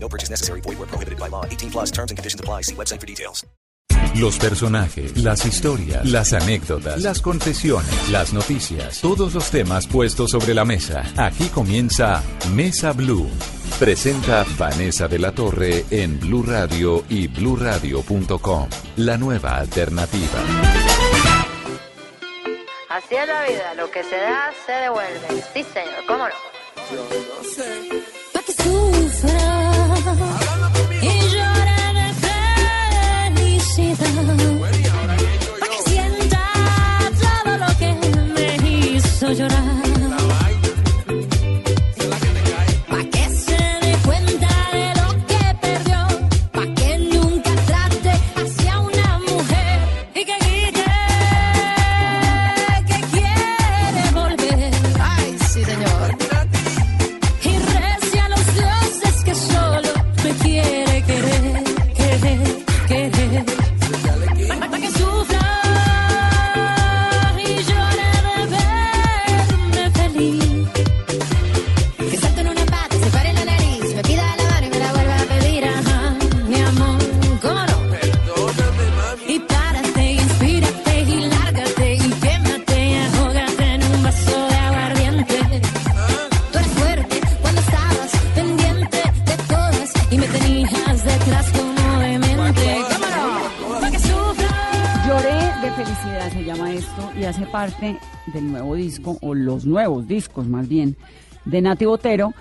No 0.00 0.08
purchase 0.08 0.30
necessary. 0.30 0.62
Void 0.62 0.78
where 0.78 0.88
prohibited 0.88 1.18
by 1.18 1.28
law. 1.28 1.44
18 1.44 1.70
plus 1.70 1.90
terms 1.90 2.10
and 2.10 2.16
conditions 2.16 2.40
apply. 2.40 2.62
See 2.62 2.74
website 2.74 3.00
for 3.00 3.06
details. 3.06 3.44
Los 4.14 4.38
personajes, 4.38 5.16
las 5.22 5.44
historias, 5.44 6.04
las 6.04 6.32
anécdotas, 6.32 7.00
las 7.02 7.20
confesiones, 7.20 8.08
las 8.08 8.32
noticias, 8.32 9.00
todos 9.00 9.34
los 9.34 9.50
temas 9.50 9.86
puestos 9.86 10.30
sobre 10.30 10.54
la 10.54 10.64
mesa. 10.64 11.04
Aquí 11.16 11.48
comienza 11.48 12.22
Mesa 12.52 12.92
Blue. 12.92 13.28
Presenta 13.78 14.44
Vanessa 14.56 15.06
de 15.08 15.18
la 15.18 15.32
Torre 15.32 15.84
en 15.90 16.18
Blue 16.18 16.42
Radio 16.42 17.04
y 17.08 17.28
bluradio.com. 17.28 18.68
La 18.96 19.16
nueva 19.18 19.58
alternativa. 19.58 20.40
Así 22.88 23.14
es 23.14 23.28
la 23.28 23.42
vida, 23.44 23.74
lo 23.74 23.90
que 23.90 24.02
se 24.02 24.16
da 24.16 24.50
se 24.66 24.72
devuelve. 24.72 25.44
Sí, 25.54 25.64
señor, 25.72 26.06
¿cómo 26.06 26.26
no? 26.26 26.34
Pa' 28.32 28.42
que 28.42 28.52
sufra 28.52 29.57
llorar. 39.34 39.67
Nuevos 99.64 100.06
discos 100.06 100.46
más 100.46 100.68
bien, 100.68 100.96
de 101.44 101.60
Nati 101.60 101.84
Botero, 101.84 102.34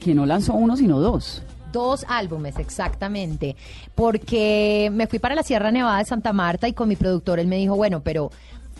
que 0.00 0.14
no 0.14 0.26
lanzó 0.26 0.54
uno 0.54 0.76
sino 0.76 1.00
dos. 1.00 1.42
Dos 1.72 2.04
álbumes, 2.08 2.58
exactamente. 2.58 3.56
Porque 3.94 4.90
me 4.92 5.06
fui 5.06 5.18
para 5.18 5.34
la 5.34 5.42
Sierra 5.42 5.70
Nevada 5.70 5.98
de 5.98 6.04
Santa 6.04 6.32
Marta 6.32 6.68
y 6.68 6.74
con 6.74 6.88
mi 6.88 6.96
productor 6.96 7.38
él 7.38 7.46
me 7.46 7.56
dijo, 7.56 7.76
bueno, 7.76 8.02
pero 8.02 8.30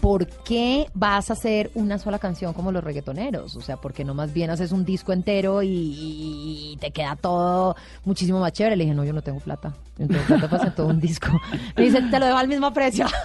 ¿por 0.02 0.26
qué 0.26 0.88
vas 0.94 1.30
a 1.30 1.34
hacer 1.34 1.70
una 1.74 1.96
sola 1.96 2.18
canción 2.18 2.52
como 2.54 2.72
los 2.72 2.82
reggaetoneros? 2.82 3.54
O 3.54 3.60
sea, 3.60 3.76
¿por 3.76 3.92
qué 3.92 4.04
no 4.04 4.14
más 4.14 4.32
bien 4.32 4.50
haces 4.50 4.72
un 4.72 4.84
disco 4.84 5.12
entero 5.12 5.62
y, 5.62 6.76
te 6.80 6.90
queda 6.90 7.14
todo 7.14 7.76
muchísimo 8.04 8.40
más 8.40 8.52
chévere? 8.52 8.74
Le 8.74 8.82
dije, 8.82 8.96
no, 8.96 9.04
yo 9.04 9.12
no 9.12 9.22
tengo 9.22 9.38
plata. 9.38 9.72
Tengo 9.96 10.12
plata 10.26 10.48
para 10.50 10.56
hacer 10.56 10.74
todo 10.74 10.88
un 10.88 10.98
disco. 11.00 11.28
Me 11.76 11.84
dice, 11.84 12.02
te 12.02 12.18
lo 12.18 12.26
dejo 12.26 12.36
al 12.36 12.48
mismo 12.48 12.72
precio. 12.72 13.06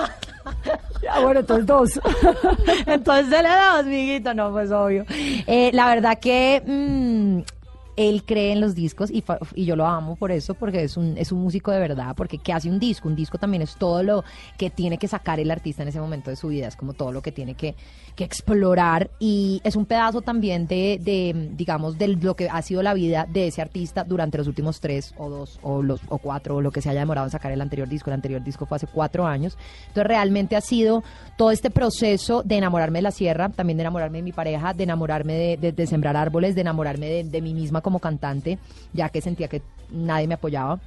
Ah, 1.10 1.22
bueno, 1.22 1.42
entonces 1.42 1.66
dos. 1.66 2.02
Entonces 2.86 3.30
le 3.30 3.48
damos, 3.48 3.86
amiguito, 3.86 4.34
no, 4.34 4.52
pues 4.52 4.72
obvio. 4.72 5.06
Eh, 5.10 5.70
la 5.74 5.88
verdad 5.88 6.20
que 6.20 6.62
mm, 6.66 7.56
él 7.97 8.24
cree 8.25 8.53
en 8.53 8.62
los 8.62 8.74
discos 8.75 9.12
y, 9.12 9.24
y 9.56 9.66
yo 9.66 9.75
lo 9.75 9.85
amo 9.85 10.16
por 10.16 10.31
eso, 10.31 10.53
porque 10.53 10.84
es 10.84 10.96
un, 10.96 11.18
es 11.18 11.31
un 11.34 11.41
músico 11.41 11.72
de 11.72 11.80
verdad, 11.80 12.16
porque 12.16 12.38
¿qué 12.38 12.53
hace 12.53 12.69
un 12.69 12.80
disco? 12.80 13.09
Un 13.09 13.16
disco 13.16 13.38
también 13.38 13.63
es 13.63 13.75
todo 13.75 14.02
lo 14.03 14.24
que 14.58 14.69
tiene 14.69 14.97
que 14.97 15.08
sacar 15.09 15.40
el 15.40 15.52
artista 15.52 15.81
en 15.81 15.90
ese 15.90 16.00
momento 16.00 16.30
de 16.30 16.36
su 16.38 16.47
vida, 16.47 16.68
es 16.68 16.75
como 16.78 16.94
todo 16.94 17.12
lo 17.12 17.22
que 17.22 17.31
tiene 17.34 17.56
que, 17.56 17.75
que 18.16 18.24
explorar 18.24 19.09
y 19.19 19.59
es 19.63 19.75
un 19.75 19.86
pedazo 19.86 20.22
también 20.22 20.68
de, 20.68 21.00
de, 21.03 21.50
digamos, 21.56 21.97
de 21.97 22.07
lo 22.09 22.36
que 22.36 22.47
ha 22.50 22.62
sido 22.62 22.81
la 22.84 22.94
vida 22.94 23.28
de 23.30 23.47
ese 23.47 23.62
artista 23.62 24.03
durante 24.03 24.38
los 24.38 24.47
últimos 24.47 24.80
tres 24.80 25.13
o 25.18 25.30
dos 25.30 25.59
o, 25.63 25.81
los, 25.81 26.00
o 26.07 26.18
cuatro 26.19 26.57
o 26.57 26.62
lo 26.62 26.72
que 26.72 26.81
se 26.81 26.90
haya 26.90 27.00
demorado 27.02 27.28
en 27.28 27.31
sacar 27.31 27.52
el 27.52 27.62
anterior 27.62 27.90
disco. 27.90 28.09
El 28.09 28.13
anterior 28.16 28.44
disco 28.44 28.66
fue 28.66 28.75
hace 28.78 28.88
cuatro 28.88 29.25
años. 29.25 29.57
Entonces 29.88 30.06
realmente 30.07 30.56
ha 30.56 30.62
sido 30.62 31.03
todo 31.36 31.52
este 31.52 31.69
proceso 31.72 32.44
de 32.44 32.57
enamorarme 32.57 33.00
de 33.00 33.03
la 33.03 33.12
sierra, 33.12 33.50
también 33.50 33.78
de 33.78 33.81
enamorarme 33.84 34.19
de 34.19 34.24
mi 34.24 34.31
pareja, 34.31 34.74
de 34.74 34.84
enamorarme 34.84 35.34
de, 35.34 35.57
de- 35.57 35.72
de 35.72 35.88
sembrar 35.88 36.16
árboles, 36.16 36.56
de 36.56 36.62
enamorarme 36.62 37.07
de, 37.09 37.24
de 37.24 37.41
mí 37.41 37.53
misma 37.53 37.81
como 37.88 38.00
cantante, 38.00 38.59
ya 38.92 39.08
que 39.08 39.22
sentía 39.22 39.48
que 39.48 39.62
nadie 39.90 40.28
me 40.28 40.34
apoyaba. 40.34 40.81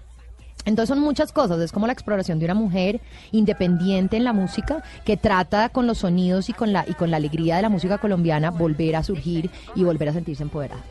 Entonces 0.66 0.90
son 0.94 1.02
muchas 1.02 1.32
cosas, 1.32 1.58
es 1.60 1.72
como 1.72 1.86
la 1.86 1.94
exploración 1.94 2.38
de 2.38 2.44
una 2.44 2.52
mujer 2.54 3.00
independiente 3.32 4.18
en 4.18 4.24
la 4.24 4.34
música 4.34 4.82
que 5.06 5.16
trata 5.16 5.70
con 5.70 5.86
los 5.86 5.96
sonidos 5.98 6.50
y 6.50 6.52
con 6.52 6.74
la 6.74 6.84
y 6.86 6.92
con 6.92 7.10
la 7.10 7.16
alegría 7.16 7.56
de 7.56 7.62
la 7.62 7.70
música 7.70 7.96
colombiana 7.96 8.50
volver 8.50 8.96
a 8.96 9.02
surgir 9.02 9.48
y 9.74 9.84
volver 9.84 10.10
a 10.10 10.12
sentirse 10.12 10.42
empoderada. 10.42 10.82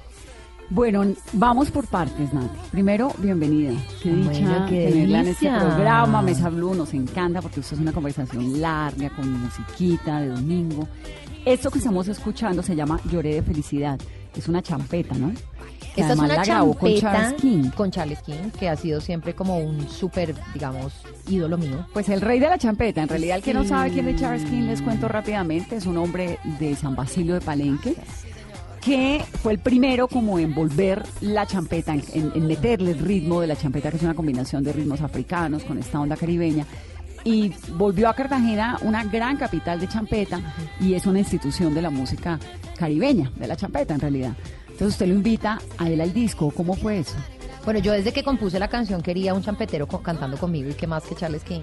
Bueno, 0.72 1.04
vamos 1.34 1.70
por 1.70 1.86
partes, 1.88 2.34
Nati. 2.34 2.58
Primero, 2.72 3.12
bienvenida. 3.20 3.72
Qué 4.02 4.10
Bueno, 4.10 4.30
dicha 4.32 4.66
qué 4.68 4.88
tenerla 4.90 5.20
en 5.22 5.28
este 5.28 5.46
delicia. 5.46 5.68
programa. 5.68 6.22
Mesa 6.24 6.50
Blue 6.50 6.74
nos 6.74 6.92
encanta 6.96 7.40
porque 7.42 7.60
esto 7.60 7.76
es 7.76 7.82
una 7.82 7.92
conversación 7.92 8.60
larga, 8.60 9.12
con 9.16 9.32
musiquita 9.32 10.20
de 10.22 10.30
domingo. 10.30 10.88
Esto 11.46 11.70
que 11.70 11.78
estamos 11.78 12.08
escuchando 12.08 12.64
se 12.64 12.76
llama 12.76 13.00
Lloré 13.12 13.36
de 13.36 13.42
Felicidad. 13.44 14.00
Es 14.36 14.48
una 14.48 14.62
champeta, 14.62 15.16
¿no? 15.16 15.32
Que 15.96 16.02
Esta 16.02 16.14
es 16.14 16.20
una 16.20 16.28
la 16.28 16.44
grabó 16.46 16.74
con 16.76 16.96
Charles 16.96 17.34
King. 17.42 17.70
con 17.76 17.92
Charles 17.92 18.22
King, 18.22 18.52
que 18.58 18.70
ha 18.70 18.76
sido 18.76 19.02
siempre 19.02 19.34
como 19.34 19.58
un 19.58 19.90
súper, 19.90 20.36
digamos, 20.54 20.94
ídolo 21.28 21.58
mío. 21.58 21.86
Pues 21.94 22.10
el 22.10 22.22
rey 22.22 22.40
de 22.40 22.48
la 22.48 22.58
champeta. 22.58 23.02
En 23.02 23.10
realidad, 23.10 23.38
el 23.38 23.44
que 23.44 23.54
no 23.54 23.66
sabe 23.66 23.92
quién 23.92 24.08
es 24.08 24.20
Charles 24.22 24.44
King, 24.46 24.64
les 24.68 24.82
cuento 24.82 25.08
rápidamente. 25.08 25.76
Es 25.78 25.86
un 25.88 25.98
hombre 25.98 26.38
de 26.60 26.76
San 26.76 26.96
Basilio 26.96 27.34
de 27.34 27.42
Palenque 27.42 27.96
que 28.82 29.22
fue 29.44 29.52
el 29.52 29.60
primero 29.60 30.08
como 30.08 30.40
en 30.40 30.56
volver 30.56 31.04
la 31.20 31.46
champeta, 31.46 31.94
en, 31.94 32.02
en- 32.14 32.32
en 32.34 32.48
meterle 32.48 32.92
el 32.92 33.00
ritmo 33.00 33.42
de 33.42 33.48
la 33.48 33.56
champeta, 33.58 33.90
que 33.92 33.98
es 33.98 34.04
una 34.04 34.14
combinación 34.14 34.64
de 34.64 34.72
ritmos 34.72 35.02
africanos 35.02 35.64
con 35.64 35.78
esta 35.80 36.00
onda 36.00 36.16
caribeña. 36.16 36.66
Y 37.24 37.54
volvió 37.74 38.10
a 38.10 38.14
Cartagena 38.14 38.78
una 38.82 39.04
gran 39.04 39.38
capital 39.38 39.80
de 39.80 39.88
champeta 39.88 40.40
y 40.80 40.94
es 40.94 41.06
una 41.06 41.20
institución 41.20 41.74
de 41.74 41.82
la 41.82 41.90
música 41.90 42.40
caribeña, 42.78 43.32
de 43.36 43.48
la 43.48 43.56
champeta 43.56 43.94
en 43.94 44.00
realidad. 44.00 44.34
Entonces 44.64 44.96
usted 44.96 45.08
lo 45.08 45.16
invita 45.16 45.60
a 45.78 45.90
él 45.90 46.00
al 46.00 46.14
disco. 46.14 46.52
¿Cómo 46.52 46.74
fue 46.74 47.00
eso? 47.00 47.16
Bueno, 47.66 47.82
yo 47.82 47.92
desde 47.92 48.14
que 48.14 48.24
compuse 48.24 48.58
la 48.58 48.68
canción 48.68 49.02
quería 49.02 49.34
un 49.34 49.44
champetero 49.44 49.86
cantando 49.86 50.38
conmigo 50.38 50.70
y 50.70 50.74
qué 50.74 50.88
más 50.88 51.04
que 51.04 51.16
Charles 51.16 51.44
King. 51.44 51.62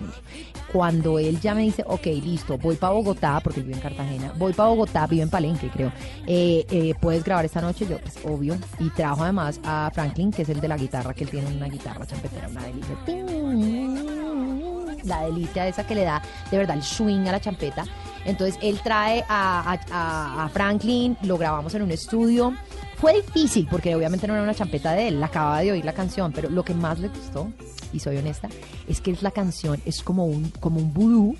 Cuando 0.72 1.18
él 1.18 1.40
ya 1.40 1.54
me 1.54 1.62
dice, 1.62 1.82
ok, 1.86 2.06
listo, 2.22 2.58
voy 2.58 2.76
para 2.76 2.92
Bogotá, 2.92 3.40
porque 3.42 3.60
vive 3.60 3.74
en 3.74 3.80
Cartagena, 3.80 4.32
voy 4.36 4.52
para 4.52 4.68
Bogotá, 4.68 5.06
vive 5.06 5.22
en 5.22 5.30
Palenque, 5.30 5.68
creo. 5.68 5.90
Eh, 6.26 6.66
eh, 6.70 6.94
¿Puedes 7.00 7.24
grabar 7.24 7.44
esta 7.44 7.60
noche? 7.60 7.86
Yo, 7.88 7.98
pues, 7.98 8.18
obvio. 8.24 8.56
Y 8.78 8.90
trajo 8.90 9.24
además 9.24 9.58
a 9.64 9.90
Franklin, 9.92 10.30
que 10.30 10.42
es 10.42 10.48
el 10.48 10.60
de 10.60 10.68
la 10.68 10.76
guitarra, 10.76 11.14
que 11.14 11.24
él 11.24 11.30
tiene 11.30 11.48
una 11.48 11.68
guitarra 11.68 12.06
champetera, 12.06 12.48
una 12.48 12.62
delicia. 12.62 14.15
La 15.06 15.22
delicia 15.22 15.66
esa 15.66 15.86
que 15.86 15.94
le 15.94 16.04
da 16.04 16.22
de 16.50 16.58
verdad 16.58 16.76
el 16.76 16.82
swing 16.82 17.26
a 17.26 17.32
la 17.32 17.40
champeta. 17.40 17.84
Entonces 18.24 18.58
él 18.60 18.80
trae 18.82 19.24
a, 19.28 20.50
Franklin, 20.52 21.16
lo 21.22 21.38
grabamos 21.38 21.74
en 21.74 21.82
un 21.82 21.90
estudio. 21.90 22.54
Fue 22.96 23.14
difícil 23.14 23.68
porque 23.70 23.94
obviamente 23.94 24.26
no 24.26 24.34
era 24.34 24.42
una 24.42 24.54
champeta 24.54 24.92
de 24.92 25.08
él, 25.08 25.20
la 25.20 25.26
acababa 25.26 25.60
de 25.60 25.72
oír 25.72 25.84
la 25.84 25.92
canción, 25.92 26.32
pero 26.32 26.48
lo 26.48 26.64
que 26.64 26.74
más 26.74 26.98
le 26.98 27.08
gustó, 27.08 27.52
y 27.92 28.00
soy 28.00 28.16
honesta, 28.16 28.48
es 28.88 29.00
que 29.00 29.10
es 29.10 29.22
la 29.22 29.30
canción 29.30 29.80
es 29.84 30.02
como 30.02 30.24
un, 30.24 30.50
como 30.60 30.80
un 30.80 31.38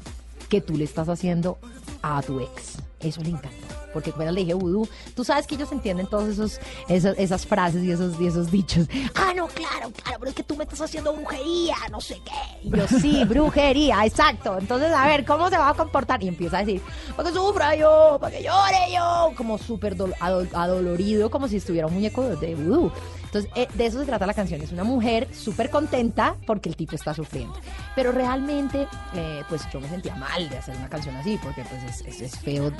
que 0.48 0.60
tú 0.60 0.76
le 0.76 0.84
estás 0.84 1.08
haciendo 1.08 1.58
a 2.02 2.22
tu 2.22 2.40
ex. 2.40 2.76
Eso 3.00 3.22
le 3.22 3.30
encantó. 3.30 3.65
Porque 3.96 4.10
apenas 4.10 4.34
le 4.34 4.40
dije 4.42 4.52
vudú, 4.52 4.86
tú 5.14 5.24
sabes 5.24 5.46
que 5.46 5.54
ellos 5.54 5.72
entienden 5.72 6.06
todos 6.06 6.28
esos, 6.28 6.60
esos- 6.86 7.16
esas 7.16 7.46
frases 7.46 7.82
y 7.82 7.90
esos, 7.90 8.20
y 8.20 8.26
esos 8.26 8.50
dichos. 8.50 8.86
Ah, 9.14 9.32
no, 9.34 9.46
claro, 9.46 9.90
claro, 9.90 10.18
pero 10.18 10.28
es 10.28 10.34
que 10.34 10.42
tú 10.42 10.54
me 10.54 10.64
estás 10.64 10.82
haciendo 10.82 11.14
brujería, 11.14 11.76
no 11.90 11.98
sé 12.00 12.20
qué. 12.26 12.68
Y 12.68 12.70
yo, 12.76 12.86
sí, 12.86 13.24
brujería, 13.28 14.04
exacto. 14.04 14.58
Entonces, 14.58 14.92
a 14.92 15.06
ver, 15.06 15.24
¿cómo 15.24 15.48
se 15.48 15.56
va 15.56 15.70
a 15.70 15.74
comportar? 15.74 16.22
Y 16.22 16.28
empieza 16.28 16.58
a 16.58 16.64
decir, 16.64 16.82
para 17.16 17.30
que 17.30 17.34
sufra 17.34 17.74
yo, 17.74 18.18
para 18.20 18.36
que 18.36 18.42
llore 18.44 18.92
yo, 18.94 19.32
como 19.34 19.56
súper 19.56 19.96
dol- 19.96 20.14
adol- 20.20 20.50
adolorido, 20.52 21.30
como 21.30 21.48
si 21.48 21.56
estuviera 21.56 21.86
un 21.86 21.94
muñeco 21.94 22.22
de 22.22 22.54
vudú. 22.54 22.92
Entonces, 23.26 23.50
eh, 23.54 23.68
de 23.74 23.86
eso 23.86 24.00
se 24.00 24.06
trata 24.06 24.26
la 24.26 24.34
canción. 24.34 24.60
Es 24.62 24.72
una 24.72 24.84
mujer 24.84 25.28
súper 25.34 25.68
contenta 25.70 26.34
porque 26.46 26.68
el 26.68 26.76
tipo 26.76 26.94
está 26.96 27.12
sufriendo. 27.14 27.54
Pero 27.94 28.12
realmente, 28.12 28.86
eh, 29.14 29.42
pues 29.48 29.62
yo 29.72 29.80
me 29.80 29.88
sentía 29.88 30.14
mal 30.16 30.48
de 30.48 30.56
hacer 30.58 30.76
una 30.76 30.88
canción 30.88 31.14
así, 31.16 31.38
porque 31.42 31.62
pues 31.68 31.82
es, 31.84 32.06
es- 32.06 32.20
es 32.22 32.38
feo. 32.40 32.68
eh, 32.68 32.72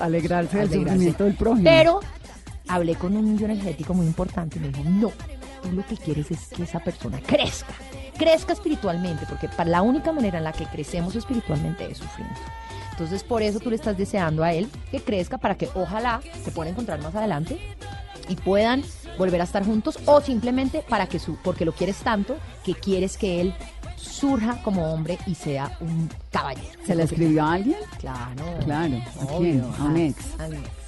Alegrarse 0.00 0.58
del 0.58 0.68
sufrimiento 0.90 1.24
del 1.24 1.34
prójimo. 1.34 1.64
Pero 1.64 2.00
hablé 2.68 2.94
con 2.96 3.16
un 3.16 3.38
energético 3.42 3.94
muy 3.94 4.06
importante 4.06 4.58
y 4.58 4.62
me 4.62 4.68
dijo, 4.68 4.82
no, 4.84 5.12
tú 5.62 5.70
lo 5.72 5.86
que 5.86 5.96
quieres 5.96 6.30
es 6.30 6.46
que 6.48 6.64
esa 6.64 6.80
persona 6.80 7.20
crezca, 7.20 7.74
crezca 8.18 8.52
espiritualmente, 8.54 9.24
porque 9.28 9.48
para 9.48 9.70
la 9.70 9.82
única 9.82 10.10
manera 10.12 10.38
en 10.38 10.44
la 10.44 10.52
que 10.52 10.64
crecemos 10.66 11.14
espiritualmente 11.14 11.88
es 11.90 11.98
sufriendo. 11.98 12.34
Entonces 12.90 13.22
por 13.22 13.42
eso 13.42 13.60
tú 13.60 13.68
le 13.70 13.76
estás 13.76 13.96
deseando 13.98 14.42
a 14.42 14.52
él 14.52 14.68
que 14.90 15.00
crezca 15.00 15.36
para 15.38 15.54
que 15.56 15.68
ojalá 15.74 16.20
se 16.44 16.50
puedan 16.50 16.72
encontrar 16.72 17.00
más 17.02 17.14
adelante 17.14 17.58
y 18.28 18.36
puedan 18.36 18.82
volver 19.18 19.40
a 19.40 19.44
estar 19.44 19.64
juntos 19.64 19.98
o 20.06 20.20
simplemente 20.20 20.84
para 20.88 21.06
que 21.06 21.18
su 21.18 21.36
porque 21.36 21.64
lo 21.64 21.72
quieres 21.72 21.96
tanto 21.98 22.36
que 22.64 22.74
quieres 22.74 23.16
que 23.16 23.40
él 23.40 23.54
surja 23.96 24.62
como 24.62 24.92
hombre 24.92 25.18
y 25.26 25.34
sea 25.34 25.76
un 25.80 26.10
caballero. 26.30 26.78
¿Se 26.84 26.94
la 26.94 27.04
escribió 27.04 27.44
a 27.44 27.54
alguien? 27.54 27.78
Claro. 27.98 28.44
Claro. 28.64 28.96
¿A 29.20 29.38
quién? 29.38 29.62
¿A 29.78 29.84
un 29.84 29.96
ex? 29.96 30.40
a 30.40 30.48
mi 30.48 30.56
ex. 30.56 30.85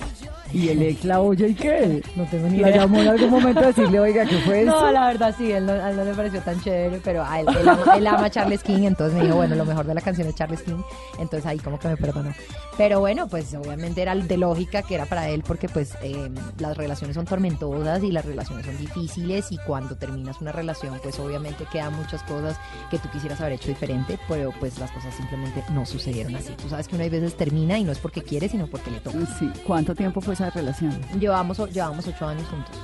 ¿Y 0.53 0.69
el 0.71 0.83
ex 0.83 1.05
la 1.05 1.21
oye 1.21 1.49
y 1.49 1.55
qué? 1.55 2.03
No 2.17 2.25
tengo 2.25 2.49
ni 2.49 2.59
¿La 2.59 2.71
idea. 2.71 2.81
llamó 2.83 3.01
en 3.01 3.09
algún 3.09 3.31
momento 3.31 3.61
a 3.61 3.67
decirle, 3.67 4.01
oiga, 4.01 4.25
¿qué 4.25 4.39
fue 4.39 4.63
eso? 4.63 4.71
No, 4.71 4.93
la 4.93 5.07
verdad 5.09 5.35
sí, 5.37 5.53
él 5.53 5.67
no, 5.67 5.73
a 5.73 5.91
él 5.91 5.97
no 5.97 6.05
le 6.05 6.15
pareció 6.15 6.41
tan 6.41 6.61
chévere, 6.63 7.01
pero 7.05 7.25
a 7.25 7.41
él, 7.41 7.47
él, 7.61 7.69
ama, 7.69 7.97
él 7.97 8.07
ama 8.07 8.25
a 8.27 8.31
Charles 8.31 8.63
King, 8.63 8.85
entonces 8.85 9.19
me 9.19 9.25
dijo, 9.25 9.37
bueno, 9.37 9.55
lo 9.57 9.65
mejor 9.65 9.87
de 9.87 9.95
la 9.95 10.01
canción 10.01 10.27
es 10.29 10.35
Charles 10.35 10.63
King, 10.63 10.81
entonces 11.19 11.45
ahí 11.45 11.59
como 11.59 11.79
que 11.79 11.89
me 11.89 11.97
perdonó. 11.97 12.33
Pero 12.77 13.01
bueno, 13.01 13.27
pues 13.29 13.53
obviamente 13.55 14.01
era 14.03 14.15
de 14.15 14.37
lógica 14.37 14.83
que 14.83 14.95
era 14.95 15.05
para 15.07 15.29
él, 15.29 15.43
porque 15.45 15.69
pues 15.69 15.95
eh, 16.03 16.31
las 16.59 16.77
relaciones 16.77 17.17
son 17.17 17.27
tormentosas 17.27 18.03
y 18.05 18.13
las 18.13 18.25
relaciones 18.25 18.65
son 18.65 18.79
difíciles 18.79 19.51
y 19.51 19.59
cuando 19.59 19.97
terminas 19.97 20.41
una 20.41 20.53
relación, 20.53 20.99
pues 21.03 21.19
obviamente 21.19 21.65
quedan 21.73 21.95
muchas 21.97 22.23
cosas 22.23 22.57
que 22.91 22.99
tú 22.99 23.09
quisieras 23.11 23.41
haber 23.41 23.55
hecho 23.55 23.69
diferente, 23.69 24.19
pero 24.29 24.53
pues 24.61 24.79
las 24.79 24.91
cosas 24.93 25.13
simplemente 25.15 25.65
no 25.73 25.85
sucedieron 25.85 26.37
así. 26.37 26.55
Tú 26.63 26.69
sabes 26.69 26.87
que 26.87 26.95
una 26.95 27.09
veces 27.09 27.37
termina 27.37 27.79
y 27.79 27.85
no 27.85 27.93
es 27.93 27.99
porque 27.99 28.23
quiere, 28.23 28.49
sino 28.49 28.67
porque 28.67 28.91
le 28.91 29.01
toca. 29.01 29.19
Sí. 29.39 29.51
¿Cuánto 29.67 29.95
tiempo 29.95 30.21
fue 30.21 30.37
esa 30.39 30.51
relación? 30.51 30.93
Llevamos, 31.19 31.59
llevamos 31.73 32.07
ocho 32.07 32.27
años 32.27 32.47
juntos. 32.49 32.77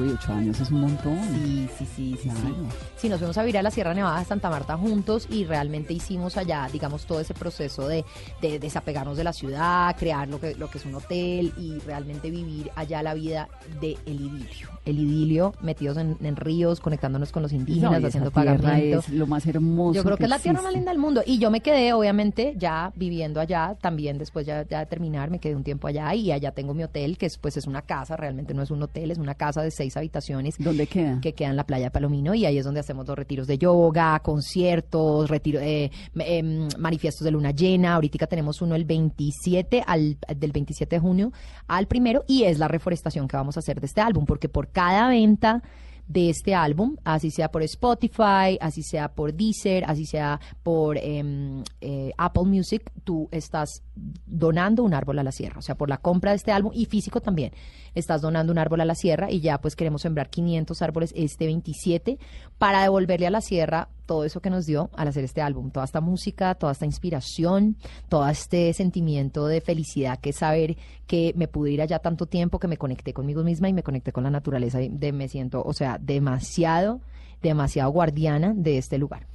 Uy, 0.00 0.10
ocho 0.10 0.32
años 0.32 0.58
es 0.60 0.70
un 0.70 0.80
montón. 0.80 1.18
Sí, 1.32 1.68
sí, 1.78 1.86
sí, 1.94 2.18
sí. 2.20 2.28
Claro. 2.28 2.56
Sí, 2.96 3.08
nos 3.08 3.18
fuimos 3.18 3.38
a 3.38 3.42
vivir 3.42 3.58
a 3.58 3.62
la 3.62 3.70
Sierra 3.70 3.94
Nevada 3.94 4.18
de 4.18 4.24
Santa 4.24 4.50
Marta 4.50 4.76
juntos 4.76 5.28
y 5.30 5.44
realmente 5.44 5.92
hicimos 5.92 6.36
allá, 6.36 6.68
digamos, 6.72 7.06
todo 7.06 7.20
ese 7.20 7.34
proceso 7.34 7.86
de, 7.86 8.04
de 8.42 8.58
desapegarnos 8.58 9.16
de 9.16 9.24
la 9.24 9.32
ciudad, 9.32 9.94
crear 9.96 10.28
lo 10.28 10.40
que, 10.40 10.54
lo 10.56 10.68
que 10.68 10.78
es 10.78 10.86
un 10.86 10.96
hotel 10.96 11.52
y 11.56 11.78
realmente 11.86 12.30
vivir 12.30 12.70
allá 12.74 13.02
la 13.02 13.14
vida 13.14 13.48
de 13.80 13.96
el 14.06 14.20
idilio. 14.20 14.68
El 14.84 14.98
idilio, 14.98 15.54
metidos 15.60 15.96
en, 15.98 16.16
en 16.20 16.36
ríos, 16.36 16.80
conectándonos 16.80 17.30
con 17.32 17.42
los 17.42 17.52
indígenas, 17.52 18.00
No, 18.00 18.06
haciendo 18.06 18.32
es 18.66 19.08
lo 19.10 19.26
más 19.26 19.46
hermoso 19.46 19.94
Yo 19.94 20.04
creo 20.04 20.16
que 20.16 20.24
es 20.24 20.30
la 20.30 20.38
tierra 20.38 20.62
más 20.62 20.72
linda 20.72 20.90
del 20.90 21.00
mundo. 21.00 21.22
Y 21.24 21.38
yo 21.38 21.50
me 21.50 21.60
quedé, 21.60 21.92
obviamente, 21.92 22.54
ya 22.56 22.92
viviendo 22.96 23.40
allá, 23.40 23.76
también 23.80 24.18
después 24.18 24.46
ya, 24.46 24.66
ya 24.66 24.80
de 24.80 24.86
terminar, 24.86 25.30
me 25.30 25.38
quedé 25.38 25.54
un 25.54 25.64
tiempo 25.64 25.86
allá 25.86 26.12
y 26.14 26.32
allá 26.32 26.52
tengo 26.52 26.74
mi 26.74 26.82
hotel, 26.82 26.95
que 27.18 27.26
es, 27.26 27.38
pues 27.38 27.56
es 27.56 27.66
una 27.66 27.82
casa, 27.82 28.16
realmente 28.16 28.54
no 28.54 28.62
es 28.62 28.70
un 28.70 28.82
hotel, 28.82 29.10
es 29.10 29.18
una 29.18 29.34
casa 29.34 29.62
de 29.62 29.70
seis 29.70 29.96
habitaciones 29.96 30.54
¿Dónde 30.58 30.86
queda? 30.86 31.20
que 31.20 31.34
queda 31.34 31.50
en 31.50 31.56
la 31.56 31.66
playa 31.66 31.90
Palomino 31.90 32.34
y 32.34 32.46
ahí 32.46 32.58
es 32.58 32.64
donde 32.64 32.80
hacemos 32.80 33.06
los 33.06 33.16
retiros 33.16 33.46
de 33.46 33.58
yoga, 33.58 34.18
conciertos, 34.20 35.28
retiro, 35.28 35.60
eh, 35.60 35.90
em, 36.18 36.68
manifiestos 36.78 37.24
de 37.24 37.30
luna 37.30 37.50
llena. 37.50 37.94
Ahorita 37.94 38.26
tenemos 38.26 38.62
uno 38.62 38.74
el 38.74 38.84
27 38.84 39.82
al 39.86 40.16
del 40.34 40.52
27 40.52 40.96
de 40.96 41.00
junio 41.00 41.32
al 41.66 41.86
primero 41.86 42.24
y 42.26 42.44
es 42.44 42.58
la 42.58 42.68
reforestación 42.68 43.28
que 43.28 43.36
vamos 43.36 43.56
a 43.56 43.60
hacer 43.60 43.80
de 43.80 43.86
este 43.86 44.00
álbum 44.00 44.24
porque 44.24 44.48
por 44.48 44.68
cada 44.68 45.08
venta 45.08 45.62
de 46.08 46.30
este 46.30 46.54
álbum, 46.54 46.96
así 47.04 47.30
sea 47.30 47.50
por 47.50 47.62
Spotify, 47.62 48.58
así 48.60 48.82
sea 48.82 49.08
por 49.08 49.34
Deezer, 49.34 49.84
así 49.86 50.06
sea 50.06 50.40
por 50.62 50.98
em, 50.98 51.62
eh, 51.80 52.12
Apple 52.16 52.44
Music, 52.44 52.90
tú 53.04 53.28
estás 53.32 53.82
donando 54.26 54.82
un 54.82 54.94
árbol 54.94 55.18
a 55.18 55.22
la 55.22 55.32
sierra. 55.32 55.58
O 55.58 55.62
sea, 55.62 55.74
por 55.74 55.88
la 55.88 55.98
compra 55.98 56.30
de 56.32 56.36
este 56.36 56.52
álbum 56.52 56.72
y 56.74 56.84
físico 56.84 57.20
también, 57.20 57.52
estás 57.94 58.20
donando 58.20 58.52
un 58.52 58.58
árbol 58.58 58.82
a 58.82 58.84
la 58.84 58.94
sierra 58.94 59.30
y 59.30 59.40
ya 59.40 59.58
pues 59.58 59.74
queremos 59.74 60.02
sembrar 60.02 60.28
500 60.28 60.82
árboles 60.82 61.12
este 61.16 61.46
27 61.46 62.18
para 62.58 62.82
devolverle 62.82 63.26
a 63.26 63.30
la 63.30 63.40
sierra 63.40 63.88
todo 64.04 64.24
eso 64.24 64.40
que 64.40 64.50
nos 64.50 64.66
dio 64.66 64.90
al 64.94 65.08
hacer 65.08 65.24
este 65.24 65.40
álbum, 65.40 65.70
toda 65.70 65.84
esta 65.84 66.00
música, 66.00 66.54
toda 66.54 66.72
esta 66.72 66.84
inspiración, 66.84 67.76
todo 68.08 68.28
este 68.28 68.72
sentimiento 68.72 69.46
de 69.46 69.60
felicidad 69.60 70.20
que 70.20 70.30
es 70.30 70.36
saber 70.36 70.76
que 71.06 71.32
me 71.36 71.48
pude 71.48 71.72
ir 71.72 71.82
allá 71.82 71.98
tanto 71.98 72.26
tiempo, 72.26 72.58
que 72.58 72.68
me 72.68 72.76
conecté 72.76 73.12
conmigo 73.12 73.42
misma 73.42 73.68
y 73.68 73.72
me 73.72 73.82
conecté 73.82 74.12
con 74.12 74.24
la 74.24 74.30
naturaleza, 74.30 74.78
de, 74.78 75.12
me 75.12 75.28
siento, 75.28 75.62
o 75.64 75.72
sea, 75.72 75.98
demasiado, 75.98 77.00
demasiado 77.42 77.90
guardiana 77.90 78.52
de 78.54 78.78
este 78.78 78.98
lugar. 78.98 79.26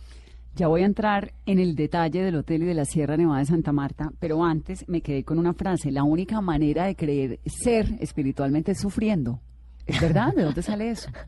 Ya 0.55 0.67
voy 0.67 0.81
a 0.81 0.85
entrar 0.85 1.33
en 1.45 1.59
el 1.59 1.75
detalle 1.75 2.21
del 2.21 2.35
hotel 2.35 2.63
y 2.63 2.65
de 2.65 2.73
la 2.73 2.85
Sierra 2.85 3.15
Nevada 3.15 3.39
de 3.39 3.45
Santa 3.45 3.71
Marta, 3.71 4.11
pero 4.19 4.43
antes 4.43 4.83
me 4.87 5.01
quedé 5.01 5.23
con 5.23 5.39
una 5.39 5.53
frase. 5.53 5.91
La 5.91 6.03
única 6.03 6.41
manera 6.41 6.85
de 6.85 6.95
creer 6.95 7.39
ser 7.45 7.87
espiritualmente 7.99 8.73
es 8.73 8.79
sufriendo. 8.79 9.39
¿Es 9.87 9.99
verdad? 9.99 10.33
¿De 10.35 10.43
dónde 10.43 10.61
sale 10.61 10.89
eso? 10.89 11.09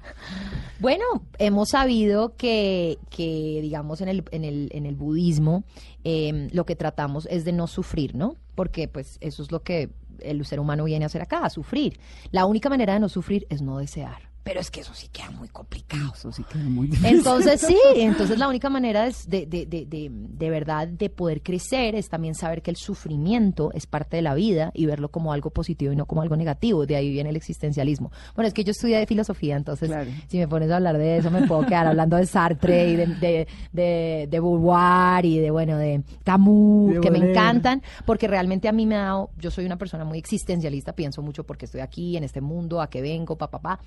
Bueno, 0.79 1.05
hemos 1.39 1.69
sabido 1.69 2.35
que, 2.35 2.97
que 3.09 3.59
digamos, 3.61 4.01
en 4.01 4.09
el, 4.09 4.25
en 4.31 4.43
el, 4.43 4.69
en 4.73 4.85
el 4.85 4.95
budismo 4.95 5.63
eh, 6.03 6.49
lo 6.51 6.65
que 6.65 6.75
tratamos 6.75 7.25
es 7.31 7.45
de 7.45 7.53
no 7.53 7.67
sufrir, 7.67 8.15
¿no? 8.15 8.35
Porque 8.53 8.89
pues 8.89 9.17
eso 9.21 9.43
es 9.43 9.51
lo 9.53 9.61
que 9.61 9.91
el 10.19 10.43
ser 10.45 10.59
humano 10.59 10.83
viene 10.83 11.05
a 11.05 11.07
hacer 11.07 11.21
acá, 11.21 11.45
a 11.45 11.49
sufrir. 11.49 11.99
La 12.31 12.45
única 12.45 12.67
manera 12.69 12.95
de 12.95 12.99
no 12.99 13.07
sufrir 13.07 13.47
es 13.49 13.61
no 13.61 13.77
desear. 13.77 14.32
Pero 14.43 14.59
es 14.59 14.69
que 14.69 14.81
eso 14.81 14.93
sí 14.93 15.07
queda 15.07 15.31
muy 15.31 15.47
complicado. 15.47 16.11
Eso 16.13 16.31
sí 16.31 16.43
queda 16.43 16.63
muy 16.63 16.87
difícil. 16.87 17.17
Entonces 17.17 17.61
sí, 17.61 17.77
entonces 17.95 18.37
la 18.37 18.47
única 18.49 18.69
manera 18.69 19.07
es 19.07 19.29
de, 19.29 19.45
de, 19.45 19.65
de, 19.65 19.85
de, 19.85 20.09
de 20.11 20.49
verdad 20.49 20.87
de 20.87 21.09
poder 21.09 21.41
crecer 21.41 21.95
es 21.95 22.09
también 22.09 22.35
saber 22.35 22.61
que 22.61 22.69
el 22.71 22.75
sufrimiento 22.77 23.71
es 23.73 23.85
parte 23.87 24.17
de 24.17 24.21
la 24.21 24.33
vida 24.35 24.71
y 24.73 24.85
verlo 24.85 25.09
como 25.09 25.31
algo 25.31 25.49
positivo 25.51 25.93
y 25.93 25.95
no 25.95 26.05
como 26.05 26.21
algo 26.21 26.35
negativo. 26.35 26.85
De 26.85 26.95
ahí 26.95 27.09
viene 27.09 27.29
el 27.29 27.35
existencialismo. 27.37 28.11
Bueno, 28.35 28.47
es 28.47 28.53
que 28.53 28.63
yo 28.63 28.71
estudié 28.71 28.97
de 28.97 29.05
filosofía, 29.05 29.55
entonces 29.55 29.89
Claro. 29.89 30.09
si 30.27 30.37
me 30.37 30.47
pones 30.47 30.69
a 30.71 30.75
hablar 30.77 30.97
de 30.97 31.17
eso 31.17 31.31
me 31.31 31.47
puedo 31.47 31.65
quedar 31.65 31.87
hablando 31.87 32.17
de 32.17 32.25
Sartre 32.25 32.89
y 32.89 32.95
de, 32.95 33.05
de, 33.07 33.47
de, 33.71 34.27
de 34.29 34.39
Beauvoir 34.39 35.25
y 35.25 35.39
de, 35.39 35.51
bueno, 35.51 35.77
de 35.77 36.03
Camus, 36.23 36.95
De 36.95 36.99
que 37.01 37.11
me 37.11 37.19
encantan, 37.19 37.81
porque 38.05 38.27
realmente 38.27 38.67
a 38.67 38.71
mí 38.71 38.85
me 38.85 38.95
ha 38.95 39.03
dado, 39.03 39.29
yo 39.37 39.51
soy 39.51 39.65
una 39.65 39.77
persona 39.77 40.03
muy 40.03 40.17
existencialista, 40.17 40.93
pienso 40.93 41.21
mucho 41.21 41.43
porque 41.45 41.65
estoy 41.65 41.81
aquí, 41.81 42.17
en 42.17 42.23
este 42.23 42.41
mundo, 42.41 42.81
a 42.81 42.89
qué 42.89 43.01
vengo, 43.01 43.37
pa, 43.37 43.49
pa, 43.49 43.59
pa, 43.59 43.79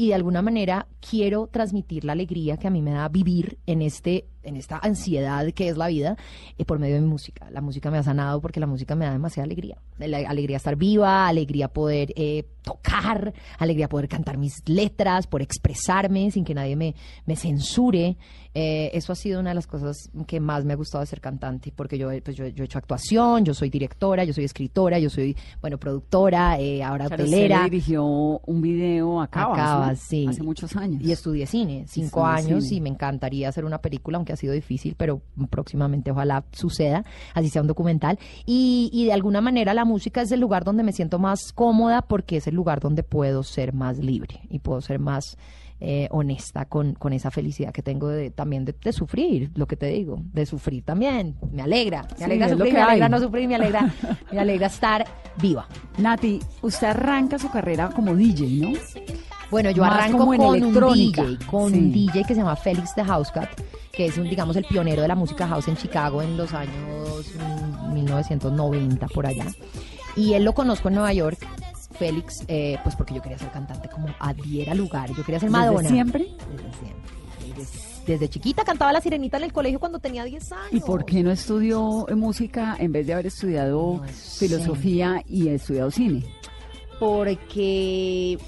y 0.00 0.08
de 0.08 0.14
alguna 0.14 0.40
manera 0.40 0.86
quiero 1.06 1.46
transmitir 1.48 2.06
la 2.06 2.12
alegría 2.12 2.56
que 2.56 2.66
a 2.66 2.70
mí 2.70 2.80
me 2.80 2.92
da 2.92 3.06
vivir 3.10 3.58
en 3.66 3.82
este 3.82 4.24
en 4.42 4.56
esta 4.56 4.78
ansiedad 4.82 5.46
que 5.52 5.68
es 5.68 5.76
la 5.76 5.88
vida 5.88 6.16
eh, 6.58 6.64
por 6.64 6.78
medio 6.78 6.94
de 6.96 7.00
mi 7.02 7.08
música. 7.08 7.48
La 7.50 7.60
música 7.60 7.90
me 7.90 7.98
ha 7.98 8.02
sanado 8.02 8.40
porque 8.40 8.60
la 8.60 8.66
música 8.66 8.94
me 8.94 9.04
da 9.04 9.12
demasiada 9.12 9.44
alegría. 9.44 9.78
La 9.98 10.18
alegría 10.18 10.56
estar 10.56 10.76
viva, 10.76 11.28
alegría 11.28 11.68
poder 11.68 12.12
eh, 12.16 12.44
tocar, 12.62 13.32
alegría 13.58 13.88
poder 13.88 14.08
cantar 14.08 14.38
mis 14.38 14.54
letras, 14.66 15.26
por 15.26 15.42
expresarme 15.42 16.30
sin 16.30 16.44
que 16.44 16.54
nadie 16.54 16.76
me, 16.76 16.94
me 17.26 17.36
censure. 17.36 18.16
Eh, 18.52 18.90
eso 18.94 19.12
ha 19.12 19.14
sido 19.16 19.38
una 19.40 19.50
de 19.50 19.54
las 19.54 19.66
cosas 19.68 20.10
que 20.26 20.40
más 20.40 20.64
me 20.64 20.72
ha 20.72 20.76
gustado 20.76 21.02
de 21.02 21.06
ser 21.06 21.20
cantante, 21.20 21.72
porque 21.74 21.96
yo, 21.96 22.08
pues 22.24 22.36
yo, 22.36 22.46
yo 22.48 22.64
he 22.64 22.66
hecho 22.66 22.78
actuación, 22.78 23.44
yo 23.44 23.54
soy 23.54 23.70
directora, 23.70 24.24
yo 24.24 24.32
soy 24.32 24.44
escritora, 24.44 24.98
yo 24.98 25.08
soy, 25.08 25.36
bueno, 25.60 25.78
productora, 25.78 26.58
eh, 26.58 26.82
ahora 26.82 27.04
usted 27.04 27.20
hotelera. 27.20 27.58
le 27.58 27.70
dirigió 27.70 28.04
un 28.04 28.60
video 28.60 29.20
a 29.20 29.28
Cabas, 29.28 29.52
A 29.52 29.62
Cabas, 29.62 29.98
¿no? 30.00 30.04
sí. 30.08 30.26
Hace 30.28 30.42
muchos 30.42 30.74
años. 30.74 31.00
Y 31.00 31.12
estudié 31.12 31.46
cine, 31.46 31.84
cinco 31.86 32.26
Estudié 32.28 32.50
años, 32.52 32.64
cine. 32.64 32.76
y 32.78 32.80
me 32.80 32.88
encantaría 32.88 33.48
hacer 33.48 33.64
una 33.64 33.78
película, 33.80 34.16
aunque 34.16 34.29
ha 34.32 34.36
sido 34.36 34.52
difícil, 34.52 34.94
pero 34.96 35.20
próximamente 35.50 36.10
ojalá 36.10 36.44
suceda, 36.52 37.04
así 37.34 37.48
sea 37.48 37.62
un 37.62 37.68
documental. 37.68 38.18
Y, 38.46 38.90
y 38.92 39.04
de 39.06 39.12
alguna 39.12 39.40
manera 39.40 39.74
la 39.74 39.84
música 39.84 40.22
es 40.22 40.32
el 40.32 40.40
lugar 40.40 40.64
donde 40.64 40.82
me 40.82 40.92
siento 40.92 41.18
más 41.18 41.52
cómoda 41.52 42.02
porque 42.02 42.36
es 42.38 42.46
el 42.46 42.54
lugar 42.54 42.80
donde 42.80 43.02
puedo 43.02 43.42
ser 43.42 43.72
más 43.72 43.98
libre 43.98 44.40
y 44.48 44.58
puedo 44.60 44.80
ser 44.80 44.98
más 44.98 45.36
eh, 45.82 46.08
honesta 46.10 46.66
con, 46.66 46.92
con 46.92 47.14
esa 47.14 47.30
felicidad 47.30 47.72
que 47.72 47.82
tengo 47.82 48.08
de, 48.08 48.30
también 48.30 48.66
de, 48.66 48.74
de 48.74 48.92
sufrir, 48.92 49.50
lo 49.54 49.66
que 49.66 49.76
te 49.76 49.86
digo, 49.86 50.20
de 50.34 50.44
sufrir 50.44 50.84
también. 50.84 51.36
Me 51.52 51.62
alegra, 51.62 52.06
me 52.18 52.24
alegra 52.26 52.48
sufrir, 52.50 52.72
me 52.74 52.80
alegra 52.82 53.06
hay. 53.06 53.10
no 53.10 53.18
sufrir, 53.18 53.48
me 53.48 53.54
alegra, 53.54 53.94
me 54.32 54.38
alegra 54.40 54.66
estar 54.66 55.06
viva. 55.40 55.66
Nati, 55.96 56.38
usted 56.60 56.88
arranca 56.88 57.38
su 57.38 57.50
carrera 57.50 57.88
como 57.88 58.14
DJ, 58.14 58.46
¿no? 58.60 58.72
Bueno, 59.50 59.70
yo 59.70 59.82
Más 59.82 59.94
arranco 60.04 60.18
como 60.18 60.34
en 60.34 60.40
con 60.40 60.84
un. 60.84 60.94
DJ, 60.94 61.38
con 61.50 61.72
Sí. 61.72 61.78
un 61.78 61.92
DJ 61.92 62.22
que 62.24 62.34
se 62.34 62.40
llama 62.40 62.56
Félix 62.56 62.94
de 62.94 63.02
Housecat, 63.04 63.48
que 64.00 64.06
es 64.06 64.16
un, 64.16 64.30
digamos, 64.30 64.56
el 64.56 64.64
pionero 64.64 65.02
de 65.02 65.08
la 65.08 65.14
música 65.14 65.46
house 65.46 65.68
en 65.68 65.76
Chicago 65.76 66.22
en 66.22 66.34
los 66.38 66.54
años 66.54 67.34
mm, 67.36 67.92
1990 67.92 69.08
por 69.08 69.26
allá. 69.26 69.44
Y 70.16 70.32
él 70.32 70.42
lo 70.42 70.54
conozco 70.54 70.88
en 70.88 70.94
Nueva 70.94 71.12
York, 71.12 71.46
Félix, 71.98 72.42
eh, 72.48 72.78
pues 72.82 72.96
porque 72.96 73.12
yo 73.12 73.20
quería 73.20 73.36
ser 73.36 73.50
cantante 73.50 73.90
como 73.90 74.08
a 74.18 74.32
diera 74.32 74.72
lugar. 74.72 75.10
Yo 75.10 75.22
quería 75.22 75.38
ser 75.38 75.50
¿Desde 75.50 75.66
Madonna. 75.66 75.86
siempre? 75.90 76.28
Desde 76.50 76.78
siempre. 76.78 77.12
Desde, 77.58 77.78
desde 78.06 78.28
chiquita 78.30 78.64
cantaba 78.64 78.90
la 78.90 79.02
sirenita 79.02 79.36
en 79.36 79.44
el 79.44 79.52
colegio 79.52 79.78
cuando 79.78 79.98
tenía 79.98 80.24
10 80.24 80.50
años. 80.52 80.72
¿Y 80.72 80.80
por 80.80 81.04
qué 81.04 81.22
no 81.22 81.30
estudió 81.30 82.08
eh, 82.08 82.14
música 82.14 82.76
en 82.78 82.92
vez 82.92 83.06
de 83.06 83.12
haber 83.12 83.26
estudiado 83.26 84.00
No 84.00 84.08
filosofía 84.08 85.22
y 85.28 85.48
estudiado 85.48 85.90
cine? 85.90 86.24
Porque 86.98 88.38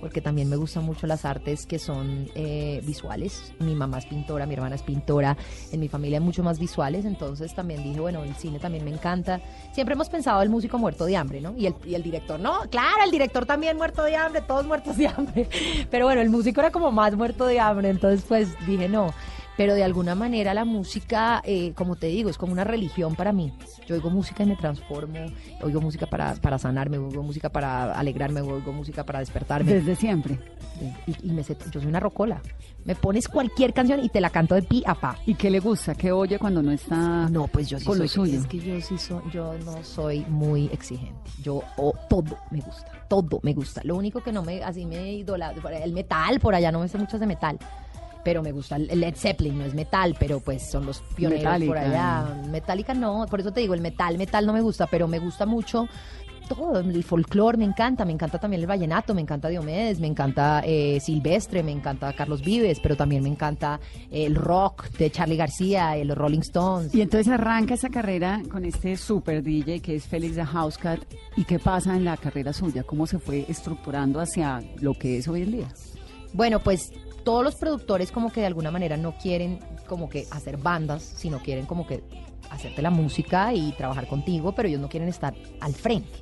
Porque 0.00 0.20
también 0.20 0.48
me 0.48 0.56
gustan 0.56 0.84
mucho 0.84 1.06
las 1.06 1.24
artes 1.24 1.66
que 1.66 1.78
son 1.78 2.28
eh, 2.34 2.82
visuales. 2.84 3.52
Mi 3.58 3.74
mamá 3.74 3.98
es 3.98 4.06
pintora, 4.06 4.46
mi 4.46 4.54
hermana 4.54 4.74
es 4.76 4.82
pintora. 4.82 5.36
En 5.72 5.80
mi 5.80 5.88
familia 5.88 6.18
hay 6.18 6.24
mucho 6.24 6.42
más 6.42 6.58
visuales. 6.58 7.04
Entonces 7.04 7.54
también 7.54 7.82
dije, 7.82 8.00
bueno, 8.00 8.24
el 8.24 8.34
cine 8.34 8.58
también 8.58 8.84
me 8.84 8.90
encanta. 8.90 9.40
Siempre 9.72 9.94
hemos 9.94 10.08
pensado 10.08 10.42
el 10.42 10.48
músico 10.48 10.78
muerto 10.78 11.04
de 11.04 11.16
hambre, 11.16 11.40
¿no? 11.40 11.54
Y 11.56 11.66
el, 11.66 11.74
y 11.84 11.94
el 11.94 12.02
director, 12.02 12.40
no, 12.40 12.60
claro, 12.70 13.04
el 13.04 13.10
director 13.10 13.46
también 13.46 13.76
muerto 13.76 14.02
de 14.02 14.16
hambre, 14.16 14.40
todos 14.42 14.66
muertos 14.66 14.96
de 14.96 15.08
hambre. 15.08 15.48
Pero 15.90 16.06
bueno, 16.06 16.20
el 16.20 16.30
músico 16.30 16.60
era 16.60 16.70
como 16.70 16.90
más 16.90 17.14
muerto 17.14 17.46
de 17.46 17.60
hambre. 17.60 17.90
Entonces 17.90 18.24
pues 18.26 18.48
dije, 18.66 18.88
no. 18.88 19.12
Pero 19.60 19.74
de 19.74 19.84
alguna 19.84 20.14
manera 20.14 20.54
la 20.54 20.64
música, 20.64 21.42
eh, 21.44 21.74
como 21.74 21.94
te 21.94 22.06
digo, 22.06 22.30
es 22.30 22.38
como 22.38 22.50
una 22.50 22.64
religión 22.64 23.14
para 23.14 23.30
mí. 23.30 23.52
Yo 23.86 23.94
oigo 23.94 24.08
música 24.08 24.42
y 24.42 24.46
me 24.46 24.56
transformo, 24.56 25.18
oigo 25.60 25.82
música 25.82 26.06
para, 26.06 26.34
para 26.36 26.56
sanarme, 26.58 26.96
oigo 26.96 27.22
música 27.22 27.50
para 27.50 27.92
alegrarme, 27.92 28.40
oigo 28.40 28.72
música 28.72 29.04
para 29.04 29.18
despertarme. 29.18 29.70
Desde 29.74 29.96
siempre. 29.96 30.38
Y, 31.06 31.28
y 31.28 31.32
me 31.32 31.42
sé- 31.44 31.58
yo 31.70 31.78
soy 31.78 31.90
una 31.90 32.00
rocola. 32.00 32.40
Me 32.86 32.94
pones 32.94 33.28
cualquier 33.28 33.74
canción 33.74 34.02
y 34.02 34.08
te 34.08 34.22
la 34.22 34.30
canto 34.30 34.54
de 34.54 34.62
pi 34.62 34.82
a 34.86 34.94
pa. 34.94 35.18
¿Y 35.26 35.34
qué 35.34 35.50
le 35.50 35.60
gusta? 35.60 35.94
¿Qué 35.94 36.10
oye 36.10 36.38
cuando 36.38 36.62
no 36.62 36.72
está 36.72 37.28
No, 37.28 37.46
pues 37.46 37.68
yo 37.68 37.78
sí 37.78 37.84
con 37.84 37.98
soy, 37.98 38.06
lo 38.06 38.08
suyo? 38.08 38.38
Es 38.38 38.46
que 38.46 38.58
yo 38.60 38.80
sí 38.80 38.96
soy, 38.96 39.20
yo 39.30 39.58
no 39.66 39.84
soy 39.84 40.20
muy 40.30 40.70
exigente. 40.72 41.30
Yo 41.42 41.62
todo 42.08 42.38
me 42.50 42.60
gusta, 42.62 42.90
todo 43.08 43.40
me 43.42 43.52
gusta. 43.52 43.82
Lo 43.84 43.96
único 43.96 44.22
que 44.22 44.32
no 44.32 44.42
me, 44.42 44.64
así 44.64 44.86
me 44.86 45.12
idolatro, 45.12 45.68
el 45.68 45.92
metal, 45.92 46.40
por 46.40 46.54
allá 46.54 46.72
no 46.72 46.80
me 46.80 46.88
sé 46.88 46.96
muchas 46.96 47.20
de 47.20 47.26
metal. 47.26 47.58
Pero 48.24 48.42
me 48.42 48.52
gusta 48.52 48.78
Led 48.78 49.14
Zeppelin, 49.16 49.58
no 49.58 49.64
es 49.64 49.74
metal, 49.74 50.16
pero 50.18 50.40
pues 50.40 50.70
son 50.70 50.86
los 50.86 51.00
pioneros 51.14 51.64
por 51.64 51.78
allá. 51.78 52.42
Metallica 52.50 52.94
no, 52.94 53.26
por 53.30 53.40
eso 53.40 53.52
te 53.52 53.60
digo, 53.60 53.74
el 53.74 53.80
metal, 53.80 54.18
metal 54.18 54.46
no 54.46 54.52
me 54.52 54.60
gusta, 54.60 54.86
pero 54.86 55.08
me 55.08 55.18
gusta 55.18 55.46
mucho 55.46 55.88
todo, 56.54 56.80
el 56.80 57.04
folclore 57.04 57.56
me 57.56 57.64
encanta, 57.64 58.04
me 58.04 58.12
encanta 58.12 58.38
también 58.38 58.60
el 58.60 58.66
vallenato, 58.66 59.14
me 59.14 59.20
encanta 59.20 59.48
Diomedes, 59.48 60.00
me 60.00 60.08
encanta 60.08 60.62
eh, 60.64 60.98
Silvestre, 61.00 61.62
me 61.62 61.70
encanta 61.70 62.12
Carlos 62.12 62.42
Vives, 62.42 62.80
pero 62.80 62.96
también 62.96 63.22
me 63.22 63.28
encanta 63.28 63.78
el 64.10 64.34
rock 64.34 64.90
de 64.98 65.10
Charlie 65.10 65.36
García, 65.36 65.96
el 65.96 66.14
Rolling 66.14 66.40
Stones. 66.40 66.94
Y 66.94 67.02
entonces 67.02 67.32
arranca 67.32 67.74
esa 67.74 67.88
carrera 67.88 68.42
con 68.50 68.64
este 68.64 68.96
super 68.96 69.42
DJ 69.42 69.80
que 69.80 69.94
es 69.94 70.06
Félix 70.06 70.34
the 70.34 70.44
Housecat. 70.44 71.00
¿Y 71.36 71.44
qué 71.44 71.58
pasa 71.58 71.96
en 71.96 72.04
la 72.04 72.16
carrera 72.16 72.52
suya? 72.52 72.82
¿Cómo 72.82 73.06
se 73.06 73.18
fue 73.18 73.44
estructurando 73.48 74.20
hacia 74.20 74.60
lo 74.80 74.94
que 74.94 75.18
es 75.18 75.28
hoy 75.28 75.42
en 75.42 75.52
día? 75.52 75.68
Bueno, 76.32 76.60
pues 76.60 76.92
todos 77.24 77.44
los 77.44 77.54
productores 77.54 78.12
como 78.12 78.30
que 78.32 78.40
de 78.40 78.46
alguna 78.46 78.70
manera 78.70 78.96
no 78.96 79.14
quieren 79.18 79.58
como 79.86 80.08
que 80.08 80.26
hacer 80.30 80.56
bandas, 80.56 81.02
sino 81.02 81.38
quieren 81.38 81.66
como 81.66 81.86
que 81.86 82.02
hacerte 82.50 82.82
la 82.82 82.90
música 82.90 83.54
y 83.54 83.72
trabajar 83.72 84.06
contigo, 84.06 84.52
pero 84.52 84.68
ellos 84.68 84.80
no 84.80 84.88
quieren 84.88 85.08
estar 85.08 85.34
al 85.60 85.74
frente. 85.74 86.18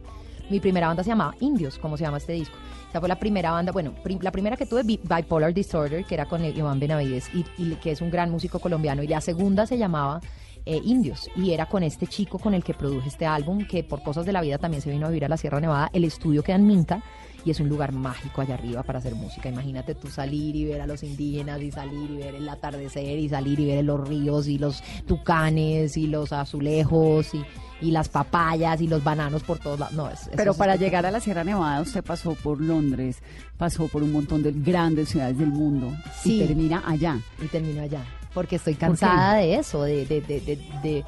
Mi 0.51 0.61
primera 0.61 0.87
banda 0.87 1.03
se 1.03 1.11
llamaba 1.11 1.35
Indios, 1.41 1.79
como 1.79 1.97
se 1.97 2.05
llama 2.05 2.19
este 2.19 2.33
disco. 2.33 2.57
Esa 2.89 3.01
fue 3.01 3.09
la 3.09 3.19
primera 3.19 3.51
banda, 3.51 3.71
bueno, 3.71 3.95
la 4.23 4.33
primera 4.33 4.57
que 4.57 4.65
tuve, 4.65 4.83
Bi- 4.83 5.01
Bipolar 5.03 5.53
Disorder, 5.53 6.05
que 6.05 6.15
era 6.15 6.27
con 6.27 6.43
Iván 6.43 6.81
Benavides, 6.81 7.29
y 7.35 7.75
que 7.77 7.91
es 7.91 8.01
un 8.01 8.11
gran 8.11 8.31
músico 8.31 8.59
colombiano. 8.59 9.03
Y 9.03 9.09
la 9.09 9.21
segunda 9.21 9.67
se 9.67 9.77
llamaba 9.77 10.21
eh, 10.65 10.81
Indios, 10.83 11.29
y 11.37 11.53
era 11.53 11.67
con 11.67 11.83
este 11.83 12.07
chico 12.07 12.39
con 12.39 12.55
el 12.55 12.65
que 12.65 12.73
produje 12.73 13.09
este 13.09 13.27
álbum, 13.27 13.67
que 13.67 13.85
por 13.85 14.03
cosas 14.03 14.25
de 14.25 14.33
la 14.33 14.41
vida 14.41 14.57
también 14.57 14.83
se 14.83 14.91
vino 14.91 15.05
a 15.05 15.11
vivir 15.11 15.27
a 15.27 15.29
la 15.29 15.37
Sierra 15.37 15.61
Nevada. 15.61 15.91
El 15.93 16.05
estudio 16.05 16.43
queda 16.43 16.57
en 16.57 16.67
Minca, 16.67 17.03
y 17.49 17.51
es 17.51 17.61
un 17.61 17.69
lugar 17.71 17.93
mágico 17.93 18.43
allá 18.43 18.55
arriba 18.55 18.83
para 18.83 18.99
hacer 18.99 19.15
música. 19.15 19.49
Imagínate 19.49 19.95
tú 19.95 20.09
salir 20.09 20.55
y 20.55 20.67
ver 20.67 20.83
a 20.83 20.87
los 20.87 21.03
indígenas 21.03 21.61
y 21.63 21.71
salir 21.73 22.11
y 22.11 22.17
ver 22.19 22.35
el 22.35 22.49
atardecer 22.49 23.19
y 23.19 23.29
salir 23.29 23.59
y 23.59 23.67
ver 23.67 23.85
los 23.85 24.07
ríos 24.07 24.47
y 24.49 24.59
los 24.59 24.83
tucanes 25.07 25.97
y 25.97 26.07
los 26.07 26.33
azulejos 26.33 27.35
y, 27.35 27.43
y 27.81 27.91
las 27.91 28.09
papayas 28.09 28.81
y 28.81 28.87
los 28.87 29.03
bananos 29.03 29.43
por 29.43 29.59
todos 29.59 29.79
lados. 29.81 29.95
No, 29.95 30.09
es, 30.11 30.21
eso 30.23 30.31
Pero 30.37 30.55
para 30.55 30.77
llegar 30.77 31.07
a 31.07 31.11
la 31.11 31.21
Sierra 31.21 31.43
Nevada 31.45 31.81
usted 31.81 32.05
pasó 32.05 32.35
por 32.35 32.61
Londres, 32.61 33.19
pasó 33.57 33.89
por 33.89 34.03
un 34.03 34.13
montón 34.13 34.43
de 34.43 34.53
grandes 34.53 35.09
ciudades 35.09 35.39
del 35.39 35.49
mundo 35.51 35.91
Sí. 36.23 36.43
y 36.43 36.47
termina 36.47 36.83
allá. 36.87 37.19
y 37.43 37.47
termino 37.47 37.81
allá. 37.83 38.05
Porque 38.35 38.57
estoy 38.57 38.75
cansada 38.75 39.37
de 39.37 39.57
eso, 39.57 39.83
de, 39.85 40.05
de, 40.07 40.21
de, 40.21 40.41
de, 40.41 40.57
de- 40.83 41.05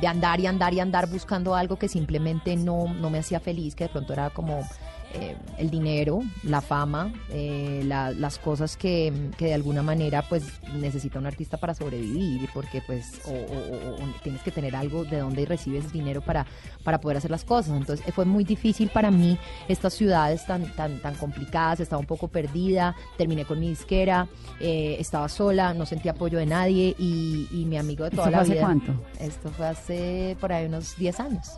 de 0.00 0.06
andar 0.06 0.40
y 0.40 0.46
andar 0.46 0.72
y 0.72 0.80
andar 0.80 1.10
buscando 1.10 1.54
algo 1.54 1.76
que 1.78 1.86
simplemente 1.86 2.56
no, 2.56 2.94
no 2.94 3.10
me 3.10 3.18
hacía 3.18 3.38
feliz, 3.38 3.74
que 3.74 3.84
de 3.84 3.90
pronto 3.90 4.14
era 4.14 4.30
como 4.30 4.66
eh, 5.14 5.36
el 5.58 5.70
dinero, 5.70 6.22
la 6.44 6.60
fama, 6.60 7.12
eh, 7.30 7.82
la- 7.84 8.10
las 8.12 8.38
cosas 8.38 8.76
que, 8.76 9.12
que 9.36 9.46
de 9.46 9.54
alguna 9.54 9.82
manera 9.82 10.22
pues 10.28 10.44
necesita 10.74 11.18
un 11.18 11.26
artista 11.26 11.56
para 11.56 11.74
sobrevivir, 11.74 12.48
porque 12.54 12.80
pues 12.86 13.20
o, 13.26 13.30
o- 13.30 13.34
o- 13.34 13.94
o 14.04 14.08
tienes 14.22 14.42
que 14.42 14.50
tener 14.50 14.76
algo 14.76 15.04
de 15.04 15.18
donde 15.18 15.44
recibes 15.46 15.92
dinero 15.92 16.20
para, 16.20 16.46
para 16.84 17.00
poder 17.00 17.16
hacer 17.18 17.30
las 17.30 17.44
cosas. 17.44 17.76
Entonces 17.76 18.06
eh, 18.06 18.12
fue 18.12 18.24
muy 18.24 18.44
difícil 18.44 18.88
para 18.90 19.10
mí 19.10 19.38
estas 19.68 19.94
ciudades 19.94 20.46
tan, 20.46 20.64
tan, 20.76 21.00
tan 21.00 21.14
complicadas, 21.16 21.80
estaba 21.80 21.98
un 22.00 22.06
poco 22.06 22.28
perdida, 22.28 22.94
terminé 23.18 23.44
con 23.44 23.58
mi 23.58 23.68
disquera, 23.70 24.28
eh, 24.60 24.96
estaba 24.98 25.28
sola, 25.28 25.74
no 25.74 25.86
sentía 25.86 26.12
apoyo 26.12 26.38
de 26.38 26.46
nadie 26.46 26.94
y, 26.98 27.48
y 27.50 27.64
mi 27.64 27.76
amigo 27.76 28.04
de 28.04 28.10
toda 28.10 28.26
¿Esto 28.26 28.30
la 28.38 28.44
fue 28.44 28.52
hace 28.54 28.60
cuánto? 28.60 28.92
Esto 29.18 29.50
fue 29.50 29.66
hace 29.66 30.36
por 30.40 30.52
ahí 30.52 30.66
unos 30.66 30.96
10 30.96 31.18
años. 31.20 31.48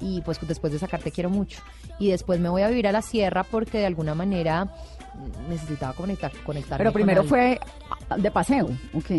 Y 0.00 0.20
pues 0.22 0.38
después 0.46 0.72
de 0.72 0.78
sacar 0.78 1.00
Te 1.00 1.10
Quiero 1.10 1.30
Mucho. 1.30 1.60
Y 1.98 2.10
después 2.10 2.38
me 2.40 2.48
voy 2.48 2.62
a 2.62 2.68
vivir 2.68 2.86
a 2.86 2.92
la 2.92 3.02
sierra 3.02 3.44
porque 3.44 3.78
de 3.78 3.86
alguna 3.86 4.14
manera 4.14 4.68
necesitaba 5.48 5.92
conectar, 5.94 6.30
conectarme 6.44 6.78
Pero 6.84 6.92
primero 6.92 7.24
fue 7.24 7.58
de 8.18 8.30
paseo, 8.30 8.66
¿ok? 8.92 9.10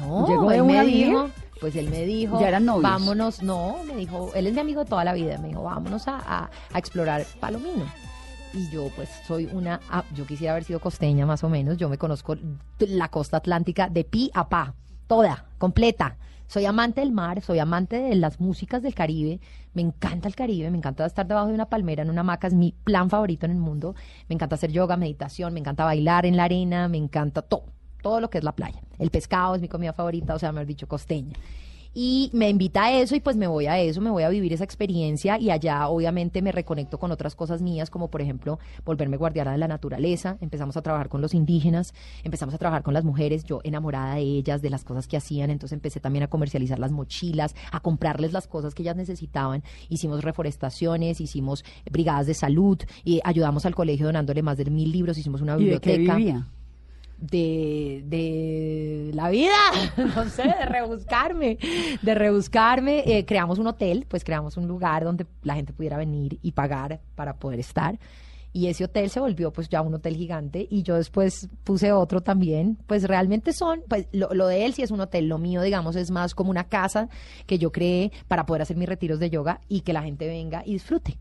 No, 0.00 0.26
¿Llegó 0.26 0.48
de 0.50 0.56
él 0.56 0.62
una 0.62 0.82
dijo, 0.82 1.30
pues 1.60 1.76
él 1.76 1.90
me 1.90 2.04
dijo, 2.04 2.40
¿Ya 2.40 2.48
eran 2.48 2.64
novios? 2.64 2.82
vámonos, 2.82 3.42
no, 3.42 3.76
me 3.86 3.94
dijo, 3.96 4.30
él 4.34 4.46
es 4.46 4.54
mi 4.54 4.60
amigo 4.60 4.84
de 4.84 4.90
toda 4.90 5.04
la 5.04 5.12
vida, 5.12 5.38
me 5.38 5.48
dijo, 5.48 5.62
vámonos 5.62 6.08
a, 6.08 6.16
a- 6.18 6.50
a 6.72 6.78
explorar 6.78 7.24
Palomino. 7.40 7.84
Y 8.54 8.70
yo 8.70 8.88
pues 8.96 9.10
soy 9.26 9.46
una, 9.52 9.80
ah, 9.90 10.04
yo 10.14 10.26
quisiera 10.26 10.52
haber 10.52 10.64
sido 10.64 10.80
costeña 10.80 11.26
más 11.26 11.44
o 11.44 11.48
menos, 11.50 11.76
yo 11.76 11.88
me 11.90 11.98
conozco 11.98 12.36
la 12.78 13.08
costa 13.08 13.36
atlántica 13.36 13.88
de 13.90 14.04
pi 14.04 14.30
a 14.32 14.48
pa, 14.48 14.72
toda, 15.06 15.44
completa. 15.58 16.16
Soy 16.48 16.64
amante 16.64 17.00
del 17.00 17.10
mar, 17.10 17.42
soy 17.42 17.58
amante 17.58 17.96
de 17.96 18.14
las 18.14 18.40
músicas 18.40 18.80
del 18.80 18.94
Caribe, 18.94 19.40
me 19.74 19.82
encanta 19.82 20.28
el 20.28 20.36
Caribe, 20.36 20.70
me 20.70 20.78
encanta 20.78 21.04
estar 21.04 21.26
debajo 21.26 21.48
de 21.48 21.54
una 21.54 21.68
palmera 21.68 22.02
en 22.02 22.10
una 22.10 22.20
hamaca, 22.20 22.46
es 22.46 22.54
mi 22.54 22.72
plan 22.84 23.10
favorito 23.10 23.46
en 23.46 23.52
el 23.52 23.58
mundo, 23.58 23.96
me 24.28 24.34
encanta 24.34 24.54
hacer 24.54 24.70
yoga, 24.70 24.96
meditación, 24.96 25.52
me 25.52 25.60
encanta 25.60 25.84
bailar 25.84 26.24
en 26.24 26.36
la 26.36 26.44
arena, 26.44 26.86
me 26.88 26.98
encanta 26.98 27.42
todo, 27.42 27.64
todo 28.00 28.20
lo 28.20 28.30
que 28.30 28.38
es 28.38 28.44
la 28.44 28.52
playa. 28.52 28.80
El 28.98 29.10
pescado 29.10 29.56
es 29.56 29.60
mi 29.60 29.68
comida 29.68 29.92
favorita, 29.92 30.36
o 30.36 30.38
sea, 30.38 30.52
me 30.52 30.64
dicho 30.64 30.86
costeña. 30.86 31.36
Y 31.98 32.28
me 32.34 32.50
invita 32.50 32.84
a 32.84 32.92
eso 32.92 33.16
y 33.16 33.20
pues 33.20 33.38
me 33.38 33.46
voy 33.46 33.68
a 33.68 33.78
eso, 33.78 34.02
me 34.02 34.10
voy 34.10 34.22
a 34.22 34.28
vivir 34.28 34.52
esa 34.52 34.64
experiencia 34.64 35.38
y 35.38 35.48
allá 35.48 35.88
obviamente 35.88 36.42
me 36.42 36.52
reconecto 36.52 36.98
con 36.98 37.10
otras 37.10 37.34
cosas 37.34 37.62
mías, 37.62 37.88
como 37.88 38.10
por 38.10 38.20
ejemplo 38.20 38.58
volverme 38.84 39.16
guardiana 39.16 39.52
de 39.52 39.56
la 39.56 39.66
naturaleza, 39.66 40.36
empezamos 40.42 40.76
a 40.76 40.82
trabajar 40.82 41.08
con 41.08 41.22
los 41.22 41.32
indígenas, 41.32 41.94
empezamos 42.22 42.54
a 42.54 42.58
trabajar 42.58 42.82
con 42.82 42.92
las 42.92 43.02
mujeres, 43.02 43.44
yo 43.44 43.60
enamorada 43.64 44.16
de 44.16 44.20
ellas, 44.20 44.60
de 44.60 44.68
las 44.68 44.84
cosas 44.84 45.08
que 45.08 45.16
hacían, 45.16 45.48
entonces 45.48 45.74
empecé 45.74 45.98
también 45.98 46.24
a 46.24 46.28
comercializar 46.28 46.78
las 46.78 46.92
mochilas, 46.92 47.54
a 47.72 47.80
comprarles 47.80 48.34
las 48.34 48.46
cosas 48.46 48.74
que 48.74 48.82
ellas 48.82 48.96
necesitaban, 48.96 49.62
hicimos 49.88 50.22
reforestaciones, 50.22 51.22
hicimos 51.22 51.64
brigadas 51.90 52.26
de 52.26 52.34
salud 52.34 52.78
y 53.04 53.22
ayudamos 53.24 53.64
al 53.64 53.74
colegio 53.74 54.04
donándole 54.04 54.42
más 54.42 54.58
de 54.58 54.66
mil 54.66 54.92
libros, 54.92 55.16
hicimos 55.16 55.40
una 55.40 55.56
¿Y 55.56 55.64
de 55.64 55.80
qué 55.80 55.96
biblioteca. 55.96 56.16
vivía? 56.16 56.46
De, 57.18 58.02
de 58.06 59.10
la 59.14 59.30
vida, 59.30 59.54
no 59.96 60.28
sé, 60.28 60.42
de 60.42 60.66
rebuscarme, 60.66 61.58
de 62.02 62.14
rebuscarme. 62.14 63.02
Eh, 63.06 63.24
creamos 63.24 63.58
un 63.58 63.66
hotel, 63.66 64.06
pues 64.08 64.24
creamos 64.24 64.56
un 64.56 64.66
lugar 64.66 65.04
donde 65.04 65.26
la 65.42 65.54
gente 65.54 65.72
pudiera 65.72 65.96
venir 65.96 66.38
y 66.42 66.52
pagar 66.52 67.00
para 67.14 67.36
poder 67.36 67.60
estar. 67.60 67.98
Y 68.52 68.68
ese 68.68 68.84
hotel 68.84 69.10
se 69.10 69.20
volvió 69.20 69.52
pues 69.52 69.68
ya 69.68 69.82
un 69.82 69.92
hotel 69.92 70.16
gigante 70.16 70.66
y 70.70 70.82
yo 70.82 70.94
después 70.94 71.50
puse 71.62 71.92
otro 71.92 72.22
también. 72.22 72.78
Pues 72.86 73.04
realmente 73.04 73.52
son, 73.52 73.82
pues 73.86 74.08
lo, 74.12 74.32
lo 74.32 74.46
de 74.46 74.64
él 74.64 74.72
sí 74.72 74.82
es 74.82 74.90
un 74.90 75.00
hotel, 75.00 75.28
lo 75.28 75.36
mío 75.36 75.60
digamos 75.60 75.94
es 75.94 76.10
más 76.10 76.34
como 76.34 76.50
una 76.50 76.64
casa 76.64 77.10
que 77.46 77.58
yo 77.58 77.70
creé 77.70 78.12
para 78.28 78.46
poder 78.46 78.62
hacer 78.62 78.78
mis 78.78 78.88
retiros 78.88 79.18
de 79.18 79.28
yoga 79.28 79.60
y 79.68 79.82
que 79.82 79.92
la 79.92 80.02
gente 80.02 80.26
venga 80.26 80.62
y 80.64 80.72
disfrute 80.72 81.18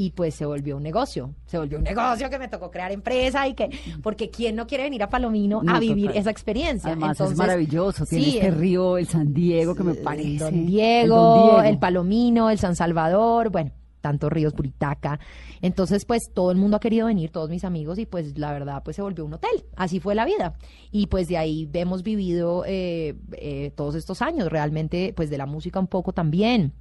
y 0.00 0.10
pues 0.12 0.36
se 0.36 0.46
volvió 0.46 0.76
un 0.76 0.84
negocio, 0.84 1.34
se 1.46 1.58
volvió 1.58 1.76
un 1.76 1.82
negocio 1.82 2.30
que 2.30 2.38
me 2.38 2.46
tocó 2.46 2.70
crear 2.70 2.92
empresa 2.92 3.48
y 3.48 3.54
que, 3.54 3.68
porque 4.00 4.30
quién 4.30 4.54
no 4.54 4.68
quiere 4.68 4.84
venir 4.84 5.02
a 5.02 5.08
Palomino 5.08 5.60
No, 5.60 5.74
a 5.74 5.80
vivir 5.80 6.06
total. 6.06 6.20
esa 6.20 6.30
experiencia. 6.30 6.92
Además 6.92 7.10
es 7.16 7.18
Entonces, 7.20 7.38
maravilloso, 7.38 8.06
tiene 8.06 8.24
sí, 8.24 8.34
este 8.36 8.46
el- 8.46 8.54
río, 8.54 8.96
el 8.96 9.08
San 9.08 9.34
Diego, 9.34 9.74
que 9.74 9.82
me 9.82 9.90
el 9.92 9.98
parece. 9.98 10.46
El 10.48 10.66
Diego, 10.68 11.16
Don 11.16 11.56
el, 11.58 11.62
Diego. 11.64 11.80
Palomino, 11.80 12.48
el 12.48 12.58
San 12.60 12.76
Salvador, 12.76 13.50
bueno, 13.50 13.72
tantos 14.00 14.30
ríos, 14.32 14.52
Buritaca. 14.54 15.18
Entonces, 15.62 16.04
pues 16.04 16.30
todo 16.32 16.52
el 16.52 16.58
mundo 16.58 16.76
ha 16.76 16.80
querido 16.80 17.08
venir, 17.08 17.30
todos 17.30 17.50
mis 17.50 17.64
amigos, 17.64 17.98
y 17.98 18.06
pues 18.06 18.38
la 18.38 18.52
verdad, 18.52 18.82
pues 18.84 18.94
se 18.94 19.02
volvió 19.02 19.24
un 19.24 19.34
hotel. 19.34 19.64
Así 19.74 19.98
fue 19.98 20.14
la 20.14 20.24
vida. 20.24 20.54
Y 20.92 21.08
pues 21.08 21.26
de 21.26 21.38
ahí 21.38 21.68
hemos 21.72 22.04
vivido 22.04 22.62
eh, 22.68 23.16
eh, 23.32 23.72
todos 23.74 23.96
estos 23.96 24.22
años, 24.22 24.48
realmente, 24.48 25.12
pues 25.16 25.28
de 25.28 25.38
la 25.38 25.46
música 25.46 25.80
un 25.80 25.88
poco 25.88 26.12
también. 26.12 26.72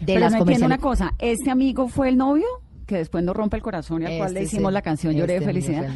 De 0.00 0.06
Pero 0.06 0.20
las 0.20 0.32
no 0.32 0.38
entiendo 0.38 0.66
una 0.66 0.78
cosa, 0.78 1.14
¿este 1.18 1.50
amigo 1.50 1.88
fue 1.88 2.08
el 2.08 2.16
novio? 2.16 2.46
Que 2.86 2.96
después 2.96 3.22
nos 3.24 3.34
rompe 3.36 3.56
el 3.56 3.62
corazón 3.62 4.02
y 4.02 4.06
al 4.06 4.18
cual 4.18 4.34
le 4.34 4.42
Este 4.42 4.56
hicimos 4.56 4.70
sí, 4.70 4.74
la 4.74 4.82
canción 4.82 5.14
Lloré 5.14 5.34
de 5.34 5.38
este 5.38 5.46
felicidad. 5.46 5.88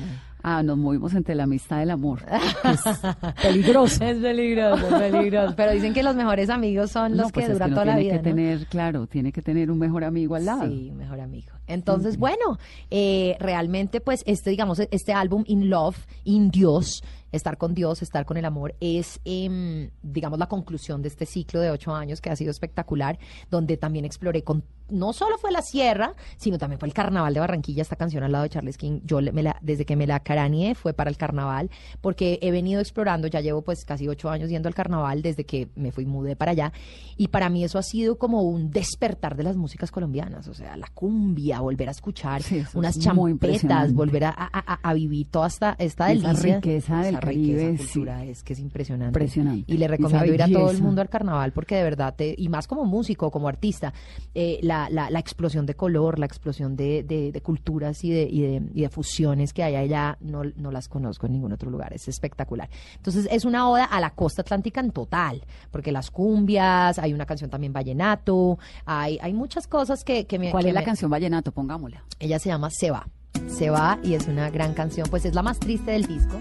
Ah, 0.49 0.63
nos 0.63 0.79
movimos 0.79 1.13
entre 1.15 1.35
la 1.35 1.43
amistad 1.43 1.81
y 1.81 1.83
el 1.83 1.91
amor. 1.91 2.25
que 2.25 2.69
es 2.71 3.35
peligroso. 3.43 4.05
Es 4.05 4.17
peligroso, 4.19 4.87
es 4.87 5.11
peligroso. 5.11 5.55
Pero 5.57 5.73
dicen 5.73 5.93
que 5.93 6.05
los 6.05 6.15
mejores 6.15 6.51
amigos 6.51 6.93
son 6.93 7.17
los 7.17 7.27
No, 7.27 7.33
pues 7.33 7.47
que 7.47 7.53
duran 7.53 7.71
toda 7.71 7.85
la 7.87 7.97
tiene 7.97 8.11
vida. 8.13 8.23
que 8.23 8.31
¿no? 8.31 8.37
tener, 8.37 8.67
claro, 8.67 9.07
tiene 9.09 9.33
que 9.33 9.43
tener 9.43 9.73
un 9.73 9.79
mejor 9.81 10.05
amigo 10.05 10.37
al 10.37 10.45
lado. 10.45 10.69
Sí, 10.69 10.93
mejor 10.95 11.19
amigo. 11.21 11.49
Entonces, 11.67 12.17
bueno, 12.17 12.59
eh, 12.93 13.37
realmente, 13.41 14.01
pues, 14.01 14.23
este, 14.25 14.51
digamos, 14.51 14.79
este 14.79 15.13
álbum 15.13 15.43
In 15.49 15.69
Love, 15.69 15.97
In 16.23 16.51
Dios, 16.51 17.03
estar 17.37 17.59
con 17.59 17.75
Dios, 17.75 18.03
estar 18.03 18.25
con 18.27 18.37
el 18.37 18.45
amor, 18.45 18.75
es, 18.81 19.21
em, 19.25 19.91
digamos, 20.03 20.39
la 20.39 20.49
conclusión 20.49 21.03
de 21.03 21.09
este 21.09 21.27
ciclo 21.27 21.61
de 21.61 21.71
ocho 21.71 21.95
años 21.95 22.21
que 22.21 22.31
ha 22.31 22.37
sido 22.37 22.51
espectacular, 22.51 23.19
donde 23.51 23.77
también 23.77 24.05
exploré 24.05 24.43
con, 24.43 24.65
no 24.89 25.13
solo 25.13 25.37
fue 25.39 25.51
la 25.51 25.63
sierra, 25.63 26.15
sino 26.37 26.59
también 26.59 26.79
fue 26.79 26.89
el 26.89 26.95
carnaval 26.95 27.35
de 27.35 27.41
Barranquilla, 27.41 27.83
esta 27.83 27.97
canción 27.97 28.23
al 28.23 28.33
lado 28.33 28.45
de 28.45 28.51
Charles 28.51 28.79
King, 28.79 29.01
yo 29.05 29.21
me 29.21 29.43
la, 29.43 29.57
desde 29.61 29.85
que 29.85 29.97
me 29.97 30.07
la 30.07 30.21
caraneé 30.21 30.75
fue 30.75 30.93
para 30.93 31.11
el 31.11 31.17
carnaval, 31.17 31.71
porque 32.01 32.39
he 32.43 32.51
venido 32.51 32.81
explorando, 32.81 33.27
ya 33.29 33.41
llevo 33.41 33.63
pues 33.63 33.85
casi 33.85 34.07
ocho 34.09 34.31
años 34.31 34.49
yendo 34.51 34.69
al 34.69 34.75
carnaval 34.75 35.23
desde 35.23 35.45
que 35.45 35.69
me 35.75 35.91
fui, 35.93 36.07
mudé 36.07 36.37
para 36.37 36.53
allá, 36.53 36.73
y 37.17 37.29
para 37.29 37.49
mí 37.51 37.65
eso 37.65 37.79
ha 37.79 37.83
sido 37.83 38.17
como 38.19 38.43
un 38.43 38.71
despertar 38.71 39.37
de 39.37 39.43
las 39.43 39.57
músicas 39.57 39.91
colombianas, 39.91 40.47
o 40.49 40.55
sea, 40.55 40.77
la 40.77 40.87
cumbia, 40.95 41.61
volver 41.61 41.89
a 41.89 41.93
escuchar 41.93 42.43
Sí, 42.43 42.63
unas 42.75 42.99
champetas, 42.99 43.93
volver 43.93 44.25
a, 44.25 44.31
a- 44.31 44.75
a- 44.75 44.81
a 44.89 44.95
vivir 44.95 45.29
toda 45.31 45.49
esta, 45.49 45.75
esta 45.79 46.13
Esa 46.13 46.29
delicia. 46.29 46.57
riqueza 46.57 47.01
del 47.03 47.15
esa 47.17 47.21
Caribe, 47.27 47.67
riqueza, 47.71 47.85
cultura, 47.93 48.21
sí. 48.23 48.29
es 48.31 48.43
que 48.43 48.53
es 48.55 48.59
impresionante. 48.61 49.09
Impresionante. 49.19 49.73
Y 49.73 49.77
le 49.79 49.89
recomiendo 49.89 50.33
ir 50.33 50.43
a 50.43 50.49
todo 50.49 50.71
el 50.71 50.83
mundo 50.83 51.01
al 51.03 51.09
carnaval 51.09 51.53
porque 51.53 51.77
de 51.77 51.83
verdad, 51.83 52.15
te, 52.17 52.35
y 52.37 52.49
más 52.49 52.67
como 52.67 52.85
músico, 52.85 53.31
como 53.31 53.49
artista, 53.49 53.93
eh, 54.35 54.59
la, 54.63 54.89
la, 54.91 55.11
la 55.11 55.19
explosión 55.19 55.67
de 55.67 55.75
color, 55.75 56.19
la 56.19 56.27
explosión 56.27 56.77
de, 56.77 57.03
de- 57.03 57.33
de 57.33 57.41
culturas 57.41 58.03
y 58.05 58.11
de, 58.11 58.23
y, 58.31 58.41
de, 58.43 58.63
y 58.75 58.81
de 58.83 58.89
fusiones 58.89 59.53
que 59.53 59.63
hay 59.63 59.77
allá, 59.77 60.17
no, 60.21 60.43
no 60.57 60.71
las 60.71 60.89
conozco 60.89 61.27
en 61.27 61.33
ningún 61.33 61.53
otro 61.53 61.71
lugar, 61.71 61.93
es 61.93 62.09
espectacular. 62.09 62.69
Entonces 62.97 63.29
es 63.31 63.45
una 63.45 63.69
oda 63.69 63.85
a 63.85 64.01
la 64.01 64.11
costa 64.11 64.43
atlántica 64.43 64.81
en 64.81 64.91
total, 64.91 65.43
porque 65.71 65.93
las 65.93 66.11
cumbias, 66.11 66.99
hay 66.99 67.13
una 67.13 67.27
canción 67.27 67.51
también 67.51 67.73
vallenato, 67.73 68.59
hay, 68.85 69.19
hay 69.21 69.33
muchas 69.33 69.67
cosas 69.67 70.05
que, 70.05 70.27
que 70.27 70.39
me... 70.39 70.51
¿Cuál 70.51 70.65
que 70.65 70.69
es 70.71 70.75
la 70.75 70.85
canción 70.85 71.11
Vallenato? 71.11 71.53
Pongámosla. 71.53 72.05
ella 72.19 72.39
se 72.39 72.49
llama 72.49 72.71
Se 72.71 72.91
va. 72.91 73.07
Se 73.49 73.71
va 73.71 73.99
y 74.03 74.15
es 74.15 74.27
una 74.29 74.51
gran 74.51 74.73
canción, 74.75 75.07
pues 75.11 75.25
es 75.25 75.35
la 75.35 75.43
más 75.43 75.59
triste 75.59 75.91
del 75.91 76.07
disco. 76.07 76.39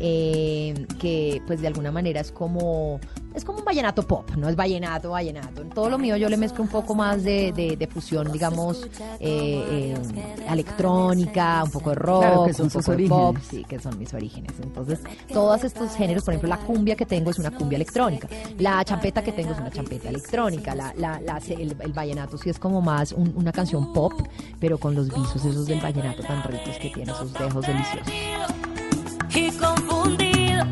Eh, 0.00 0.86
que 1.00 1.42
pues 1.46 1.60
de 1.60 1.66
alguna 1.66 1.90
manera 1.92 2.20
es 2.20 2.30
como 2.32 3.00
es 3.34 3.44
como 3.44 3.58
un 3.60 3.64
vallenato 3.64 4.02
pop, 4.04 4.28
no 4.36 4.48
es 4.48 4.56
vallenato, 4.56 5.10
vallenato. 5.10 5.62
En 5.62 5.68
todo 5.70 5.88
lo 5.90 5.98
mío 5.98 6.16
yo 6.16 6.28
le 6.28 6.36
mezclo 6.36 6.64
un 6.64 6.70
poco 6.70 6.94
más 6.96 7.22
de, 7.22 7.52
de- 7.52 7.76
de 7.76 7.86
fusión, 7.86 8.32
digamos, 8.32 8.88
eh, 9.20 9.94
eh, 9.94 9.94
electrónica, 10.50 11.62
un 11.64 11.70
poco 11.70 11.90
de 11.90 11.96
rock, 11.96 12.20
Claro, 12.22 12.44
que 12.46 12.52
son 12.54 12.66
un 12.66 12.70
poco 12.72 12.96
de 12.96 13.08
pop, 13.08 13.36
sí, 13.48 13.64
que 13.64 13.78
son 13.78 13.98
mis 13.98 14.12
orígenes. 14.14 14.52
Entonces, 14.60 15.00
todos 15.32 15.62
estos 15.62 15.94
géneros, 15.94 16.24
por 16.24 16.34
ejemplo, 16.34 16.48
la 16.48 16.58
cumbia 16.58 16.96
que 16.96 17.06
tengo 17.06 17.30
es 17.30 17.38
una 17.38 17.50
cumbia 17.52 17.76
electrónica, 17.76 18.28
la 18.58 18.84
champeta 18.84 19.22
que 19.22 19.30
tengo 19.32 19.52
es 19.52 19.58
una 19.58 19.70
champeta 19.70 20.08
electrónica, 20.08 20.74
la, 20.74 20.92
la- 20.96 21.20
la- 21.20 21.38
el, 21.48 21.76
el 21.78 21.92
vallenato 21.92 22.38
sí 22.38 22.50
es 22.50 22.58
como 22.58 22.80
más 22.80 23.12
un- 23.12 23.32
una 23.36 23.52
canción 23.52 23.92
pop, 23.92 24.12
pero 24.58 24.78
con 24.78 24.94
los 24.94 25.08
visos 25.14 25.44
esos 25.44 25.66
del 25.66 25.80
vallenato 25.80 26.22
tan 26.22 26.42
ricos 26.42 26.76
que 26.78 26.90
tiene, 26.90 27.12
esos 27.12 27.32
dejos 27.34 27.64
deliciosos. 27.66 28.12
Y 29.38 29.50
confundido. 29.52 30.64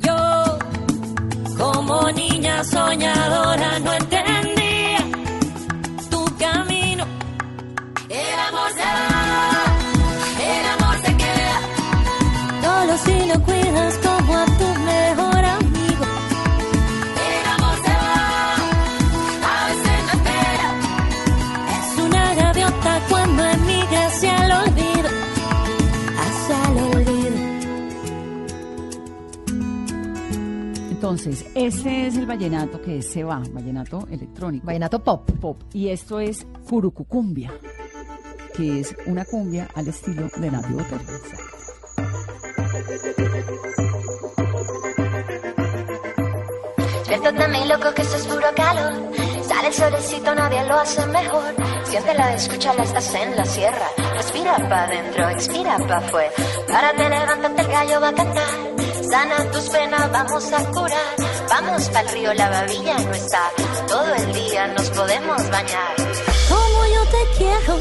Yo, 0.00 0.58
como 1.56 2.10
niña 2.12 2.64
soñadora, 2.64 3.78
no 3.80 3.92
entendía 3.92 4.41
Entonces, 31.12 31.44
este 31.54 32.06
es 32.06 32.16
el 32.16 32.24
vallenato 32.24 32.80
que 32.80 33.02
se 33.02 33.22
va, 33.22 33.42
vallenato 33.52 34.08
electrónico. 34.10 34.64
Vallenato 34.64 35.04
pop. 35.04 35.30
pop. 35.42 35.60
Y 35.74 35.88
esto 35.88 36.18
es 36.18 36.46
Curucucumbia, 36.66 37.52
que 38.56 38.80
es 38.80 38.96
una 39.04 39.22
cumbia 39.26 39.68
al 39.74 39.88
estilo 39.88 40.30
de 40.34 40.50
Nati 40.50 40.72
Botero. 40.72 41.02
Despierto 46.78 47.34
también 47.34 47.68
loco 47.68 47.92
que 47.94 48.00
esto 48.00 48.16
es 48.16 48.26
puro 48.26 48.46
calor. 48.56 49.12
Sale 49.42 49.68
el 49.68 49.74
solecito, 49.74 50.34
nadie 50.34 50.64
lo 50.64 50.76
hace 50.76 51.06
mejor. 51.08 51.54
Siéntela, 51.84 52.34
escúchala, 52.36 52.84
estás 52.84 53.14
en 53.16 53.36
la 53.36 53.44
sierra. 53.44 53.86
Respira 54.14 54.56
pa' 54.66 54.84
adentro, 54.84 55.28
expira 55.28 55.76
pa' 55.76 55.98
afuera. 55.98 56.32
Párate, 56.66 57.06
levántate, 57.10 57.60
el 57.60 57.68
gallo 57.68 58.00
va 58.00 58.08
a 58.08 58.14
cantar. 58.14 58.71
Sana 59.12 59.50
tus 59.50 59.68
penas, 59.68 60.10
vamos 60.10 60.50
a 60.54 60.64
curar. 60.70 61.16
Vamos 61.50 61.86
pa'l 61.90 62.08
río, 62.14 62.32
la 62.32 62.48
babilla 62.48 62.96
no 62.96 63.12
está. 63.12 63.50
Todo 63.86 64.14
el 64.14 64.32
día 64.32 64.68
nos 64.68 64.88
podemos 64.88 65.50
bañar. 65.50 65.94
Como 66.48 66.80
yo 66.94 67.02
te 67.14 67.22
quiero, 67.36 67.76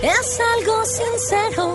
es 0.00 0.40
algo 0.54 0.76
sincero. 0.86 1.66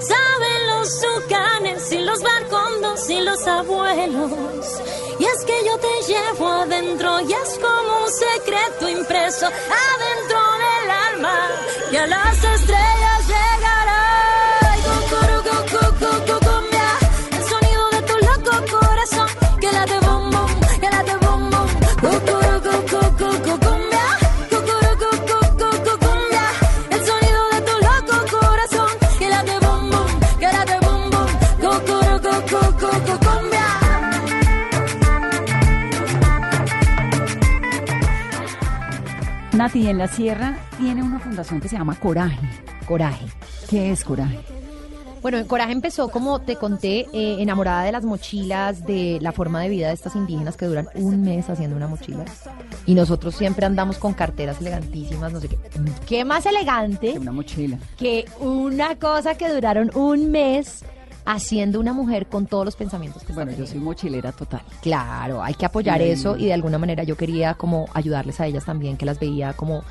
Saben 0.00 0.66
los 0.66 1.00
tucanes 1.00 1.92
y 1.92 1.98
los 2.00 2.20
barcondos 2.20 3.08
y 3.10 3.20
los 3.20 3.46
abuelos. 3.46 4.32
Y 5.20 5.24
es 5.24 5.44
que 5.44 5.64
yo 5.64 5.78
te 5.78 6.12
llevo 6.12 6.48
adentro 6.48 7.20
y 7.20 7.32
es 7.32 7.60
como 7.60 8.06
un 8.06 8.12
secreto 8.12 8.88
impreso 8.88 9.46
adentro 9.46 10.40
del 10.64 10.90
alma. 11.14 11.48
Y 11.92 11.96
a 11.96 12.06
las 12.08 12.42
estrellas 12.42 13.05
Nati, 39.66 39.88
en 39.88 39.98
la 39.98 40.06
sierra 40.06 40.56
tiene 40.78 41.02
una 41.02 41.18
fundación 41.18 41.60
que 41.60 41.68
se 41.68 41.76
llama 41.76 41.98
Coraje. 41.98 42.38
Coraje. 42.86 43.26
¿Qué 43.68 43.90
es 43.90 44.04
Coraje? 44.04 44.38
Bueno, 45.22 45.44
Coraje 45.48 45.72
empezó, 45.72 46.08
como 46.08 46.40
te 46.40 46.54
conté, 46.54 47.00
eh, 47.12 47.38
enamorada 47.40 47.82
de 47.82 47.90
las 47.90 48.04
mochilas, 48.04 48.86
de 48.86 49.18
la 49.20 49.32
forma 49.32 49.60
de 49.60 49.68
vida 49.68 49.88
de 49.88 49.94
estas 49.94 50.14
indígenas 50.14 50.56
que 50.56 50.66
duran 50.66 50.86
un 50.94 51.20
mes 51.22 51.50
haciendo 51.50 51.74
una 51.76 51.88
mochila. 51.88 52.24
Y 52.86 52.94
nosotros 52.94 53.34
siempre 53.34 53.66
andamos 53.66 53.98
con 53.98 54.14
carteras 54.14 54.60
elegantísimas, 54.60 55.32
no 55.32 55.40
sé 55.40 55.48
qué. 55.48 55.58
¿Qué 56.06 56.24
más 56.24 56.46
elegante 56.46 57.18
Una 57.18 57.32
mochila. 57.32 57.76
que 57.98 58.24
una 58.38 58.94
cosa 58.94 59.34
que 59.34 59.52
duraron 59.52 59.90
un 59.96 60.30
mes 60.30 60.84
haciendo 61.26 61.80
una 61.80 61.92
mujer 61.92 62.26
con 62.26 62.46
todos 62.46 62.64
los 62.64 62.76
pensamientos 62.76 63.22
que 63.22 63.32
está 63.32 63.44
Bueno, 63.44 63.58
yo 63.58 63.66
soy 63.66 63.80
mochilera 63.80 64.32
total. 64.32 64.62
Claro, 64.80 65.42
hay 65.42 65.54
que 65.54 65.66
apoyar 65.66 65.98
Sí. 66.00 66.04
eso 66.08 66.36
y 66.36 66.46
de 66.46 66.54
alguna 66.54 66.78
manera 66.78 67.02
yo 67.02 67.16
quería 67.16 67.54
como 67.54 67.86
ayudarles 67.92 68.40
a 68.40 68.46
ellas 68.46 68.64
también, 68.64 68.96
que 68.96 69.04
las 69.04 69.18
veía 69.18 69.52
como 69.52 69.82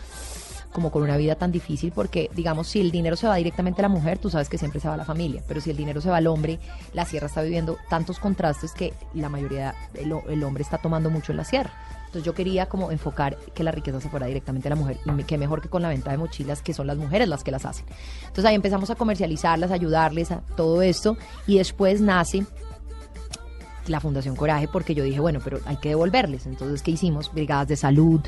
como 0.75 0.91
con 0.91 1.03
una 1.03 1.15
vida 1.15 1.35
tan 1.35 1.53
difícil 1.53 1.93
porque 1.95 2.29
digamos 2.35 2.67
si 2.67 2.81
el 2.81 2.91
dinero 2.91 3.15
se 3.15 3.27
va 3.27 3.37
directamente 3.37 3.79
a 3.79 3.83
la 3.83 3.87
mujer 3.87 4.17
tú 4.17 4.29
sabes 4.29 4.49
que 4.49 4.57
siempre 4.57 4.81
se 4.81 4.89
va 4.89 4.95
a 4.95 4.97
la 4.97 5.05
familia 5.05 5.41
pero 5.47 5.61
si 5.61 5.69
el 5.71 5.77
dinero 5.77 6.01
se 6.01 6.09
va 6.09 6.17
al 6.17 6.27
hombre 6.27 6.59
la 6.91 7.05
sierra 7.05 7.27
está 7.27 7.41
viviendo 7.41 7.77
tantos 7.89 8.19
contrastes 8.19 8.73
que 8.73 8.93
la 9.13 9.29
mayoría 9.29 9.73
el, 9.93 10.13
el 10.27 10.43
hombre 10.43 10.63
está 10.63 10.77
tomando 10.77 11.09
mucho 11.09 11.31
en 11.31 11.37
la 11.37 11.45
sierra 11.45 11.71
entonces 11.99 12.23
yo 12.23 12.33
quería 12.33 12.65
como 12.65 12.91
enfocar 12.91 13.37
que 13.53 13.63
la 13.63 13.71
riqueza 13.71 14.01
se 14.01 14.09
fuera 14.09 14.25
directamente 14.25 14.67
a 14.67 14.71
la 14.71 14.75
mujer 14.75 14.97
y 15.17 15.23
que 15.23 15.37
mejor 15.37 15.61
que 15.61 15.69
con 15.69 15.81
la 15.81 15.87
venta 15.87 16.11
de 16.11 16.17
mochilas 16.17 16.61
que 16.61 16.73
son 16.73 16.87
las 16.87 16.97
mujeres 16.97 17.29
las 17.29 17.45
que 17.45 17.51
las 17.51 17.65
hacen 17.65 17.85
entonces 18.19 18.43
ahí 18.43 18.55
empezamos 18.55 18.89
a 18.89 18.95
comercializarlas 18.95 19.71
a 19.71 19.75
ayudarles 19.75 20.31
a 20.31 20.41
todo 20.57 20.81
esto 20.81 21.15
y 21.47 21.57
después 21.57 22.01
nace 22.01 22.45
la 23.87 23.99
Fundación 23.99 24.35
Coraje 24.35 24.67
porque 24.67 24.95
yo 24.95 25.03
dije, 25.03 25.19
bueno, 25.19 25.39
pero 25.43 25.59
hay 25.65 25.77
que 25.77 25.89
devolverles. 25.89 26.45
Entonces, 26.45 26.81
¿qué 26.81 26.91
hicimos? 26.91 27.31
Brigadas 27.31 27.67
de 27.67 27.75
salud, 27.75 28.21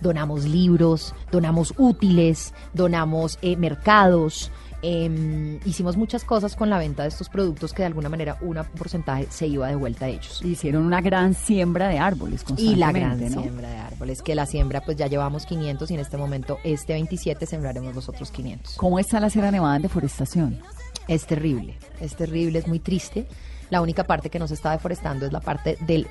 donamos 0.00 0.44
libros, 0.44 1.14
donamos 1.30 1.74
útiles, 1.76 2.54
donamos 2.74 3.38
eh, 3.42 3.56
mercados, 3.56 4.50
Em, 4.82 5.58
hicimos 5.64 5.96
muchas 5.96 6.22
cosas 6.22 6.54
con 6.54 6.68
la 6.68 6.78
venta 6.78 7.02
de 7.02 7.08
estos 7.08 7.28
productos 7.28 7.72
que 7.72 7.82
de 7.82 7.86
alguna 7.86 8.08
manera 8.08 8.36
un 8.42 8.62
porcentaje 8.78 9.26
se 9.30 9.46
iba 9.46 9.68
de 9.68 9.74
vuelta 9.74 10.04
a 10.04 10.08
ellos. 10.08 10.40
Hicieron 10.44 10.84
una 10.84 11.00
gran 11.00 11.34
siembra 11.34 11.88
de 11.88 11.98
árboles 11.98 12.44
Y 12.56 12.76
la 12.76 12.92
gran 12.92 13.18
siembra 13.18 13.68
de 13.68 13.78
árboles, 13.78 14.22
que 14.22 14.34
la 14.34 14.46
siembra 14.46 14.82
pues 14.82 14.96
ya 14.96 15.06
llevamos 15.06 15.46
500 15.46 15.90
y 15.90 15.94
en 15.94 16.00
este 16.00 16.16
momento, 16.16 16.58
este 16.62 16.92
27, 16.92 17.46
sembraremos 17.46 17.94
los 17.94 18.08
otros 18.08 18.30
500. 18.30 18.74
¿Cómo 18.76 18.98
está 18.98 19.18
la 19.18 19.30
Sierra 19.30 19.50
Nevada 19.50 19.76
en 19.76 19.82
deforestación? 19.82 20.60
Es 21.08 21.26
terrible, 21.26 21.78
es 22.00 22.14
terrible, 22.14 22.58
es 22.58 22.68
muy 22.68 22.78
triste. 22.78 23.26
La 23.70 23.80
única 23.80 24.04
parte 24.04 24.30
que 24.30 24.38
no 24.38 24.46
se 24.46 24.54
está 24.54 24.72
deforestando 24.72 25.26
es 25.26 25.32
la 25.32 25.40
parte 25.40 25.78
del 25.80 26.06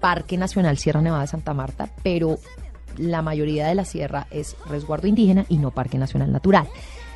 Parque 0.00 0.36
Nacional 0.36 0.76
Sierra 0.76 1.00
Nevada 1.00 1.22
de 1.22 1.28
Santa 1.28 1.54
Marta, 1.54 1.88
pero 2.02 2.38
la 2.96 3.22
mayoría 3.22 3.66
de 3.66 3.74
la 3.74 3.84
sierra 3.84 4.26
es 4.30 4.56
resguardo 4.66 5.06
indígena 5.06 5.44
y 5.48 5.58
no 5.58 5.70
Parque 5.70 5.98
Nacional 5.98 6.32
Natural. 6.32 6.68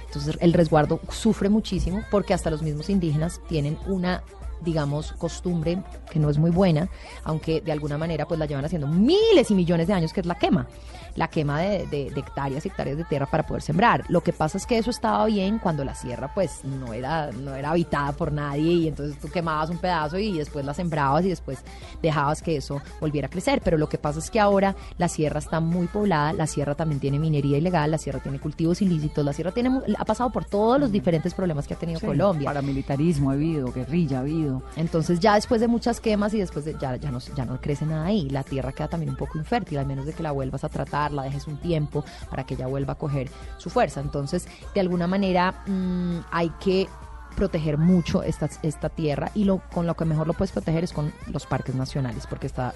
Entonces 0.07 0.39
el 0.41 0.53
resguardo 0.53 1.01
sufre 1.11 1.49
muchísimo 1.49 2.03
porque 2.11 2.35
hasta 2.35 2.51
los 2.51 2.63
mismos 2.63 2.89
indígenas 2.91 3.41
tienen 3.49 3.79
una 3.87 4.23
digamos, 4.63 5.13
costumbre 5.13 5.83
que 6.11 6.19
no 6.19 6.31
es 6.31 6.39
muy 6.39 6.51
buena, 6.51 6.89
aunque 7.25 7.61
de 7.61 7.73
alguna 7.73 7.99
manera 7.99 8.27
pues 8.27 8.39
la 8.41 8.47
llevan 8.47 8.65
haciendo 8.65 8.87
miles 8.87 9.51
y 9.51 9.55
millones 9.55 9.87
de 9.87 9.93
años, 9.95 10.13
que 10.13 10.21
es 10.21 10.27
la 10.27 10.35
quema. 10.37 10.67
La 11.15 11.29
quema 11.29 11.61
de, 11.61 11.87
de- 11.87 12.11
de 12.11 12.21
hectáreas 12.21 12.65
y 12.65 12.69
hectáreas 12.69 12.99
de 12.99 13.05
tierra 13.05 13.25
para 13.27 13.47
poder 13.47 13.63
sembrar. 13.63 14.05
Lo 14.09 14.21
que 14.23 14.35
pasa 14.35 14.59
es 14.59 14.67
que 14.67 14.77
eso 14.77 14.91
estaba 14.91 15.25
bien 15.27 15.59
cuando 15.59 15.83
la 15.83 15.95
sierra 15.95 16.31
pues 16.35 16.63
no 16.65 16.93
era, 16.93 17.31
no 17.33 17.55
era 17.55 17.71
habitada 17.71 18.13
por 18.13 18.33
nadie 18.33 18.73
y 18.73 18.89
entonces 18.89 19.19
tú 19.19 19.29
quemabas 19.29 19.71
un 19.71 19.79
pedazo 19.79 20.19
y 20.19 20.37
después 20.37 20.65
la 20.67 20.75
sembrabas 20.75 21.25
y 21.25 21.31
después 21.31 21.61
dejabas 22.03 22.43
que 22.43 22.57
eso 22.57 22.83
volviera 23.01 23.29
a 23.29 23.31
crecer. 23.31 23.63
Pero 23.65 23.79
lo 23.79 23.89
que 23.89 23.97
pasa 23.97 24.19
es 24.19 24.31
que 24.31 24.41
ahora 24.41 24.77
la 24.99 25.09
sierra 25.09 25.39
está 25.39 25.59
muy 25.61 25.87
poblada, 25.87 26.35
la 26.35 26.47
sierra 26.47 26.75
también 26.75 27.01
tiene 27.01 27.19
minería 27.19 27.57
ilegal, 27.57 27.91
la 27.91 27.99
sierra 27.99 28.21
tiene 28.21 28.39
cultivos 28.39 28.83
ilícitos, 28.83 29.25
la 29.25 29.33
sierra 29.33 29.53
tiene, 29.53 29.71
ha 29.99 30.05
pasado 30.05 30.29
por 30.31 30.45
todos 30.45 30.79
los 30.79 30.93
diferentes 30.93 31.33
problemas 31.33 31.67
que 31.67 31.73
ha 31.73 31.79
tenido 31.79 31.99
Sí, 31.99 32.05
Colombia. 32.07 32.45
Paramilitarismo 32.45 33.31
ha 33.31 33.35
habido, 33.35 33.73
guerrilla 33.73 34.19
ha 34.19 34.21
habido. 34.21 34.46
Entonces 34.77 35.21
ya 35.21 35.35
después 35.35 35.61
de 35.61 35.69
muchas 35.69 36.01
quemas 36.01 36.35
y 36.35 36.39
después 36.39 36.65
de 36.65 36.77
ya, 36.79 36.97
ya, 36.97 37.11
no, 37.11 37.19
ya 37.19 37.45
no 37.45 37.61
crece 37.61 37.87
nada 37.87 38.07
ahí, 38.07 38.29
la 38.31 38.43
tierra 38.43 38.73
queda 38.73 38.89
también 38.89 39.11
un 39.11 39.17
poco 39.17 39.39
infértil, 39.39 39.79
al 39.79 39.87
menos 39.87 40.07
de 40.07 40.13
que 40.13 40.23
la 40.23 40.33
vuelvas 40.33 40.65
a 40.65 40.69
tratar, 40.69 41.13
la 41.13 41.23
dejes 41.23 41.47
un 41.47 41.59
tiempo 41.59 42.05
para 42.31 42.45
que 42.45 42.55
ella 42.55 42.67
vuelva 42.67 42.95
a 42.95 42.97
coger 42.97 43.31
su 43.59 43.71
fuerza. 43.71 44.01
Entonces, 44.01 44.47
de 44.75 44.81
alguna 44.81 45.07
manera 45.07 45.63
mm, 45.67 46.19
hay 46.31 46.51
que 46.61 46.89
proteger 47.37 47.77
mucho 47.79 48.23
esta, 48.23 48.49
esta 48.63 48.89
tierra 48.89 49.31
y 49.35 49.45
lo 49.45 49.59
con 49.73 49.87
lo 49.87 49.95
que 49.95 50.05
mejor 50.05 50.27
lo 50.27 50.33
puedes 50.33 50.53
proteger 50.53 50.85
es 50.85 50.93
con 50.93 51.13
los 51.31 51.45
parques 51.47 51.75
nacionales 51.75 52.27
porque 52.27 52.47
está 52.47 52.73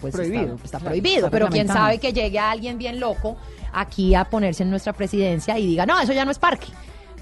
pues 0.00 0.14
Prohibido, 0.14 0.58
está, 0.64 0.80
prohibido, 0.80 1.26
está 1.26 1.30
pero 1.30 1.46
quién 1.46 1.68
sabe 1.68 1.98
que 1.98 2.12
llegue 2.12 2.36
alguien 2.36 2.76
bien 2.76 2.98
loco 2.98 3.36
aquí 3.72 4.16
a 4.16 4.24
ponerse 4.24 4.64
en 4.64 4.70
nuestra 4.70 4.92
presidencia 4.92 5.56
y 5.56 5.64
diga, 5.64 5.86
"No, 5.86 5.98
eso 6.00 6.12
ya 6.12 6.24
no 6.24 6.32
es 6.32 6.40
parque." 6.40 6.66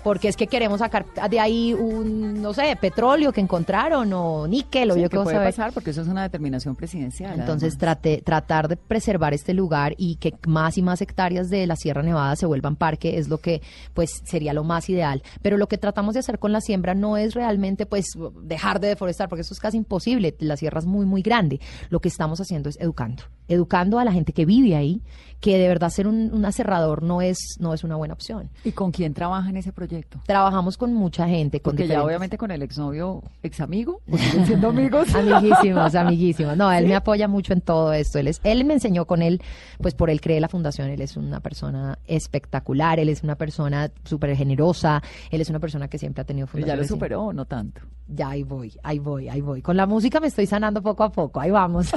Porque 0.02 0.28
es 0.28 0.36
que 0.36 0.46
queremos 0.46 0.78
sacar 0.78 1.04
de 1.28 1.40
ahí 1.40 1.74
un, 1.74 2.40
no 2.40 2.54
sé, 2.54 2.76
petróleo 2.80 3.32
que 3.32 3.40
encontraron 3.40 4.12
o 4.12 4.46
níquel 4.46 4.90
o 4.90 4.94
Sí, 4.94 5.02
yo 5.02 5.08
que 5.08 5.16
qué 5.16 5.22
puede 5.22 5.36
saber. 5.36 5.48
pasar 5.48 5.72
porque 5.72 5.90
eso 5.90 6.02
es 6.02 6.08
una 6.08 6.22
determinación 6.22 6.74
presidencial. 6.76 7.38
Entonces 7.38 7.76
trate, 7.76 8.22
tratar 8.24 8.68
de 8.68 8.76
preservar 8.76 9.34
este 9.34 9.54
lugar 9.54 9.94
y 9.98 10.16
que 10.16 10.34
más 10.46 10.78
y 10.78 10.82
más 10.82 11.00
hectáreas 11.00 11.50
de 11.50 11.66
la 11.66 11.76
Sierra 11.76 12.02
Nevada 12.02 12.36
se 12.36 12.46
vuelvan 12.46 12.76
parque 12.76 13.18
es 13.18 13.28
lo 13.28 13.38
que 13.38 13.62
pues 13.94 14.10
sería 14.24 14.52
lo 14.52 14.64
más 14.64 14.88
ideal. 14.88 15.22
Pero 15.42 15.56
lo 15.56 15.68
que 15.68 15.78
tratamos 15.78 16.14
de 16.14 16.20
hacer 16.20 16.38
con 16.38 16.52
la 16.52 16.60
siembra 16.60 16.94
no 16.94 17.16
es 17.16 17.34
realmente 17.34 17.86
pues 17.86 18.06
dejar 18.42 18.80
de 18.80 18.88
deforestar 18.88 19.28
porque 19.28 19.42
eso 19.42 19.54
es 19.54 19.60
casi 19.60 19.76
imposible. 19.76 20.34
La 20.38 20.56
sierra 20.56 20.78
es 20.78 20.86
muy 20.86 21.06
muy 21.06 21.22
grande. 21.22 21.60
Lo 21.90 22.00
que 22.00 22.08
estamos 22.08 22.40
haciendo 22.40 22.68
es 22.68 22.78
educando, 22.80 23.24
educando 23.48 23.98
a 23.98 24.04
la 24.04 24.12
gente 24.12 24.32
que 24.32 24.44
vive 24.44 24.76
ahí 24.76 25.02
que 25.40 25.58
de 25.58 25.68
verdad 25.68 25.90
ser 25.90 26.06
un, 26.06 26.30
un 26.32 26.44
aserrador 26.44 27.02
no 27.02 27.22
es 27.22 27.38
no 27.58 27.72
es 27.72 27.82
una 27.82 27.96
buena 27.96 28.14
opción. 28.14 28.50
¿Y 28.64 28.72
con 28.72 28.92
quién 28.92 29.14
trabaja 29.14 29.48
en 29.48 29.56
ese 29.56 29.72
proyecto? 29.72 30.20
Trabajamos 30.26 30.76
con 30.76 30.92
mucha 30.94 31.26
gente, 31.26 31.60
con 31.60 31.72
Porque 31.72 31.88
ya 31.88 32.04
obviamente 32.04 32.36
con 32.36 32.50
el 32.50 32.62
exnovio, 32.62 33.22
examigo, 33.42 34.00
¿o 34.10 34.18
siguen 34.18 34.46
siendo 34.46 34.68
amigos? 34.68 35.14
Amiguísimos, 35.14 35.94
amiguísimos. 35.94 36.56
No, 36.56 36.70
él 36.70 36.86
me 36.86 36.94
apoya 36.94 37.28
mucho 37.28 37.52
en 37.52 37.60
todo 37.60 37.92
esto. 37.92 38.18
Él 38.18 38.28
es, 38.28 38.40
él 38.44 38.64
me 38.64 38.74
enseñó 38.74 39.06
con 39.06 39.22
él, 39.22 39.40
pues 39.78 39.94
por 39.94 40.10
él 40.10 40.20
creé 40.20 40.40
la 40.40 40.48
fundación. 40.48 40.88
Él 40.88 41.00
es 41.00 41.16
una 41.16 41.40
persona 41.40 41.98
espectacular, 42.06 42.98
él 43.00 43.08
es 43.08 43.22
una 43.22 43.36
persona 43.36 43.90
súper 44.04 44.36
generosa, 44.36 45.02
él 45.30 45.40
es 45.40 45.48
una 45.48 45.58
persona 45.58 45.88
que 45.88 45.98
siempre 45.98 46.22
ha 46.22 46.24
tenido 46.24 46.48
Pero 46.52 46.66
ya 46.66 46.76
lo 46.76 46.84
superó, 46.84 47.24
o 47.24 47.32
no 47.32 47.46
tanto. 47.46 47.80
Ya 48.08 48.30
ahí 48.30 48.42
voy, 48.42 48.76
ahí 48.82 48.98
voy, 48.98 49.28
ahí 49.28 49.40
voy. 49.40 49.62
Con 49.62 49.76
la 49.76 49.86
música 49.86 50.20
me 50.20 50.26
estoy 50.26 50.46
sanando 50.46 50.82
poco 50.82 51.04
a 51.04 51.12
poco, 51.12 51.40
ahí 51.40 51.50
vamos. 51.50 51.90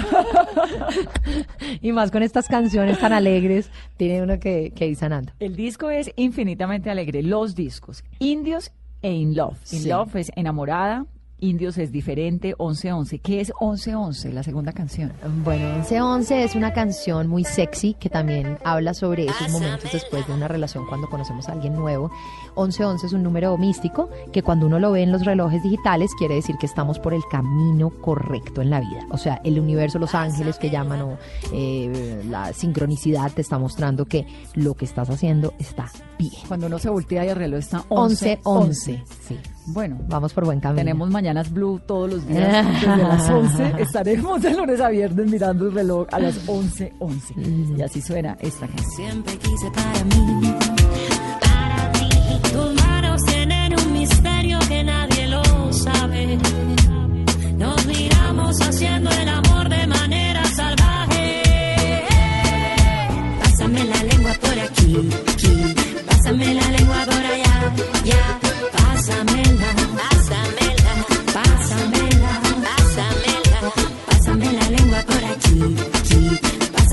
y 1.81 1.91
más 1.91 2.11
con 2.11 2.21
estas 2.23 2.47
canciones 2.47 2.99
tan 2.99 3.13
alegres, 3.13 3.32
tiene 3.97 4.21
uno 4.23 4.39
que, 4.39 4.71
que 4.75 4.87
ir 4.87 4.95
sanando. 4.95 5.33
El 5.39 5.55
disco 5.55 5.89
es 5.89 6.11
infinitamente 6.15 6.89
alegre. 6.89 7.23
Los 7.23 7.55
discos, 7.55 8.03
Indios 8.19 8.71
e 9.01 9.11
In 9.11 9.35
Love. 9.35 9.57
In 9.71 9.79
Sí. 9.81 9.89
Love 9.89 10.15
es 10.15 10.31
enamorada, 10.35 11.05
Indios 11.43 11.77
es 11.77 11.91
diferente, 11.91 12.55
11-11. 12.55 13.19
¿Qué 13.21 13.41
es 13.41 13.51
11-11, 13.51 14.31
la 14.31 14.43
segunda 14.43 14.71
canción? 14.71 15.11
Bueno, 15.43 15.65
1111 15.75 16.43
es 16.45 16.55
una 16.55 16.71
canción 16.71 17.27
muy 17.27 17.43
sexy 17.43 17.95
que 17.95 18.09
también 18.09 18.57
habla 18.63 18.93
sobre 18.93 19.25
esos 19.25 19.49
momentos 19.49 19.91
después 19.91 20.25
de 20.25 20.33
una 20.33 20.47
relación 20.47 20.85
cuando 20.87 21.09
conocemos 21.09 21.49
a 21.49 21.51
alguien 21.51 21.75
nuevo. 21.75 22.09
1111 22.55 23.07
es 23.07 23.13
un 23.13 23.23
número 23.23 23.57
místico 23.57 24.09
que 24.31 24.41
cuando 24.41 24.67
uno 24.67 24.79
lo 24.79 24.93
ve 24.93 25.03
en 25.03 25.11
los 25.11 25.25
relojes 25.25 25.61
digitales 25.61 26.11
quiere 26.17 26.35
decir 26.35 26.55
que 26.57 26.65
estamos 26.65 26.97
por 26.97 27.13
el 27.13 27.23
camino 27.29 27.89
correcto 27.89 28.61
en 28.61 28.69
la 28.69 28.79
vida. 28.79 29.05
O 29.11 29.17
sea, 29.17 29.41
el 29.43 29.59
universo, 29.59 29.99
los 29.99 30.15
ángeles 30.15 30.57
que 30.57 30.69
llaman 30.69 31.01
o 31.01 31.17
eh, 31.51 32.23
la 32.29 32.53
sincronicidad 32.53 33.33
te 33.33 33.41
está 33.41 33.59
mostrando 33.59 34.05
que 34.05 34.25
lo 34.55 34.75
que 34.75 34.85
estás 34.85 35.09
haciendo 35.09 35.53
está 35.59 35.91
bien. 36.17 36.31
Cuando 36.47 36.67
uno 36.67 36.79
se 36.79 36.89
voltea 36.89 37.25
y 37.25 37.29
el 37.29 37.35
reloj 37.35 37.59
está 37.59 37.83
11 37.89 38.39
11-11. 38.39 38.39
11. 38.43 39.03
Sí, 39.27 39.39
Bueno, 39.67 39.97
vamos 40.07 40.33
por 40.33 40.45
buen 40.45 40.59
camino. 40.59 40.79
tenemos 40.81 41.09
Mañanas 41.09 41.51
Blue 41.51 41.79
todos 41.85 42.09
los 42.11 42.27
días 42.27 42.65
desde 42.81 42.97
las 42.97 43.29
11. 43.29 43.73
Estaremos 43.79 44.41
de 44.41 44.53
lunes 44.55 44.81
a 44.81 44.89
viernes 44.89 45.25
mirando 45.29 45.67
el 45.67 45.73
reloj 45.73 46.07
a 46.11 46.19
las 46.19 46.45
11-11. 46.47 47.77
Y 47.77 47.81
así 47.81 48.01
suena 48.01 48.37
esta 48.41 48.67
canción. 48.67 48.91
Siempre 48.95 49.37
quise 49.37 49.71
para 49.71 50.03
mí, 50.03 50.55
para 51.39 51.91
ti. 51.93 52.09
Tus 52.51 52.75
manos 52.83 53.21
tienen 53.25 53.73
un 53.79 53.93
misterio 53.93 54.59
que 54.67 54.83
nadie 54.83 55.27
lo 55.27 55.43
sabe. 55.73 56.37
Nos 57.57 57.85
miramos 57.85 58.61
haciendo 58.61 59.09
el 59.11 59.29
amor 59.29 59.69
de 59.69 59.87
manera 59.87 60.43
salvaje. 60.45 61.41
Pásame 63.39 63.83
la 63.85 64.03
lengua 64.03 64.33
por 64.41 64.59
aquí, 64.59 65.09
aquí. 65.31 65.75
Pásame 66.09 66.53
la 66.53 66.69
lengua 66.71 67.05
por 67.05 67.15
allá, 67.15 67.73
ya. 68.03 68.22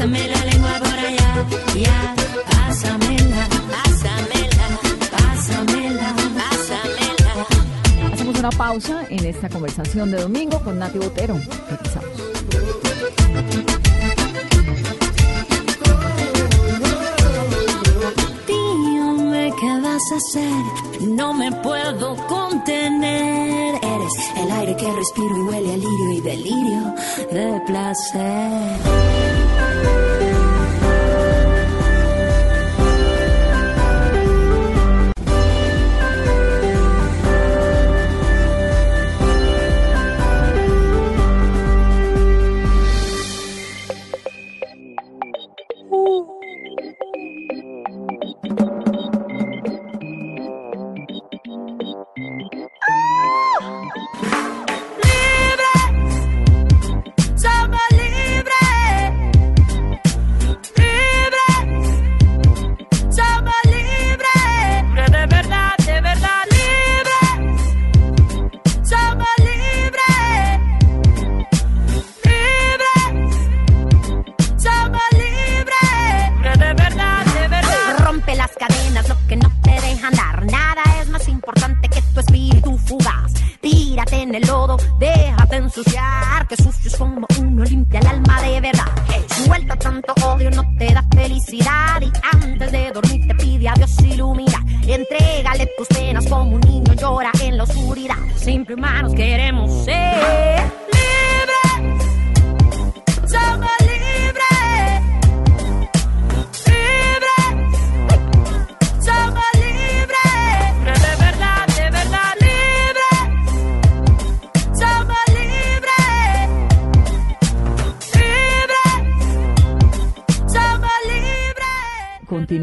Pásame 0.00 0.28
la 0.28 0.44
lengua 0.46 0.70
por 0.78 0.98
allá, 0.98 1.46
ya. 1.76 2.14
Pásamela, 2.48 3.48
pásamela, 3.70 4.66
pásamela, 5.10 6.14
pásamela. 6.38 8.10
Hacemos 8.10 8.38
una 8.38 8.48
pausa 8.48 9.04
en 9.10 9.26
esta 9.26 9.50
conversación 9.50 10.10
de 10.10 10.22
domingo 10.22 10.58
con 10.60 10.78
Nati 10.78 10.98
Botero. 10.98 11.38
Regresamos. 11.68 12.30
Hacer, 20.16 20.64
no 21.08 21.34
me 21.34 21.52
puedo 21.52 22.16
contener. 22.26 23.76
Eres 23.76 24.12
el 24.38 24.50
aire 24.50 24.74
que 24.74 24.90
respiro 24.90 25.36
y 25.36 25.40
huele 25.42 25.72
a 25.74 25.76
lirio 25.76 26.10
y 26.14 26.20
delirio 26.20 26.94
de 27.30 27.60
placer. 27.66 29.39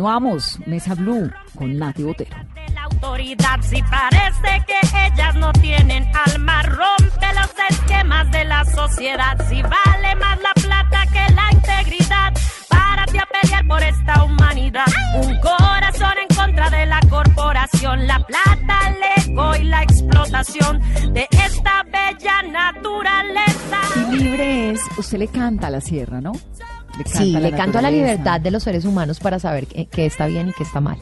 Continuamos, 0.08 0.58
Mesa 0.66 0.96
Blue 0.96 1.30
con 1.54 1.78
Nati 1.78 2.02
Botero. 2.02 2.38
de 2.56 2.74
la 2.74 2.84
autoridad 2.84 3.60
si 3.62 3.82
parece 3.84 4.64
que 4.66 5.06
ellas 5.06 5.36
no 5.36 5.52
tienen 5.52 6.10
alma 6.32 6.64
rompe 6.64 7.28
los 7.36 7.52
esquemas 7.70 8.32
de 8.32 8.46
la 8.46 8.64
sociedad 8.64 9.38
si 9.50 9.62
vale 9.62 10.16
más 10.16 10.40
la 10.42 10.54
plata 10.54 11.04
que 11.12 11.34
la 11.34 11.52
integridad 11.52 12.34
párate 12.70 13.20
a 13.20 13.26
pelear 13.26 13.68
por 13.68 13.84
esta 13.84 14.24
humanidad 14.24 14.86
un 15.16 15.38
corazón 15.42 16.14
en 16.30 16.38
contra 16.38 16.70
de 16.70 16.86
la 16.86 17.02
corporación 17.10 18.08
la 18.08 18.20
plata 18.20 18.80
el 18.88 19.30
ego 19.30 19.56
y 19.58 19.64
la 19.66 19.84
explotación 19.84 20.80
de 21.12 21.28
esta 21.32 21.84
bella 21.84 22.44
naturaleza 22.44 23.82
Y 24.14 24.16
libre 24.16 24.72
es, 24.72 24.82
usted 24.98 25.18
le 25.18 25.28
canta 25.28 25.68
a 25.68 25.72
la 25.72 25.82
sierra, 25.82 26.22
¿no? 26.22 26.32
Le 26.98 27.06
Sí, 27.06 27.32
le 27.32 27.52
canto 27.52 27.78
a 27.78 27.82
la 27.82 27.92
libertad 27.92 28.42
de 28.42 28.52
los 28.52 28.64
seres 28.64 28.86
humanos 28.86 29.20
para 29.20 29.40
saber 29.40 29.68
qué, 29.68 29.86
qué 29.88 30.06
está 30.06 30.28
bien 30.28 30.50
y 30.50 30.54
qué 30.54 30.64
está 30.64 30.82
mal. 30.82 30.98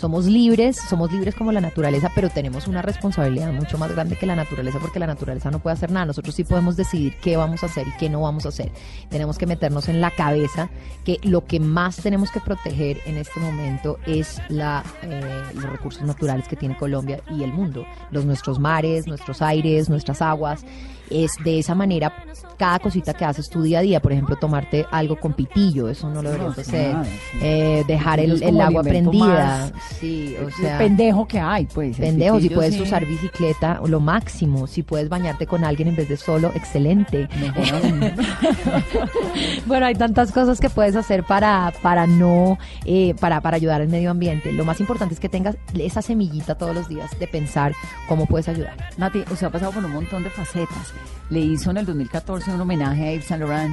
Somos 0.00 0.24
libres, 0.24 0.78
somos 0.78 1.12
libres 1.12 1.34
como 1.34 1.52
la 1.52 1.60
naturaleza, 1.60 2.10
pero 2.14 2.30
tenemos 2.30 2.66
una 2.66 2.80
responsabilidad 2.80 3.52
mucho 3.52 3.76
más 3.76 3.92
grande 3.92 4.16
que 4.16 4.24
la 4.24 4.34
naturaleza 4.34 4.78
porque 4.78 4.98
la 4.98 5.06
naturaleza 5.06 5.50
no 5.50 5.58
puede 5.58 5.74
hacer 5.74 5.90
nada. 5.90 6.06
Nosotros 6.06 6.34
sí 6.34 6.42
podemos 6.42 6.74
decidir 6.74 7.16
qué 7.20 7.36
vamos 7.36 7.62
a 7.62 7.66
hacer 7.66 7.86
y 7.86 7.92
qué 7.98 8.08
no 8.08 8.22
vamos 8.22 8.46
a 8.46 8.48
hacer. 8.48 8.72
Tenemos 9.10 9.36
que 9.36 9.44
meternos 9.44 9.90
en 9.90 10.00
la 10.00 10.10
cabeza 10.10 10.70
que 11.04 11.18
lo 11.22 11.44
que 11.44 11.60
más 11.60 11.96
tenemos 11.96 12.30
que 12.30 12.40
proteger 12.40 12.96
en 13.04 13.18
este 13.18 13.40
momento 13.40 13.98
es 14.06 14.40
la, 14.48 14.82
eh, 15.02 15.42
los 15.52 15.64
recursos 15.64 16.02
naturales 16.02 16.48
que 16.48 16.56
tiene 16.56 16.78
Colombia 16.78 17.20
y 17.30 17.42
el 17.42 17.52
mundo. 17.52 17.84
Los 18.10 18.24
nuestros 18.24 18.58
mares, 18.58 19.06
nuestros 19.06 19.42
aires, 19.42 19.90
nuestras 19.90 20.22
aguas. 20.22 20.64
Es 21.10 21.32
de 21.44 21.58
esa 21.58 21.74
manera 21.74 22.12
cada 22.56 22.78
cosita 22.78 23.14
que 23.14 23.24
haces 23.24 23.48
tu 23.48 23.62
día 23.62 23.80
a 23.80 23.82
día. 23.82 24.00
Por 24.00 24.12
ejemplo, 24.12 24.36
tomarte 24.36 24.86
algo 24.90 25.16
con 25.16 25.32
pitillo, 25.32 25.88
eso 25.88 26.08
no 26.10 26.22
lo 26.22 26.30
deberías 26.30 26.56
No, 26.56 26.62
hacer. 26.62 26.92
nada, 26.92 27.04
sí. 27.04 27.38
Eh, 27.42 27.84
dejar 27.86 28.20
el, 28.20 28.42
el 28.42 28.60
agua 28.60 28.82
prendida. 28.82 29.72
Sí, 29.98 30.36
o 30.38 30.48
El 30.66 30.78
pendejo 30.78 31.26
que 31.26 31.40
hay, 31.40 31.66
pues. 31.66 31.96
Pendejo, 31.96 32.38
si 32.40 32.50
puedes 32.50 32.74
sí. 32.74 32.82
usar 32.82 33.04
bicicleta, 33.06 33.80
lo 33.86 33.98
máximo. 34.00 34.66
Si 34.66 34.82
puedes 34.82 35.08
bañarte 35.08 35.46
con 35.46 35.64
alguien 35.64 35.88
en 35.88 35.96
vez 35.96 36.08
de 36.08 36.16
solo, 36.16 36.50
excelente. 36.54 37.28
Bueno, 39.66 39.86
hay 39.86 39.94
tantas 39.94 40.32
cosas 40.32 40.60
que 40.60 40.70
puedes 40.70 40.96
hacer 40.96 41.24
para, 41.24 41.72
para 41.82 42.06
no, 42.06 42.58
eh, 42.84 43.14
para, 43.20 43.40
para 43.40 43.56
ayudar 43.56 43.80
al 43.80 43.88
medio 43.88 44.10
ambiente. 44.10 44.52
Lo 44.52 44.64
más 44.64 44.80
importante 44.80 45.14
es 45.14 45.20
que 45.20 45.28
tengas 45.28 45.56
esa 45.78 46.02
semillita 46.02 46.56
todos 46.56 46.74
los 46.74 46.88
días 46.88 47.10
de 47.18 47.26
pensar 47.26 47.72
cómo 48.08 48.26
puedes 48.26 48.48
ayudar. 48.48 48.76
Nati, 48.96 49.20
usted 49.30 49.46
ha 49.46 49.50
pasado 49.50 49.72
por 49.72 49.84
un 49.84 49.92
montón 49.92 50.22
de 50.22 50.30
facetas. 50.30 50.92
Le 51.30 51.38
hizo 51.40 51.70
en 51.70 51.76
el 51.76 51.86
2014 51.86 52.50
un 52.52 52.60
homenaje 52.60 53.08
a 53.08 53.12
Yves 53.12 53.24
Saint 53.26 53.40
Laurent 53.42 53.72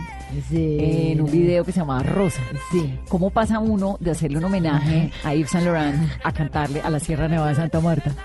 en 0.51 1.19
un 1.21 1.31
video 1.31 1.65
que 1.65 1.71
se 1.71 1.79
llamaba 1.79 2.03
Rosa. 2.03 2.41
Sí. 2.71 2.93
¿Cómo 3.09 3.31
pasa 3.31 3.57
uno 3.59 3.97
de 3.99 4.11
hacerle 4.11 4.37
un 4.37 4.43
homenaje 4.43 5.11
a 5.23 5.33
Yves 5.33 5.49
Saint 5.49 5.65
Laurent 5.65 5.97
a 6.23 6.31
cantarle 6.31 6.81
a 6.81 6.89
la 6.91 6.99
Sierra 6.99 7.27
Nevada 7.27 7.49
de 7.49 7.55
Santa 7.55 7.79
Marta? 7.79 8.13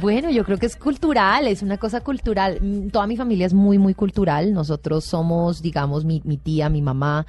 Bueno, 0.00 0.28
yo 0.30 0.44
creo 0.44 0.58
que 0.58 0.66
es 0.66 0.74
cultural, 0.76 1.46
es 1.46 1.62
una 1.62 1.78
cosa 1.78 2.00
cultural. 2.00 2.58
Mm, 2.60 2.88
Toda 2.88 3.06
mi 3.06 3.16
familia 3.16 3.46
es 3.46 3.54
muy, 3.54 3.78
muy 3.78 3.94
cultural. 3.94 4.52
Nosotros 4.52 5.04
somos, 5.04 5.62
digamos, 5.62 6.04
mi, 6.04 6.20
mi 6.24 6.36
tía, 6.36 6.68
mi 6.68 6.82
mamá, 6.82 7.26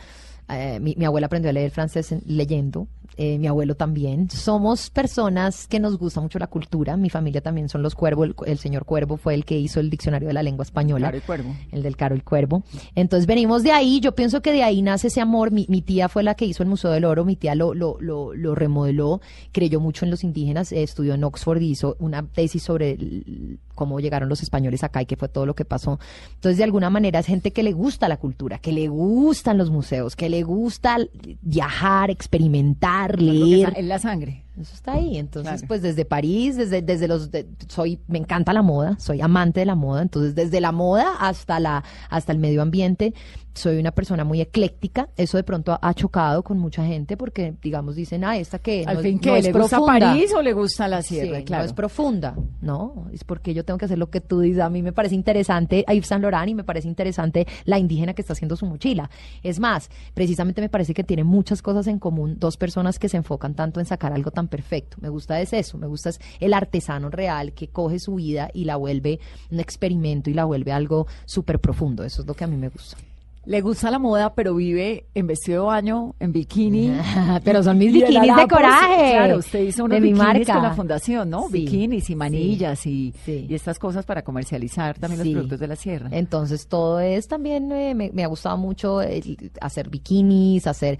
eh, 0.49 0.79
mi, 0.81 0.95
mi 0.97 1.05
abuela 1.05 1.27
aprendió 1.27 1.49
a 1.51 1.53
leer 1.53 1.69
francés 1.71 2.11
en- 2.11 2.23
leyendo, 2.25 2.87
eh, 3.17 3.37
mi 3.39 3.47
abuelo 3.47 3.75
también. 3.75 4.29
Somos 4.29 4.89
personas 4.89 5.67
que 5.67 5.79
nos 5.79 5.97
gusta 5.97 6.21
mucho 6.21 6.39
la 6.39 6.47
cultura. 6.47 6.97
Mi 6.97 7.09
familia 7.09 7.41
también 7.41 7.69
son 7.69 7.81
los 7.83 7.95
cuervos. 7.95 8.27
El, 8.27 8.35
el 8.47 8.57
señor 8.57 8.85
Cuervo 8.85 9.17
fue 9.17 9.33
el 9.33 9.45
que 9.45 9.57
hizo 9.57 9.79
el 9.79 9.89
diccionario 9.89 10.27
de 10.27 10.33
la 10.33 10.43
lengua 10.43 10.63
española. 10.63 11.07
Claro, 11.11 11.17
el 11.17 11.23
cuervo. 11.23 11.55
El 11.71 11.83
del 11.83 11.95
Caro 11.97 12.15
el 12.15 12.23
Cuervo. 12.23 12.63
Entonces 12.95 13.25
venimos 13.27 13.63
de 13.63 13.71
ahí, 13.71 13.99
yo 13.99 14.13
pienso 14.15 14.41
que 14.41 14.51
de 14.51 14.63
ahí 14.63 14.81
nace 14.81 15.07
ese 15.07 15.21
amor. 15.21 15.51
Mi, 15.51 15.65
mi 15.69 15.81
tía 15.81 16.09
fue 16.09 16.23
la 16.23 16.35
que 16.35 16.45
hizo 16.45 16.63
el 16.63 16.69
Museo 16.69 16.91
del 16.91 17.05
Oro, 17.05 17.25
mi 17.25 17.35
tía 17.35 17.55
lo, 17.55 17.73
lo, 17.73 17.97
lo, 17.99 18.33
lo 18.33 18.55
remodeló, 18.55 19.21
creyó 19.51 19.79
mucho 19.79 20.05
en 20.05 20.11
los 20.11 20.23
indígenas, 20.23 20.71
eh, 20.71 20.83
estudió 20.83 21.13
en 21.13 21.23
Oxford 21.23 21.61
y 21.61 21.69
hizo 21.71 21.95
una 21.99 22.23
tesis 22.23 22.63
sobre 22.63 22.91
el- 22.91 23.59
cómo 23.75 23.99
llegaron 23.99 24.29
los 24.29 24.41
españoles 24.41 24.85
acá 24.85 25.01
y 25.01 25.05
qué 25.05 25.17
fue 25.17 25.27
todo 25.27 25.45
lo 25.45 25.53
que 25.53 25.65
pasó. 25.65 25.99
Entonces 26.35 26.57
de 26.57 26.63
alguna 26.63 26.89
manera 26.89 27.19
es 27.19 27.25
gente 27.25 27.51
que 27.51 27.61
le 27.61 27.73
gusta 27.73 28.07
la 28.07 28.15
cultura, 28.15 28.57
que 28.59 28.71
le 28.71 28.87
gustan 28.87 29.57
los 29.57 29.69
museos, 29.69 30.15
que 30.15 30.29
le 30.29 30.43
gusta 30.43 30.97
viajar, 31.41 32.09
experimentar, 32.09 32.94
Leer. 33.17 33.73
en 33.75 33.87
la 33.87 33.99
sangre. 33.99 34.44
Eso 34.59 34.73
está 34.73 34.93
ahí. 34.93 35.17
Entonces, 35.17 35.51
Claro. 35.53 35.67
pues 35.67 35.81
desde 35.81 36.05
París, 36.05 36.55
desde, 36.55 36.81
desde 36.81 37.07
los, 37.07 37.29
de- 37.31 37.47
soy, 37.67 37.99
me 38.07 38.17
encanta 38.19 38.53
la 38.53 38.61
moda, 38.61 38.95
soy 38.99 39.21
amante 39.21 39.59
de 39.61 39.65
la 39.65 39.75
moda. 39.75 40.01
Entonces, 40.01 40.33
desde 40.35 40.61
la 40.61 40.71
moda 40.71 41.13
hasta 41.19 41.59
la, 41.59 41.83
hasta 42.09 42.31
el 42.31 42.39
medio 42.39 42.61
ambiente, 42.61 43.13
soy 43.53 43.77
una 43.79 43.91
persona 43.91 44.23
muy 44.25 44.41
ecléctica. 44.41 45.09
Eso 45.15 45.37
de 45.37 45.43
pronto 45.43 45.77
ha, 45.81 45.93
chocado 45.93 46.43
con 46.43 46.57
mucha 46.59 46.85
gente 46.85 47.15
porque, 47.15 47.53
digamos, 47.61 47.95
dicen, 47.95 48.23
ah, 48.25 48.37
esta 48.37 48.59
que 48.59 48.83
Al 48.85 48.95
no, 48.97 49.01
fin, 49.01 49.19
es 49.23 49.45
¿Le 49.45 49.51
gusta 49.53 49.77
profunda. 49.77 49.99
París 50.11 50.33
o 50.35 50.41
le 50.41 50.51
gusta 50.53 50.87
la 50.89 51.01
Sí, 51.01 51.15
Sierra? 51.15 51.41
claro. 51.43 51.63
no 51.63 51.67
es 51.67 51.73
profunda, 51.73 52.35
no, 52.61 53.07
es 53.13 53.23
porque 53.23 53.53
yo 53.53 53.63
tengo 53.63 53.77
que 53.77 53.85
hacer 53.85 53.97
lo 53.97 54.09
que 54.09 54.19
tú 54.19 54.41
dices. 54.41 54.61
A 54.61 54.69
mí 54.69 54.81
me 54.81 54.91
parece 54.91 55.15
interesante 55.15 55.85
a 55.87 55.93
Yves 55.93 56.07
Saint 56.07 56.21
Laurent 56.21 56.49
y 56.49 56.55
me 56.55 56.65
parece 56.65 56.89
interesante 56.89 57.47
la 57.63 57.79
indígena 57.79 58.13
que 58.13 58.21
está 58.21 58.33
haciendo 58.33 58.57
su 58.57 58.65
mochila. 58.65 59.09
Es 59.41 59.59
más, 59.61 59.89
precisamente 60.13 60.59
me 60.59 60.67
parece 60.69 60.93
que 60.93 61.03
tiene 61.05 61.23
muchas 61.23 61.61
cosas 61.61 61.87
en 61.87 61.97
común 61.97 62.35
dos 62.37 62.57
personas 62.57 62.99
que 62.99 63.07
se 63.07 63.15
enfocan 63.17 63.53
tanto 63.55 63.79
en 63.79 63.85
sacar 63.85 64.11
algo 64.11 64.31
tan 64.31 64.44
perfecto. 64.47 64.97
Me 65.01 65.09
gusta 65.09 65.41
es 65.41 65.53
eso, 65.53 65.77
me 65.77 65.87
gusta 65.87 66.09
es 66.09 66.19
el 66.39 66.53
artesano 66.53 67.09
real 67.09 67.53
que 67.53 67.67
coge 67.69 67.99
su 67.99 68.15
vida 68.15 68.49
y 68.53 68.65
la 68.65 68.75
vuelve 68.75 69.19
un 69.51 69.59
experimento 69.59 70.29
y 70.29 70.33
la 70.33 70.45
vuelve 70.45 70.71
algo 70.71 71.07
súper 71.25 71.59
profundo. 71.59 72.03
Eso 72.03 72.21
es 72.21 72.27
lo 72.27 72.33
que 72.33 72.43
a 72.43 72.47
mí 72.47 72.57
me 72.57 72.69
gusta. 72.69 72.97
Le 73.45 73.61
gusta 73.61 73.91
la 73.91 73.99
moda, 73.99 74.33
pero 74.33 74.55
vive 74.55 75.05
en 75.13 75.27
vestido 75.27 75.61
de 75.61 75.67
baño, 75.67 76.15
en 76.19 76.31
bikini. 76.31 76.91
Pero 77.43 77.61
son 77.61 77.77
mis 77.77 77.93
bikinis 77.93 78.35
de 78.35 78.47
coraje. 78.47 79.11
Claro, 79.11 79.37
usted 79.37 79.59
hizo 79.59 79.83
unos 79.83 79.97
de 79.97 80.01
mi 80.01 80.13
bikinis 80.13 80.47
marca. 80.47 80.53
con 80.53 80.63
la 80.63 80.73
fundación, 80.73 81.29
¿no? 81.29 81.47
Sí, 81.49 81.59
Bikinis 81.59 82.09
y 82.09 82.15
manillas 82.15 82.85
y, 82.87 83.13
sí. 83.23 83.45
y 83.47 83.53
estas 83.53 83.77
cosas 83.77 84.03
para 84.03 84.23
comercializar 84.23 84.97
también 84.97 85.19
los 85.19 85.29
productos 85.29 85.59
de 85.59 85.67
la 85.67 85.75
sierra. 85.75 86.09
Entonces 86.11 86.67
todo 86.67 86.99
es 86.99 87.27
también, 87.27 87.71
eh, 87.71 87.93
me, 87.93 88.09
me 88.11 88.23
ha 88.23 88.27
gustado 88.27 88.57
mucho 88.57 89.01
el 89.01 89.51
hacer 89.61 89.89
bikinis, 89.89 90.65
hacer... 90.65 90.97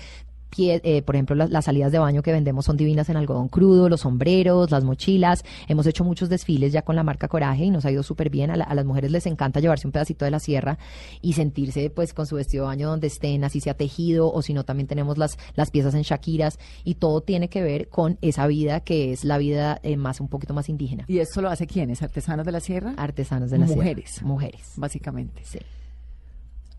pie- 0.49 0.81
eh, 0.84 1.01
por 1.01 1.15
ejemplo, 1.15 1.36
las, 1.36 1.49
las 1.49 1.65
salidas 1.65 1.91
de 1.91 1.99
baño 1.99 2.21
que 2.21 2.31
vendemos 2.31 2.65
son 2.65 2.77
divinas 2.77 3.10
en 3.10 3.17
algodón 3.17 3.47
crudo, 3.49 3.89
los 3.89 4.01
sombreros, 4.01 4.71
las 4.71 4.84
mochilas. 4.84 5.43
Hemos 5.67 5.86
hecho 5.88 6.03
muchos 6.03 6.29
desfiles 6.29 6.71
ya 6.73 6.81
con 6.81 6.95
la 6.95 7.03
marca 7.03 7.27
Coraje 7.27 7.65
y 7.65 7.69
nos 7.71 7.86
ha 7.86 7.91
ido 7.91 8.03
súper 8.03 8.29
bien. 8.29 8.51
A, 8.51 8.55
la- 8.55 8.65
a 8.65 8.73
las 8.75 8.86
mujeres 8.86 9.12
les 9.12 9.25
encanta 9.25 9.60
llevarse 9.60 9.88
un 9.88 9.91
pedacito 9.91 10.25
de 10.25 10.31
la 10.31 10.39
sierra 10.39 10.77
y 11.21 11.34
sentirse 11.34 11.89
pues 11.89 12.13
con 12.13 12.25
su 12.27 12.36
vestido 12.36 12.63
de 12.63 12.67
baño 12.69 12.89
donde 12.89 13.08
estén, 13.08 13.43
así 13.43 13.60
sea 13.60 13.73
tejido 13.75 14.31
o 14.31 14.41
si 14.41 14.53
no 14.53 14.63
también 14.63 14.88
tenemos 14.88 15.17
las, 15.17 15.38
las 15.55 15.71
piezas 15.71 15.93
en 15.95 16.01
Shakiras 16.03 16.60
y 16.84 16.95
todo 16.95 17.21
tiene 17.21 17.49
que 17.49 17.62
ver 17.62 17.89
con 17.89 18.17
esa 18.21 18.47
vida 18.47 18.79
que 18.79 19.12
es 19.12 19.23
la 19.25 19.38
vida 19.38 19.79
eh, 19.84 19.97
más 19.97 20.19
un 20.21 20.27
poquito 20.27 20.53
más 20.53 20.69
indígena. 20.69 21.05
¿Y 21.08 21.19
esto 21.19 21.41
lo 21.41 21.49
hace 21.49 21.67
quiénes? 21.67 22.01
¿Artesanos 22.01 22.45
de 22.45 22.51
la 22.51 22.60
sierra? 22.60 22.93
Artesanos 22.97 23.51
de 23.51 23.58
la 23.58 23.65
sierra. 23.67 23.81
Mujeres. 23.81 24.21
Mujeres. 24.23 24.73
Básicamente. 24.77 25.41
Sí. 25.43 25.60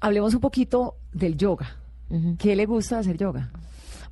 Hablemos 0.00 0.34
un 0.34 0.40
poquito 0.40 0.96
del 1.12 1.36
yoga. 1.36 1.76
¿Qué 2.38 2.54
le 2.54 2.66
gusta 2.66 2.98
hacer 2.98 3.16
yoga? 3.16 3.50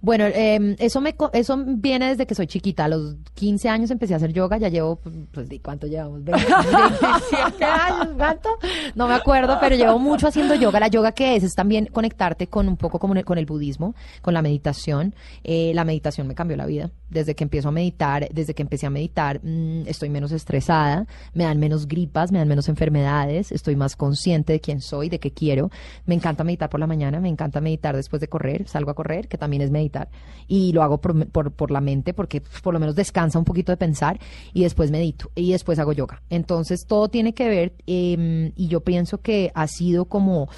Bueno, 0.00 0.24
eh, 0.26 0.76
eso 0.78 1.00
me 1.00 1.14
eso 1.32 1.62
viene 1.66 2.08
desde 2.08 2.26
que 2.26 2.34
soy 2.34 2.46
chiquita. 2.46 2.84
A 2.84 2.88
los 2.88 3.16
15 3.34 3.68
años 3.68 3.90
empecé 3.90 4.14
a 4.14 4.18
hacer 4.18 4.32
yoga. 4.32 4.58
Ya 4.58 4.68
llevo, 4.68 5.00
pues, 5.32 5.48
¿de 5.48 5.60
cuánto 5.60 5.86
llevamos? 5.86 6.24
20, 6.24 6.42
27 6.42 7.64
años, 7.64 8.08
¿cuánto? 8.16 8.50
No 8.94 9.08
me 9.08 9.14
acuerdo, 9.14 9.58
pero 9.60 9.76
llevo 9.76 9.98
mucho 9.98 10.28
haciendo 10.28 10.54
yoga. 10.54 10.80
La 10.80 10.88
yoga 10.88 11.12
que 11.12 11.36
es 11.36 11.42
es 11.42 11.54
también 11.54 11.86
conectarte 11.86 12.48
con 12.48 12.68
un 12.68 12.76
poco 12.76 12.98
como 12.98 13.14
con 13.24 13.38
el 13.38 13.46
budismo, 13.46 13.94
con 14.22 14.34
la 14.34 14.42
meditación. 14.42 15.14
Eh, 15.44 15.72
la 15.74 15.84
meditación 15.84 16.26
me 16.26 16.34
cambió 16.34 16.56
la 16.56 16.66
vida. 16.66 16.90
Desde 17.10 17.34
que 17.34 17.44
empiezo 17.44 17.68
a 17.68 17.72
meditar, 17.72 18.28
desde 18.32 18.54
que 18.54 18.62
empecé 18.62 18.86
a 18.86 18.90
meditar, 18.90 19.40
mm, 19.42 19.86
estoy 19.86 20.10
menos 20.10 20.32
estresada, 20.32 21.06
me 21.32 21.44
dan 21.44 21.58
menos 21.58 21.86
gripas, 21.86 22.32
me 22.32 22.38
dan 22.38 22.48
menos 22.48 22.68
enfermedades, 22.68 23.52
estoy 23.52 23.76
más 23.76 23.94
consciente 23.94 24.52
de 24.52 24.60
quién 24.60 24.80
soy, 24.80 25.08
de 25.08 25.20
qué 25.20 25.30
quiero. 25.30 25.70
Me 26.06 26.14
encanta 26.14 26.44
meditar 26.44 26.68
por 26.68 26.80
la 26.80 26.86
mañana, 26.86 27.20
me 27.20 27.28
encanta 27.28 27.60
meditar 27.60 27.94
después 27.94 28.20
de 28.20 28.28
correr, 28.28 28.66
salgo 28.66 28.90
a 28.90 28.94
correr, 28.94 29.28
que 29.28 29.38
también 29.38 29.62
es 29.62 29.70
meditar 29.70 29.83
meditar 29.84 30.08
y 30.46 30.72
lo 30.72 30.82
hago 30.82 30.98
por, 30.98 31.26
por, 31.28 31.52
por 31.52 31.70
la 31.70 31.80
mente 31.80 32.14
porque 32.14 32.40
pues, 32.40 32.60
por 32.60 32.74
lo 32.74 32.80
menos 32.80 32.94
descansa 32.94 33.38
un 33.38 33.44
poquito 33.44 33.72
de 33.72 33.76
pensar 33.76 34.18
y 34.52 34.62
después 34.62 34.90
medito 34.90 35.30
y 35.34 35.52
después 35.52 35.78
hago 35.78 35.92
yoga. 35.92 36.22
Entonces 36.30 36.86
todo 36.86 37.08
tiene 37.08 37.34
que 37.34 37.48
ver 37.48 37.74
em, 37.86 38.52
y 38.56 38.68
yo 38.68 38.80
pienso 38.80 39.18
que 39.18 39.50
ha 39.54 39.66
sido 39.66 40.06
como 40.06 40.48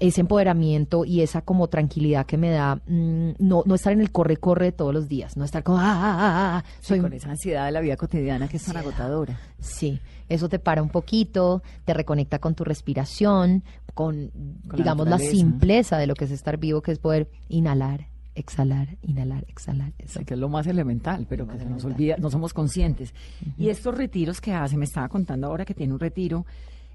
ese 0.00 0.20
empoderamiento 0.20 1.04
y 1.04 1.22
esa 1.22 1.42
como 1.42 1.68
tranquilidad 1.68 2.26
que 2.26 2.36
me 2.36 2.50
da 2.50 2.76
mm, 2.86 3.30
no, 3.38 3.62
no 3.64 3.74
estar 3.74 3.92
en 3.92 4.00
el 4.00 4.10
corre-corre 4.10 4.66
de 4.66 4.72
todos 4.72 4.92
los 4.92 5.08
días, 5.08 5.36
no 5.36 5.44
estar 5.44 5.62
como, 5.62 5.78
ah, 5.78 5.84
ah, 5.84 6.16
ah, 6.18 6.56
ah". 6.58 6.64
Sí, 6.80 6.88
soy 6.88 7.00
con 7.00 7.12
esa 7.12 7.30
ansiedad 7.30 7.66
de 7.66 7.72
la 7.72 7.80
vida 7.80 7.96
cotidiana 7.96 8.48
que 8.48 8.56
es 8.56 8.64
tan 8.64 8.76
agotadora. 8.76 9.38
Sí, 9.60 10.00
eso 10.28 10.48
te 10.48 10.58
para 10.58 10.82
un 10.82 10.90
poquito, 10.90 11.62
te 11.84 11.94
reconecta 11.94 12.38
con 12.38 12.54
tu 12.54 12.64
respiración, 12.64 13.62
con, 13.94 14.32
digamos, 14.76 15.08
la, 15.08 15.18
simpleza 15.18 15.96
de 15.96 16.06
lo 16.06 16.14
que 16.14 16.24
es 16.24 16.32
estar 16.32 16.58
vivo, 16.58 16.82
que 16.82 16.92
es 16.92 16.98
poder 16.98 17.30
inhalar, 17.48 18.08
exhalar, 18.34 18.96
inhalar, 19.02 19.44
exhalar. 19.48 19.92
Eso. 19.98 20.20
Que 20.24 20.34
es 20.34 20.40
lo 20.40 20.48
más 20.48 20.66
elemental, 20.66 21.26
pero 21.28 21.46
que 21.46 21.58
se 21.58 21.66
nos 21.66 21.84
olvida, 21.84 22.16
no 22.18 22.30
somos 22.30 22.52
conscientes. 22.54 23.14
Y 23.58 23.68
estos 23.68 23.96
retiros 23.96 24.40
que 24.40 24.52
hace, 24.52 24.76
me 24.76 24.84
estaba 24.84 25.08
contando 25.08 25.46
ahora 25.46 25.64
que 25.64 25.74
tiene 25.74 25.92
un 25.92 26.00
retiro. 26.00 26.44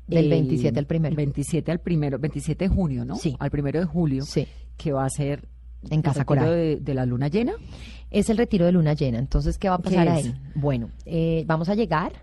Del 0.07 0.25
el 0.25 0.29
27 0.31 0.79
al 0.79 0.85
primero. 0.87 1.15
27 1.15 1.71
al 1.71 1.79
primero, 1.79 2.17
27 2.17 2.67
de 2.67 2.73
junio, 2.73 3.05
¿no? 3.05 3.15
Sí. 3.15 3.35
Al 3.39 3.51
primero 3.51 3.79
de 3.79 3.85
julio. 3.85 4.23
Sí. 4.25 4.47
Que 4.75 4.91
va 4.91 5.05
a 5.05 5.09
ser 5.09 5.47
En 5.83 5.99
el 5.99 6.01
Casa 6.01 6.19
retiro 6.21 6.25
Coral. 6.25 6.49
de, 6.49 6.77
de 6.77 6.93
la 6.95 7.05
luna 7.05 7.27
llena. 7.27 7.53
Es 8.09 8.29
el 8.31 8.37
retiro 8.37 8.65
de 8.65 8.71
luna 8.71 8.93
llena. 8.93 9.19
Entonces, 9.19 9.57
¿qué 9.59 9.69
va 9.69 9.75
a 9.75 9.77
¿Qué 9.77 9.83
pasar 9.83 10.09
ahí? 10.09 10.33
Bueno, 10.55 10.89
eh, 11.05 11.43
vamos 11.45 11.69
a 11.69 11.75
llegar 11.75 12.13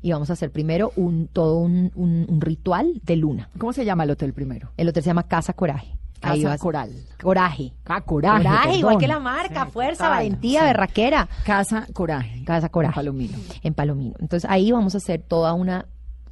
y 0.00 0.10
vamos 0.12 0.30
a 0.30 0.32
hacer 0.32 0.50
primero 0.50 0.92
un 0.96 1.28
todo 1.28 1.58
un, 1.58 1.92
un- 1.94 2.24
un 2.28 2.40
ritual 2.40 3.00
de 3.04 3.16
luna. 3.16 3.50
¿Cómo 3.58 3.72
se 3.74 3.84
llama 3.84 4.04
el 4.04 4.10
hotel 4.10 4.32
primero? 4.32 4.70
El 4.78 4.88
hotel 4.88 5.02
se 5.02 5.08
llama 5.10 5.24
Casa 5.24 5.52
Coraje. 5.52 5.96
Ahí 6.24 6.40
Casa 6.42 6.48
vas- 6.54 6.60
Coral. 6.60 6.90
Coraje. 7.22 7.72
Ah, 7.86 8.00
coraje. 8.00 8.42
Coraje, 8.44 8.76
igual 8.76 8.94
perdón. 8.94 9.00
que 9.00 9.08
la 9.08 9.18
marca, 9.20 9.64
Sí, 9.66 9.70
fuerza, 9.72 10.04
total, 10.04 10.10
valentía, 10.18 10.60
sí. 10.60 10.66
berraquera. 10.66 11.28
Casa 11.44 11.86
Coraje. 11.92 12.44
Casa 12.44 12.68
Coraje. 12.68 12.94
Palomino. 12.94 13.38
En 13.62 13.74
Palomino. 13.74 14.14
Entonces 14.20 14.48
ahí 14.50 14.72
vamos 14.72 14.94
a 14.94 14.98
hacer 14.98 15.22
toda 15.22 15.52
una 15.54 15.86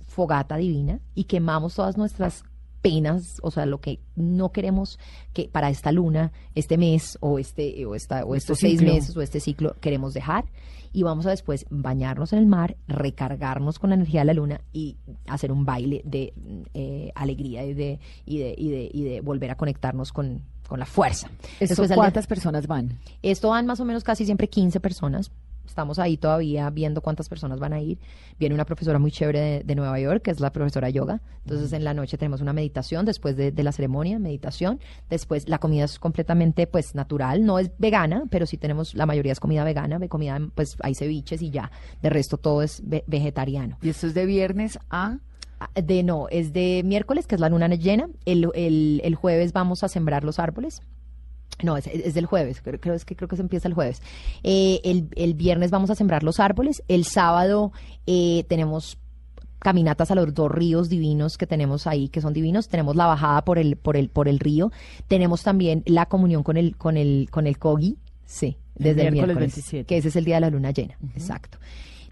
fogata 0.06 0.56
divina 0.56 0.98
y 1.14 1.24
quemamos 1.24 1.74
todas 1.74 1.96
nuestras 1.96 2.44
penas, 2.82 3.38
o 3.42 3.50
sea, 3.50 3.64
lo 3.64 3.80
que 3.80 4.00
no 4.16 4.50
queremos 4.52 4.98
que 5.32 5.48
para 5.48 5.70
esta 5.70 5.92
luna, 5.92 6.32
este 6.54 6.76
mes 6.76 7.16
o 7.20 7.38
este 7.38 7.86
o 7.86 7.94
esta 7.94 8.24
o 8.24 8.34
Este 8.34 8.52
estos 8.52 8.58
seis 8.58 8.80
ciclo. 8.80 8.94
meses 8.94 9.16
o 9.16 9.22
este 9.22 9.40
ciclo 9.40 9.76
queremos 9.80 10.12
dejar 10.12 10.44
y 10.92 11.04
vamos 11.04 11.24
a 11.26 11.30
después 11.30 11.64
bañarnos 11.70 12.32
en 12.34 12.40
el 12.40 12.46
mar, 12.46 12.76
recargarnos 12.86 13.78
con 13.78 13.90
la 13.90 13.96
energía 13.96 14.20
de 14.20 14.26
la 14.26 14.34
luna 14.34 14.60
y 14.72 14.96
hacer 15.26 15.50
un 15.52 15.64
baile 15.64 16.02
de 16.04 16.34
eh, 16.74 17.12
alegría 17.14 17.64
y 17.64 17.72
de 17.72 17.98
y 18.26 18.38
de, 18.38 18.54
y 18.58 18.68
de 18.70 18.90
y 18.92 19.02
de 19.04 19.20
volver 19.22 19.50
a 19.50 19.54
conectarnos 19.56 20.12
con 20.12 20.42
con 20.68 20.78
la 20.78 20.86
fuerza. 20.86 21.28
¿Esto 21.60 21.66
Después 21.68 21.90
al 21.90 21.96
¿Cuántas 21.96 22.26
personas 22.26 22.66
van? 22.66 22.98
esto 23.22 23.50
van 23.50 23.66
más 23.66 23.78
o 23.80 23.84
menos 23.84 24.04
casi 24.04 24.24
siempre 24.24 24.48
15 24.48 24.80
personas. 24.80 25.30
Estamos 25.66 25.98
ahí 25.98 26.16
todavía 26.16 26.68
viendo 26.70 27.00
cuántas 27.00 27.28
personas 27.28 27.58
van 27.60 27.72
a 27.72 27.80
ir. 27.80 27.98
Viene 28.38 28.54
una 28.54 28.64
profesora 28.64 28.98
muy 28.98 29.10
chévere 29.10 29.40
de, 29.40 29.62
de 29.64 29.74
Nueva 29.74 29.98
York, 30.00 30.22
que 30.22 30.30
es 30.30 30.40
la 30.40 30.52
profesora 30.52 30.90
yoga. 30.90 31.20
Entonces 31.44 31.72
en 31.72 31.84
la 31.84 31.94
noche 31.94 32.18
tenemos 32.18 32.40
una 32.40 32.52
meditación 32.52 33.06
después 33.06 33.36
de, 33.36 33.52
de 33.52 33.62
la 33.62 33.72
ceremonia, 33.72 34.18
meditación. 34.18 34.80
Después 35.08 35.48
la 35.48 35.58
comida 35.58 35.84
es 35.84 35.98
completamente 35.98 36.66
pues 36.66 36.94
natural, 36.94 37.44
no 37.44 37.58
es 37.58 37.70
vegana, 37.78 38.24
pero 38.30 38.44
sí 38.46 38.56
tenemos, 38.58 38.94
la 38.94 39.06
mayoría 39.06 39.32
es 39.32 39.40
comida 39.40 39.64
vegana, 39.64 39.98
ve 39.98 40.08
comida, 40.08 40.38
pues 40.54 40.76
hay 40.82 40.94
ceviches 40.94 41.40
y 41.42 41.50
ya. 41.50 41.70
De 42.02 42.10
resto 42.10 42.36
todo 42.36 42.62
es 42.62 42.82
ve- 42.84 43.04
vegetariano. 43.06 43.78
Y 43.82 43.88
esto 43.88 44.06
es 44.06 44.14
de 44.14 44.26
viernes 44.26 44.78
a... 44.90 45.18
Ah, 45.60 45.70
De 45.80 46.02
no, 46.02 46.26
es 46.28 46.52
de 46.52 46.82
miércoles, 46.84 47.26
que 47.28 47.36
es 47.36 47.40
la 47.40 47.48
luna 47.48 47.68
llena. 47.68 48.08
El, 48.24 48.48
el, 48.54 49.00
el 49.04 49.14
jueves 49.14 49.52
vamos 49.52 49.84
a 49.84 49.88
sembrar 49.88 50.24
los 50.24 50.40
árboles. 50.40 50.82
No, 51.62 51.76
es, 51.76 51.86
es 51.86 52.14
del 52.14 52.26
jueves, 52.26 52.60
creo, 52.62 52.80
creo- 52.80 52.94
es 52.94 53.04
que 53.04 53.14
creo 53.16 53.28
que 53.28 53.36
se 53.36 53.42
empieza 53.42 53.68
el 53.68 53.74
jueves. 53.74 54.02
Eh, 54.42 54.80
el, 54.84 55.08
el 55.16 55.34
viernes 55.34 55.70
vamos 55.70 55.90
a 55.90 55.94
sembrar 55.94 56.22
los 56.22 56.40
árboles. 56.40 56.82
El 56.88 57.04
sábado 57.04 57.72
eh, 58.06 58.44
tenemos 58.48 58.98
caminatas 59.58 60.10
a 60.10 60.16
los 60.16 60.34
dos 60.34 60.50
ríos 60.50 60.88
divinos 60.88 61.38
que 61.38 61.46
tenemos 61.46 61.86
ahí, 61.86 62.08
que 62.08 62.20
son 62.20 62.32
divinos. 62.32 62.68
Tenemos 62.68 62.96
la 62.96 63.06
bajada 63.06 63.44
por 63.44 63.58
el, 63.58 63.76
por 63.76 63.96
el, 63.96 64.08
por 64.08 64.26
el 64.28 64.40
río. 64.40 64.72
Tenemos 65.06 65.42
también 65.44 65.82
la 65.86 66.06
comunión 66.06 66.42
con 66.42 66.56
el, 66.56 66.76
con 66.76 66.96
el, 66.96 67.28
con 67.30 67.46
el 67.46 67.58
Kogi. 67.58 67.96
Sí, 68.26 68.56
El 68.76 68.84
desde 68.84 69.06
el 69.06 69.12
miércoles 69.12 69.36
miércoles, 69.36 69.54
27. 69.54 69.86
que 69.86 69.96
ese 69.98 70.08
es 70.08 70.16
el 70.16 70.24
día 70.24 70.36
de 70.36 70.40
la 70.40 70.50
luna 70.50 70.70
llena. 70.72 70.96
Exacto. 71.14 71.58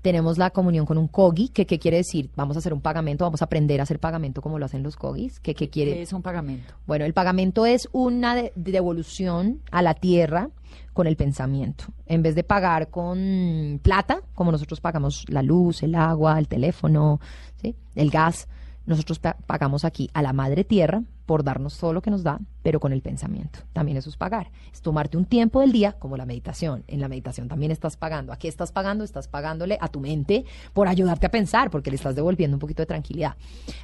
Tenemos 0.02 0.38
la 0.38 0.50
comunión 0.50 0.86
con 0.86 0.96
un 0.98 1.08
Kogi, 1.08 1.48
que 1.48 1.66
qué 1.66 1.78
quiere 1.78 1.98
decir? 1.98 2.30
Vamos 2.34 2.56
a 2.56 2.60
hacer 2.60 2.72
un 2.72 2.80
pagamento, 2.80 3.24
vamos 3.24 3.42
a 3.42 3.44
aprender 3.44 3.80
a 3.80 3.82
hacer 3.82 3.98
pagamento 4.00 4.40
como 4.40 4.58
lo 4.58 4.64
hacen 4.64 4.82
los 4.82 4.96
Kogis. 4.96 5.40
que 5.40 5.54
qué 5.54 5.68
quiere? 5.68 5.92
¿Qué 5.94 6.02
es 6.02 6.12
un 6.12 6.22
pagamento? 6.22 6.72
Bueno, 6.86 7.04
el 7.04 7.12
pagamento 7.12 7.66
es 7.66 7.88
una 7.92 8.34
de- 8.34 8.52
devolución 8.56 9.60
a 9.70 9.82
la 9.82 9.94
tierra 9.94 10.48
con 10.94 11.06
el 11.06 11.16
pensamiento. 11.16 11.84
En 12.06 12.22
vez 12.22 12.34
de 12.34 12.44
pagar 12.44 12.88
con 12.88 13.78
plata, 13.82 14.20
como 14.34 14.52
nosotros 14.52 14.80
pagamos 14.80 15.24
la 15.28 15.42
luz, 15.42 15.82
el 15.82 15.94
agua, 15.94 16.38
el 16.38 16.48
teléfono, 16.48 17.20
¿sí? 17.60 17.76
el 17.94 18.10
gas, 18.10 18.48
nosotros 18.86 19.18
pa- 19.18 19.36
pagamos 19.46 19.84
aquí 19.84 20.08
a 20.14 20.22
la 20.22 20.32
madre 20.32 20.64
tierra 20.64 21.02
por 21.30 21.44
darnos 21.44 21.78
todo 21.78 21.92
lo 21.92 22.02
que 22.02 22.10
nos 22.10 22.24
da, 22.24 22.40
pero 22.60 22.80
con 22.80 22.92
el 22.92 23.02
pensamiento. 23.02 23.60
También 23.72 23.96
eso 23.96 24.10
es 24.10 24.16
pagar. 24.16 24.50
Es 24.72 24.80
tomarte 24.80 25.16
un 25.16 25.26
tiempo 25.26 25.60
del 25.60 25.70
día, 25.70 25.92
como 25.92 26.16
la 26.16 26.26
meditación. 26.26 26.82
En 26.88 27.00
la 27.00 27.06
meditación 27.06 27.46
también 27.46 27.70
estás 27.70 27.96
pagando. 27.96 28.32
¿A 28.32 28.36
qué 28.36 28.48
estás 28.48 28.72
pagando? 28.72 29.04
Estás 29.04 29.28
pagándole 29.28 29.78
a 29.80 29.86
tu 29.86 30.00
mente 30.00 30.44
por 30.72 30.88
ayudarte 30.88 31.26
a 31.26 31.30
pensar, 31.30 31.70
porque 31.70 31.90
le 31.90 31.94
estás 31.94 32.16
devolviendo 32.16 32.56
un 32.56 32.58
poquito 32.58 32.82
de 32.82 32.86
tranquilidad. 32.86 33.36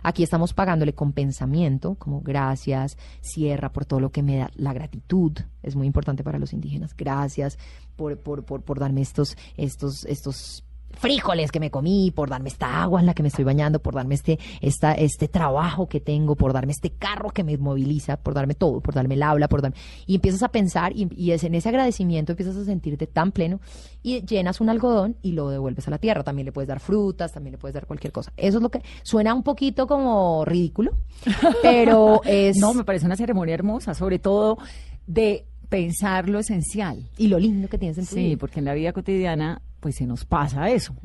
Aquí 0.03 0.25
estamos 0.25 0.55
pagándole 0.55 0.93
con 0.93 1.13
pensamiento, 1.13 1.95
como 1.95 2.21
gracias, 2.21 2.99
cierra 3.21 3.73
por 3.73 3.85
todo 3.85 4.01
lo 4.01 4.11
que 4.11 4.25
me 4.25 4.39
da. 4.39 4.51
La 4.57 4.73
gratitud 4.73 5.31
es 5.63 5.77
muy 5.77 5.87
importante 5.87 6.25
para 6.25 6.41
los 6.41 6.53
indígenas. 6.53 6.97
Gracias 6.97 7.59
por, 7.95 8.19
por, 8.19 8.45
por, 8.45 8.63
por 8.63 8.81
darme 8.81 9.03
estos, 9.03 9.37
estos, 9.57 10.05
estos 10.07 10.65
frijoles 10.97 11.53
que 11.53 11.61
me 11.61 11.71
comí, 11.71 12.11
por 12.11 12.29
darme 12.31 12.49
esta 12.49 12.83
agua 12.83 13.01
en 13.01 13.07
la 13.07 13.15
que 13.15 13.23
me 13.23 13.29
estoy 13.29 13.45
bañando, 13.45 13.81
por 13.81 13.95
darme 13.95 14.15
este, 14.15 14.39
esta, 14.61 14.93
este 14.93 15.29
trabajo 15.29 15.89
que 15.89 16.01
tengo, 16.01 16.37
por 16.37 16.53
darme 16.53 16.73
este 16.73 16.91
carro 16.91 17.31
que 17.31 17.45
me 17.45 17.57
moviliza, 17.59 18.17
por 18.17 18.35
darme 18.35 18.55
todo, 18.55 18.81
por 18.81 18.95
darme 18.95 19.15
el 19.15 19.23
habla, 19.23 19.49
por 19.49 19.63
darme... 19.63 19.77
Y 20.07 20.17
empiezas 20.17 20.43
a 20.43 20.49
pensar 20.49 20.93
y, 20.97 21.09
y 21.17 21.33
es 21.33 21.45
en 21.45 21.55
ese 21.55 21.69
agradecimiento 21.69 22.33
empiezas 22.33 22.57
a 22.57 22.65
sentirte 22.65 23.07
tan 23.07 23.33
pleno 23.33 23.61
y 24.03 24.23
llenas 24.25 24.61
un 24.61 24.69
algodón 24.71 25.17
y 25.23 25.33
lo 25.33 25.49
devuelves 25.51 25.87
a 25.87 25.91
la 25.91 25.99
tierra. 25.99 26.25
También 26.25 26.47
le 26.47 26.53
puedes 26.53 26.69
dar 26.69 26.81
frutas, 26.81 27.33
también 27.33 27.53
le 27.53 27.59
puedes 27.59 27.75
dar 27.75 27.87
cualquier 27.87 28.13
cosa. 28.13 28.33
Eso 28.37 28.59
es 28.59 28.63
lo 28.63 28.71
que 28.71 28.83
suena 29.03 29.35
un 29.35 29.43
poquito 29.43 29.87
como 29.87 30.45
ridículo, 30.45 30.93
pero 31.63 32.21
es... 32.25 32.57
No, 32.57 32.75
me 32.75 32.85
parece 32.85 33.07
una 33.07 33.17
ceremonia 33.17 33.55
hermosa, 33.55 33.95
sobre 33.95 34.19
todo 34.19 34.59
de 35.07 35.45
pensar 35.69 36.29
lo 36.29 36.39
esencial. 36.39 37.09
Y 37.19 37.29
lo 37.29 37.39
lindo 37.39 37.69
que 37.69 37.79
tienes 37.79 37.99
en 37.99 38.07
tu 38.07 38.15
Sí, 38.15 38.25
vida. 38.29 38.37
porque 38.39 38.61
en 38.61 38.65
la 38.65 38.75
vida 38.75 38.93
cotidiana 38.93 39.61
pues 39.87 39.95
se 39.95 40.05
nos 40.05 40.25
pasa 40.25 40.69
eso, 40.69 40.97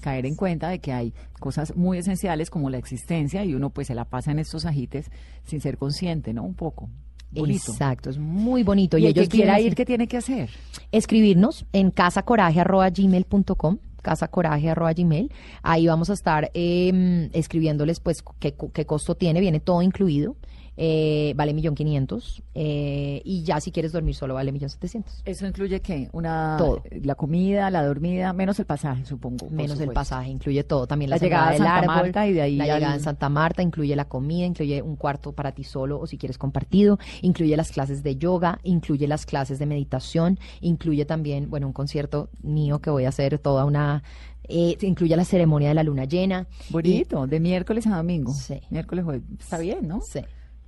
caer 0.00 0.26
en 0.26 0.36
cuenta 0.36 0.68
de 0.68 0.78
que 0.78 0.92
hay 0.92 1.12
cosas 1.40 1.74
muy 1.74 1.98
esenciales 1.98 2.50
como 2.50 2.70
la 2.70 2.78
existencia 2.78 3.44
y 3.44 3.52
uno 3.52 3.70
pues 3.70 3.88
se 3.88 3.96
la 3.96 4.04
pasa 4.04 4.30
en 4.30 4.38
estos 4.38 4.64
ajites 4.64 5.10
sin 5.42 5.60
ser 5.60 5.76
consciente, 5.76 6.32
¿no? 6.32 6.44
Un 6.44 6.54
poco. 6.54 6.88
Bonito. 7.32 7.72
Exacto, 7.72 8.10
es 8.10 8.18
muy 8.18 8.62
bonito. 8.62 8.96
Y, 8.96 9.02
Y, 9.02 9.06
el 9.06 9.14
que 9.14 9.20
ellos 9.22 9.28
quiera 9.28 9.54
vienen 9.54 9.72
ir, 9.72 9.74
¿qué 9.74 9.84
tiene 9.84 10.06
que 10.06 10.18
hacer? 10.18 10.50
escribirnos 10.92 11.66
en 11.72 11.90
casacoraje.gmail.com 11.90 13.78
casacoraje.gmail 14.02 15.32
ahí 15.64 15.88
vamos 15.88 16.08
a 16.08 16.12
estar 16.12 16.52
eh, 16.54 17.28
escribiéndoles 17.32 17.98
pues 17.98 18.22
qué, 18.38 18.54
qué 18.72 18.86
costo 18.86 19.16
tiene 19.16 19.40
viene 19.40 19.58
todo 19.58 19.82
incluido 19.82 20.36
eh, 20.76 21.34
vale 21.36 21.52
millón 21.52 21.74
quinientos 21.74 22.42
eh, 22.54 23.20
y 23.24 23.42
ya 23.42 23.60
si 23.60 23.70
quieres 23.72 23.92
dormir 23.92 24.14
solo 24.14 24.34
vale 24.34 24.52
millón 24.52 24.70
setecientos 24.70 25.22
¿Eso 25.24 25.46
incluye 25.46 25.80
qué? 25.80 26.08
Una, 26.12 26.56
Todo. 26.58 26.82
La 27.02 27.14
comida, 27.14 27.70
la 27.70 27.84
dormida, 27.84 28.32
menos 28.32 28.58
el 28.58 28.64
pasaje, 28.66 29.04
supongo. 29.04 29.50
menos 29.50 29.78
el 29.80 29.90
pasaje 29.92 30.30
incluye 30.30 30.64
todo 30.64 30.86
también 30.86 31.10
la, 31.10 31.16
La 31.16 31.22
llegada 31.22 31.48
a 31.50 31.56
Santa 31.56 31.74
árbol, 31.76 31.86
Marta 31.86 32.26
y 32.26 32.32
de 32.32 32.42
ahí 32.42 32.56
la 32.56 32.64
al- 32.64 32.70
llegada 32.80 32.94
en 32.94 33.00
Santa 33.00 33.28
Marta 33.28 33.62
incluye 33.62 33.94
la 33.96 34.06
comida 34.06 34.46
incluye 34.46 34.80
un 34.82 34.96
cuarto 34.96 35.32
para 35.32 35.52
ti 35.52 35.64
solo 35.64 36.00
o 36.00 36.06
si 36.06 36.16
quieres 36.16 36.38
compartido 36.38 36.98
incluye 37.20 37.56
las 37.56 37.70
clases 37.70 38.02
de 38.02 38.16
yoga 38.16 38.58
incluye 38.62 39.06
las 39.06 39.26
clases 39.26 39.58
de 39.58 39.66
meditación 39.66 40.38
incluye 40.62 41.04
también 41.04 41.50
bueno 41.50 41.66
un 41.66 41.72
concierto 41.74 42.30
mío 42.42 42.80
que 42.80 42.88
voy 42.90 43.04
a 43.04 43.10
hacer 43.10 43.38
toda 43.38 43.64
una 43.66 44.02
eh, 44.48 44.76
incluye 44.80 45.14
la 45.16 45.24
ceremonia 45.24 45.68
de 45.68 45.74
la 45.74 45.82
luna 45.82 46.04
llena 46.06 46.46
Bonito, 46.70 47.26
de 47.26 47.38
miércoles 47.40 47.86
a 47.86 47.96
domingo. 47.96 48.32
Sí. 48.32 48.60
Miércoles, 48.70 49.04
jueves. 49.04 49.22
Está 49.38 49.58
bien, 49.58 49.86
¿no? 49.86 50.00
sí 50.00 50.20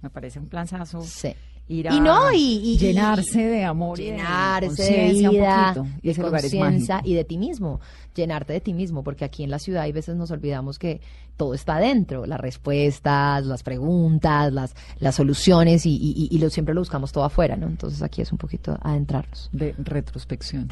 Me 0.05 0.11
parece 0.11 0.39
un 0.39 0.47
planzazo. 0.49 1.01
sí 1.01 1.35
Ir 1.67 1.87
Y 1.87 1.89
a 1.89 1.93
no, 1.99 2.31
y- 2.31 2.37
y- 2.63 2.77
llenarse 2.77 3.43
de 3.43 3.65
amor, 3.65 3.99
y 3.99 4.05
de 4.05 4.11
llenarse 4.11 4.83
de 5.15 5.29
un 5.29 5.31
vida, 5.33 5.73
poquito. 5.75 5.97
Y 6.03 6.07
de 6.09 6.11
es 6.11 6.19
conciencia 6.19 7.01
y 7.03 7.15
de 7.15 7.25
ti 7.25 7.39
mismo, 7.39 7.81
llenarte 8.15 8.53
de 8.53 8.61
ti 8.61 8.75
mismo, 8.75 9.03
porque 9.03 9.25
aquí 9.25 9.45
en 9.45 9.51
la 9.51 9.59
ciudad 9.59 9.85
hay 9.85 9.93
veces 9.93 10.15
nos 10.15 10.31
olvidamos 10.31 10.79
que 10.79 11.01
todo 11.39 11.55
está 11.55 11.77
adentro, 11.77 12.27
las 12.27 12.39
respuestas, 12.39 13.47
las 13.47 13.63
preguntas, 13.63 14.53
las, 14.53 14.75
las 14.99 15.15
soluciones 15.15 15.87
y, 15.87 15.95
y- 15.97 16.29
y 16.31 16.39
lo, 16.39 16.51
siempre 16.51 16.75
lo 16.75 16.83
buscamos 16.83 17.13
todo 17.13 17.25
afuera, 17.25 17.57
¿no? 17.57 17.67
Entonces 17.67 18.03
aquí 18.03 18.21
es 18.21 18.31
un 18.31 18.37
poquito 18.37 18.77
adentrarnos. 18.83 19.49
de 19.53 19.75
retrospección. 19.79 20.69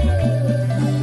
El 0.00 0.97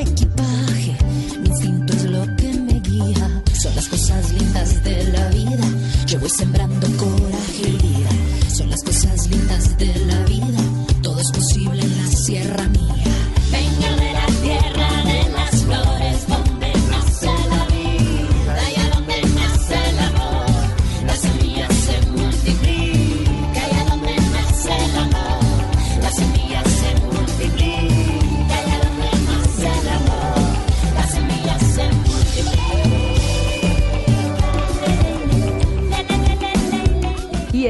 equipaje. 0.00 0.96
Mi 1.40 1.48
instinto 1.48 1.92
es 1.92 2.04
lo 2.04 2.36
que 2.36 2.52
me 2.54 2.80
guía. 2.80 3.42
Son 3.52 3.74
las 3.74 3.88
cosas 3.88 4.32
lindas 4.32 4.84
de 4.84 5.04
la 5.12 5.28
vida. 5.28 5.66
Yo 6.06 6.18
voy 6.18 6.30
sembrando 6.30 6.86
coraje 6.96 7.68
y 7.68 7.76
vida. 7.76 8.10
Son 8.48 8.70
las 8.70 8.82
cosas 8.82 9.28
lindas 9.28 9.78
de 9.78 9.94
la 10.06 10.24
vida. 10.24 10.60
Todo 11.02 11.20
es 11.20 11.30
posible 11.30 11.82
en 11.82 11.96
la 11.96 12.06
sierra 12.06 12.68
mía. 12.68 13.21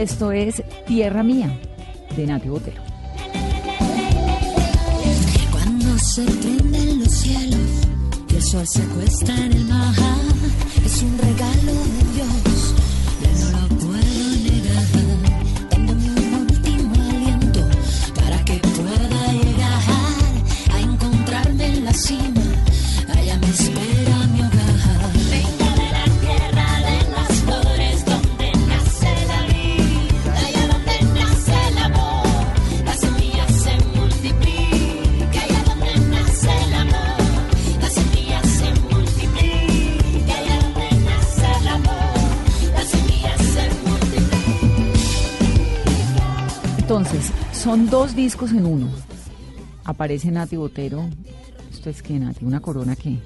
Esto 0.02 0.32
es 0.32 0.62
Tierra 0.86 1.22
Mía, 1.22 1.48
de 2.16 2.26
Nati 2.26 2.48
Botero. 2.48 2.82
Cuando 5.52 5.96
se 5.98 6.24
prenden 6.24 6.98
los 6.98 7.12
cielos 7.12 7.60
y 8.28 8.34
el 8.34 8.42
sol 8.42 8.66
se 8.66 8.82
acuesta 8.82 9.32
en 9.36 9.52
el 9.52 9.64
mar, 9.66 9.94
es 10.84 11.02
un 11.02 11.16
regalo 11.18 11.72
de 11.72 12.14
Dios, 12.14 12.51
son 47.72 47.88
dos 47.88 48.14
discos 48.14 48.50
en 48.50 48.66
uno. 48.66 48.86
Aparece 49.84 50.30
Nati 50.30 50.56
Botero. 50.56 51.08
¿Esto 51.72 51.88
es 51.88 52.02
qué, 52.02 52.18
Nati? 52.18 52.44
¿Una 52.44 52.60
corona 52.60 52.94
qué? 52.96 53.16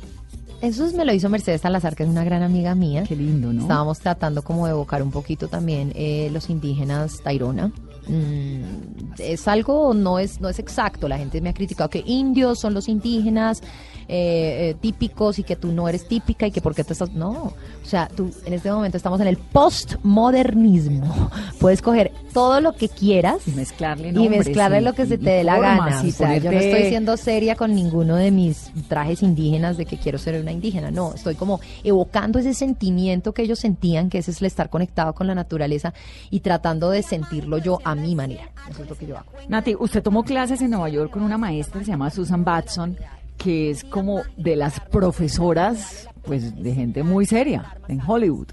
Eso 0.61 0.88
me 0.97 1.05
lo 1.05 1.12
hizo 1.12 1.28
Mercedes 1.28 1.62
Salazar, 1.62 1.97
que 1.97 2.05
es 2.05 2.09
una 2.09 2.22
gran 2.22 2.44
amiga 2.44 2.76
mía. 2.76 3.03
Qué 3.09 3.16
lindo, 3.16 3.53
¿no? 3.53 3.62
Estábamos 3.62 3.99
tratando 3.99 4.42
como 4.42 4.66
de 4.66 4.70
evocar 4.70 5.03
un 5.03 5.11
poquito 5.11 5.49
también 5.49 5.90
eh, 5.97 6.30
los 6.32 6.49
indígenas 6.49 7.20
Tairona. 7.24 7.72
Mm, 8.07 9.14
es 9.18 9.49
algo, 9.49 9.92
no 9.94 10.20
es, 10.20 10.40
no 10.40 10.49
es 10.49 10.61
exacto. 10.61 11.09
La 11.09 11.18
gente 11.18 11.40
me 11.40 11.49
ha 11.49 11.53
criticado 11.53 11.90
que 11.90 12.05
indios 12.07 12.61
son 12.61 12.72
los 12.72 12.86
indígenas 12.86 13.64
eh, 14.09 14.70
eh, 14.70 14.76
típicos 14.80 15.38
y 15.38 15.42
que 15.42 15.57
tú 15.57 15.72
no 15.72 15.88
eres 15.88 16.07
típica 16.07 16.46
y 16.46 16.50
que 16.50 16.61
por 16.61 16.74
qué 16.74 16.84
te 16.84 16.92
estás... 16.92 17.12
No, 17.12 17.30
o 17.30 17.88
sea, 17.88 18.09
tú 18.09 18.30
en 18.44 18.52
este 18.52 18.70
momento 18.70 18.96
estamos 18.96 19.20
en 19.20 19.26
el 19.26 19.36
postmodernismo. 19.36 21.30
Puedes 21.61 21.82
coger 21.82 22.12
todo 22.32 22.61
lo 22.61 22.74
que 22.74 22.88
quieras 22.88 23.46
Y 23.46 23.52
mezclarle 23.52 24.09
y 24.09 24.12
nombres 24.12 24.46
mezclarle 24.46 24.80
lo 24.80 24.92
que 24.92 25.07
se 25.07 25.18
te 25.18 25.30
dé 25.30 25.44
la 25.44 25.59
gana. 25.59 26.02
y 26.04 26.11
O 26.11 26.12
sea, 26.12 26.36
yo 26.36 26.52
no 26.52 26.59
estoy 26.59 26.88
siendo 26.88 27.16
seria 27.16 27.57
con 27.57 27.74
ninguno 27.74 28.16
de 28.16 28.30
mis 28.30 28.70
trajes 28.88 29.22
indígenas 29.22 29.76
de 29.76 29.86
que 29.86 29.96
quiero 29.96 30.18
ser 30.18 30.40
una 30.40 30.52
indígena. 30.52 30.90
No, 30.90 31.14
estoy 31.14 31.34
como 31.34 31.61
evocando 31.82 32.38
ese 32.38 32.54
sentimiento 32.54 33.32
que 33.32 33.42
ellos 33.42 33.59
sentían, 33.59 34.11
que 34.11 34.18
ese 34.18 34.30
es 34.30 34.40
el 34.40 34.46
estar 34.46 34.70
conectado 34.70 35.14
con 35.14 35.26
la 35.26 35.34
naturaleza 35.34 35.94
y 36.30 36.40
tratando 36.40 36.90
de 36.90 37.02
sentirlo 37.02 37.59
yo 37.59 37.80
a 37.84 37.94
mi 37.94 38.14
manera. 38.14 38.50
Eso 38.68 38.82
es 38.82 38.88
lo 38.88 38.96
que 38.96 39.07
yo 39.07 39.16
hago. 39.16 39.30
Nati, 39.48 39.74
usted 39.78 40.02
tomó 40.02 40.24
clases 40.24 40.61
en 40.61 40.70
Nueva 40.70 40.88
York 40.88 41.11
con 41.11 41.22
una 41.22 41.38
maestra 41.38 41.80
que 41.80 41.86
se 41.86 41.92
llama 41.92 42.11
Susan 42.11 42.44
Batson, 42.44 42.96
que 43.37 43.70
es 43.70 43.84
como 43.84 44.22
de 44.37 44.57
las 44.57 44.80
profesoras, 44.80 46.09
pues, 46.22 46.61
de 46.62 46.74
gente 46.74 47.03
muy 47.03 47.26
seria 47.26 47.76
en 47.89 48.01
Hollywood. 48.07 48.49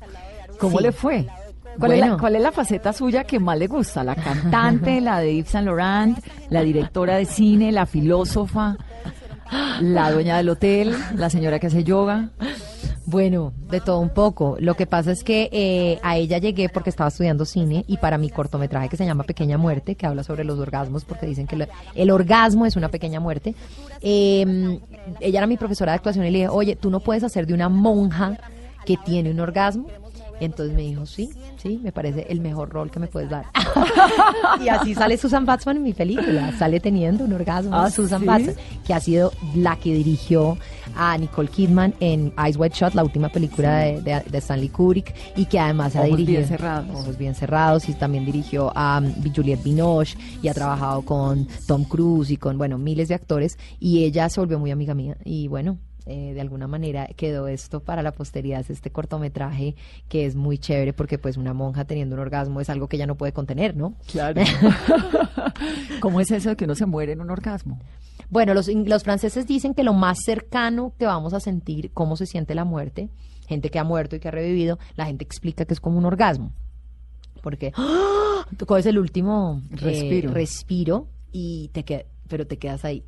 ¿Cómo 0.59 0.77
Sí. 0.77 0.83
le 0.83 0.91
fue? 0.91 1.27
¿Cuál, 1.79 1.93
es 1.93 1.99
la, 2.01 2.17
cuál 2.17 2.35
es 2.35 2.41
la 2.43 2.51
faceta 2.51 2.93
suya 2.93 3.23
que 3.23 3.39
más 3.39 3.57
le 3.57 3.65
gusta? 3.67 4.03
¿La 4.03 4.13
cantante, 4.15 5.01
la 5.01 5.19
de 5.19 5.35
Yves 5.37 5.49
Saint 5.49 5.65
Laurent, 5.65 6.17
la 6.49 6.61
directora 6.61 7.17
de 7.17 7.25
cine, 7.25 7.71
la 7.71 7.87
filósofa, 7.87 8.77
la 9.81 10.11
dueña 10.11 10.37
del 10.37 10.49
hotel, 10.49 10.95
la 11.15 11.29
señora 11.29 11.59
que 11.59 11.67
hace 11.67 11.83
yoga? 11.83 12.29
Bueno, 13.05 13.51
de 13.69 13.81
todo 13.81 13.99
un 13.99 14.09
poco. 14.09 14.55
Lo 14.59 14.75
que 14.75 14.85
pasa 14.85 15.11
es 15.11 15.23
que 15.23 15.49
eh, 15.51 15.99
a 16.03 16.15
ella 16.15 16.37
llegué 16.37 16.69
porque 16.69 16.89
estaba 16.89 17.09
estudiando 17.09 17.43
cine 17.43 17.83
y 17.87 17.97
para 17.97 18.17
mi 18.17 18.29
cortometraje 18.29 18.87
que 18.87 18.95
se 18.95 19.05
llama 19.05 19.25
Pequeña 19.25 19.57
Muerte, 19.57 19.95
que 19.95 20.05
habla 20.05 20.23
sobre 20.23 20.45
los 20.45 20.57
orgasmos, 20.57 21.03
porque 21.03 21.25
dicen 21.25 21.45
que 21.45 21.67
el 21.95 22.11
orgasmo 22.11 22.65
es 22.65 22.75
una 22.77 22.89
pequeña 22.89 23.19
muerte. 23.19 23.55
eh, 24.01 24.79
ella 25.19 25.39
era 25.39 25.47
mi 25.47 25.57
profesora 25.57 25.91
de 25.91 25.97
actuación 25.97 26.25
y 26.25 26.31
le 26.31 26.37
dije, 26.39 26.49
oye, 26.49 26.75
tú 26.77 26.89
no 26.89 27.01
puedes 27.01 27.23
hacer 27.23 27.45
de 27.45 27.53
una 27.53 27.67
monja 27.67 28.37
que 28.85 28.97
tiene 28.97 29.31
un 29.31 29.39
orgasmo. 29.39 29.87
Y 30.43 30.45
entonces 30.45 30.75
me 30.75 30.81
dijo, 30.81 31.05
sí, 31.05 31.29
sí, 31.55 31.79
me 31.81 31.93
parece 31.93 32.25
el 32.29 32.41
mejor 32.41 32.67
rol 32.69 32.91
que 32.91 32.99
me 32.99 33.07
puedes 33.07 33.29
dar. 33.29 33.45
y 34.61 34.67
así 34.67 34.93
sale 34.93 35.17
Susan 35.17 35.45
Batman 35.45 35.77
en 35.77 35.83
mi 35.83 35.93
película. 35.93 36.51
Sale 36.59 36.81
teniendo 36.81 37.23
un 37.23 37.31
orgasmo. 37.31 37.73
¿Ah, 37.73 37.89
Susan 37.89 38.19
sí? 38.19 38.27
Batman, 38.27 38.55
que 38.85 38.93
ha 38.93 38.99
sido 38.99 39.31
la 39.55 39.77
que 39.77 39.93
dirigió 39.93 40.57
a 40.97 41.17
Nicole 41.17 41.47
Kidman 41.47 41.93
en 42.01 42.33
Eyes 42.37 42.57
Wide 42.57 42.73
Shut, 42.75 42.93
la 42.93 43.03
última 43.05 43.29
película 43.29 43.77
de, 43.77 44.01
de- 44.01 44.23
de 44.29 44.37
Stanley 44.39 44.67
Kubrick, 44.67 45.15
y 45.37 45.45
que 45.45 45.59
además 45.59 45.95
ha 45.95 45.99
Ojos 46.01 46.17
dirigido 46.17 46.39
bien 46.39 46.47
cerrados. 46.49 46.89
Ojos 46.99 47.17
bien 47.17 47.35
cerrados, 47.35 47.87
y 47.87 47.93
también 47.93 48.25
dirigió 48.25 48.71
a 48.75 48.99
um, 49.01 49.33
Juliette 49.33 49.63
Binoche 49.63 50.17
y 50.41 50.49
ha 50.49 50.53
trabajado 50.53 51.03
con 51.03 51.47
Tom 51.67 51.85
Cruise 51.85 52.31
y 52.31 52.37
con 52.37 52.57
bueno 52.57 52.77
miles 52.77 53.07
de 53.07 53.15
actores. 53.15 53.57
Y 53.79 54.03
ella 54.03 54.27
se 54.27 54.41
volvió 54.41 54.59
muy 54.59 54.71
amiga 54.71 54.93
mía. 54.93 55.15
Y 55.23 55.47
bueno. 55.47 55.77
Eh, 56.05 56.33
de 56.33 56.41
alguna 56.41 56.67
manera 56.67 57.07
quedó 57.15 57.47
esto 57.47 57.79
para 57.79 58.01
la 58.01 58.11
posteridad, 58.11 58.59
es 58.59 58.69
este 58.69 58.91
cortometraje 58.91 59.75
que 60.09 60.25
es 60.25 60.35
muy 60.35 60.57
chévere 60.57 60.93
porque 60.93 61.17
pues 61.17 61.37
una 61.37 61.53
monja 61.53 61.85
teniendo 61.85 62.15
un 62.15 62.21
orgasmo 62.21 62.59
es 62.59 62.69
algo 62.69 62.87
que 62.87 62.97
ella 62.97 63.07
no 63.07 63.15
puede 63.15 63.31
contener, 63.31 63.75
¿no? 63.75 63.95
Claro. 64.11 64.41
¿Cómo 66.01 66.19
es 66.19 66.31
eso 66.31 66.49
de 66.49 66.55
que 66.55 66.65
uno 66.65 66.75
se 66.75 66.85
muere 66.85 67.13
en 67.13 67.21
un 67.21 67.29
orgasmo? 67.29 67.79
Bueno, 68.29 68.53
los, 68.53 68.67
los 68.67 69.03
franceses 69.03 69.47
dicen 69.47 69.73
que 69.73 69.83
lo 69.83 69.93
más 69.93 70.17
cercano 70.25 70.93
que 70.97 71.05
vamos 71.05 71.33
a 71.33 71.39
sentir 71.39 71.91
cómo 71.93 72.15
se 72.15 72.25
siente 72.25 72.55
la 72.55 72.65
muerte, 72.65 73.09
gente 73.47 73.69
que 73.69 73.79
ha 73.79 73.83
muerto 73.83 74.15
y 74.15 74.19
que 74.19 74.27
ha 74.27 74.31
revivido, 74.31 74.79
la 74.95 75.05
gente 75.05 75.23
explica 75.23 75.65
que 75.65 75.73
es 75.73 75.79
como 75.79 75.97
un 75.97 76.05
orgasmo. 76.05 76.51
Porque 77.41 77.73
¡ah! 77.75 78.45
tú 78.57 78.65
coges 78.65 78.85
el 78.85 78.97
último 78.97 79.61
eh, 79.71 79.75
Respiro. 79.75 80.31
respiro 80.33 81.07
y 81.31 81.69
te 81.73 82.07
pero 82.27 82.47
te 82.47 82.57
quedas 82.57 82.85
ahí. 82.85 83.03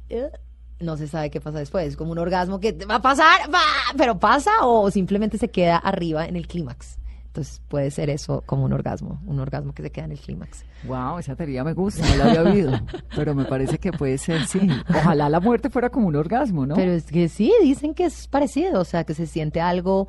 No 0.80 0.98
se 0.98 1.08
sabe 1.08 1.30
qué 1.30 1.40
pasa 1.40 1.60
después. 1.60 1.88
Es 1.88 1.96
como 1.96 2.12
un 2.12 2.18
orgasmo 2.18 2.60
que 2.60 2.74
va 2.90 2.96
a 2.96 3.02
pasar, 3.02 3.54
va, 3.54 3.62
pero 3.98 4.20
pasa 4.20 4.52
o 4.64 4.92
simplemente 4.92 5.38
se 5.38 5.50
queda 5.50 5.78
arriba 5.78 6.26
en 6.26 6.36
el 6.36 6.48
clímax. 6.48 6.98
Entonces 7.28 7.62
puede 7.68 7.92
ser 7.92 8.10
eso 8.10 8.44
como 8.46 8.64
un 8.64 8.72
orgasmo, 8.72 9.22
un 9.26 9.40
orgasmo 9.40 9.74
que 9.74 9.84
se 9.84 9.92
queda 9.92 10.06
en 10.06 10.14
el 10.14 10.20
clímax. 10.20 10.64
Wow, 10.86 11.20
esa 11.20 11.36
teoría 11.36 11.66
me 11.66 11.74
gusta, 11.74 12.08
no 12.10 12.16
la 12.16 12.26
había 12.30 12.44
oído, 12.44 12.72
pero 13.14 13.36
me 13.36 13.44
parece 13.44 13.78
que 13.78 13.92
puede 13.92 14.18
ser, 14.18 14.48
sí. 14.48 14.70
Ojalá 14.90 15.28
la 15.28 15.42
muerte 15.42 15.70
fuera 15.70 15.90
como 15.90 16.08
un 16.08 16.16
orgasmo, 16.16 16.66
¿no? 16.66 16.76
Pero 16.76 16.94
es 16.94 17.08
que 17.08 17.28
sí, 17.28 17.52
dicen 17.62 17.94
que 17.94 18.06
es 18.06 18.30
parecido, 18.30 18.80
o 18.80 18.86
sea, 18.86 19.04
que 19.04 19.14
se 19.14 19.28
siente 19.28 19.60
algo 19.60 20.08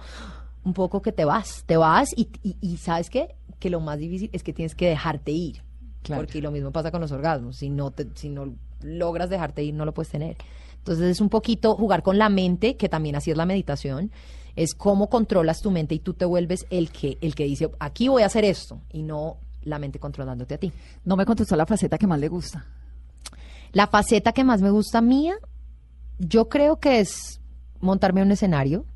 un 0.63 0.73
poco 0.73 1.03
que 1.03 1.11
te 1.11 1.25
vas, 1.25 1.65
te 1.67 1.77
vas 1.77 2.13
y, 2.17 2.29
y, 2.45 2.57
y 2.61 2.77
¿sabes 2.77 3.11
qué? 3.11 3.35
Que 3.59 3.71
lo 3.71 3.81
más 3.81 3.99
difícil 3.99 4.31
es 4.33 4.45
que 4.45 4.53
tienes 4.53 4.77
que 4.77 4.89
dejarte 4.89 5.33
ir. 5.33 5.65
Claro. 6.03 6.23
Porque 6.23 6.41
lo 6.41 6.53
mismo 6.53 6.71
pasa 6.71 6.93
con 6.93 7.01
los 7.01 7.11
orgasmos, 7.11 7.57
si 7.57 7.71
no, 7.71 7.91
te, 7.91 8.07
si 8.15 8.29
no 8.29 8.55
logras 8.87 9.29
dejarte 9.29 9.63
ir, 9.63 9.75
no 9.75 9.85
lo 9.85 9.93
puedes 9.93 10.11
tener. 10.11 10.37
Entonces 10.79 11.11
es 11.11 11.21
un 11.21 11.29
poquito 11.29 11.75
jugar 11.75 12.03
con 12.03 12.17
la 12.17 12.29
mente, 12.29 12.77
que 12.77 12.89
también 12.89 13.17
así 13.17 13.31
es 13.31 13.37
la 13.37 13.47
meditación, 13.47 14.13
es 14.55 14.75
cómo 14.75 15.09
controlas 15.11 15.61
tu 15.61 15.71
mente 15.71 15.95
y 15.95 15.99
tú 15.99 16.15
te 16.15 16.25
vuelves 16.25 16.67
el 16.71 16.91
que, 16.91 17.19
el 17.21 17.35
que 17.35 17.45
dice, 17.45 17.71
aquí 17.79 18.09
voy 18.09 18.23
a 18.23 18.27
hacer 18.27 18.45
esto, 18.45 18.81
y 18.93 19.03
no 19.03 19.39
la 19.63 19.79
mente 19.79 19.99
controlándote 19.99 20.55
a 20.55 20.59
ti. 20.59 20.73
No 21.05 21.17
me 21.17 21.27
contestó 21.27 21.57
la 21.57 21.67
faceta 21.67 21.99
que 21.99 22.07
más 22.07 22.21
le 22.21 22.29
gusta. 22.29 22.65
La 23.73 23.89
faceta 23.89 24.33
que 24.33 24.45
más 24.45 24.63
me 24.63 24.71
gusta 24.71 25.01
mía, 25.01 25.35
yo 26.19 26.49
creo 26.49 26.79
que 26.79 27.01
es 27.01 27.41
montarme 27.81 28.21
en 28.21 28.29
un 28.29 28.33
escenario, 28.33 28.87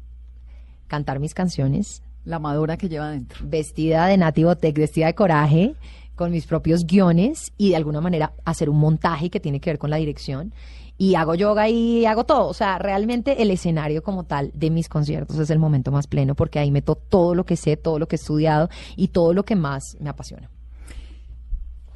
cantar 0.87 1.19
mis 1.19 1.35
canciones, 1.35 2.03
La 2.25 2.39
madura 2.39 2.77
que 2.77 2.89
lleva 2.89 3.09
adentro. 3.09 3.45
vestida 3.47 4.07
de 4.07 4.17
Nativo 4.17 4.57
Tech, 4.57 4.77
vestida 4.77 5.07
de 5.07 5.15
coraje, 5.15 5.75
con 6.21 6.33
mis 6.33 6.45
propios 6.45 6.85
guiones 6.85 7.51
y 7.57 7.71
de 7.71 7.77
alguna 7.77 8.03
manera 8.03 8.35
hacer 8.45 8.69
un 8.69 8.79
montaje 8.79 9.31
que 9.31 9.41
tiene 9.41 9.59
que 9.59 9.71
ver 9.71 9.79
con 9.79 9.89
la 9.89 9.97
dirección. 9.97 10.53
Y 10.99 11.15
hago 11.15 11.35
yoga 11.35 11.71
y 11.71 12.05
hago 12.05 12.25
todo. 12.25 12.47
O 12.47 12.53
sea, 12.53 12.79
realmente 12.79 13.41
el 13.41 13.51
escenario 13.51 14.03
como 14.03 14.25
tal 14.25 14.51
de 14.53 14.69
mis 14.69 14.91
conciertos 14.91 15.39
es 15.39 15.49
el 15.49 15.59
momento 15.59 15.91
más 15.91 16.07
pleno 16.07 16.35
porque 16.35 16.59
ahí 16.59 16.71
meto 16.71 16.95
todo 16.95 17.35
lo 17.35 17.47
que 17.47 17.57
sé, 17.57 17.79
todo 17.79 17.99
lo 17.99 18.07
que 18.07 18.17
he 18.17 18.21
estudiado 18.21 18.69
y 18.97 19.09
todo 19.09 19.33
lo 19.33 19.47
que 19.47 19.57
más 19.57 19.97
me 19.99 20.11
apasiona. 20.11 20.51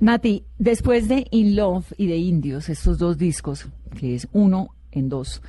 Nati, 0.00 0.46
después 0.58 1.06
de 1.06 1.26
In 1.30 1.54
Love 1.54 1.92
y 1.98 2.06
de 2.06 2.16
Indios, 2.16 2.70
estos 2.70 2.96
dos 2.96 3.18
discos, 3.18 3.66
que 4.00 4.14
es 4.14 4.26
uno 4.32 4.68
en 4.90 5.10
dos, 5.10 5.42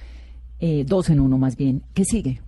eh, 0.59 0.84
dos 0.86 1.09
en 1.09 1.21
uno 1.21 1.38
más 1.38 1.55
bien. 1.55 1.82
¿Qué 1.93 2.03
sigue? 2.03 2.41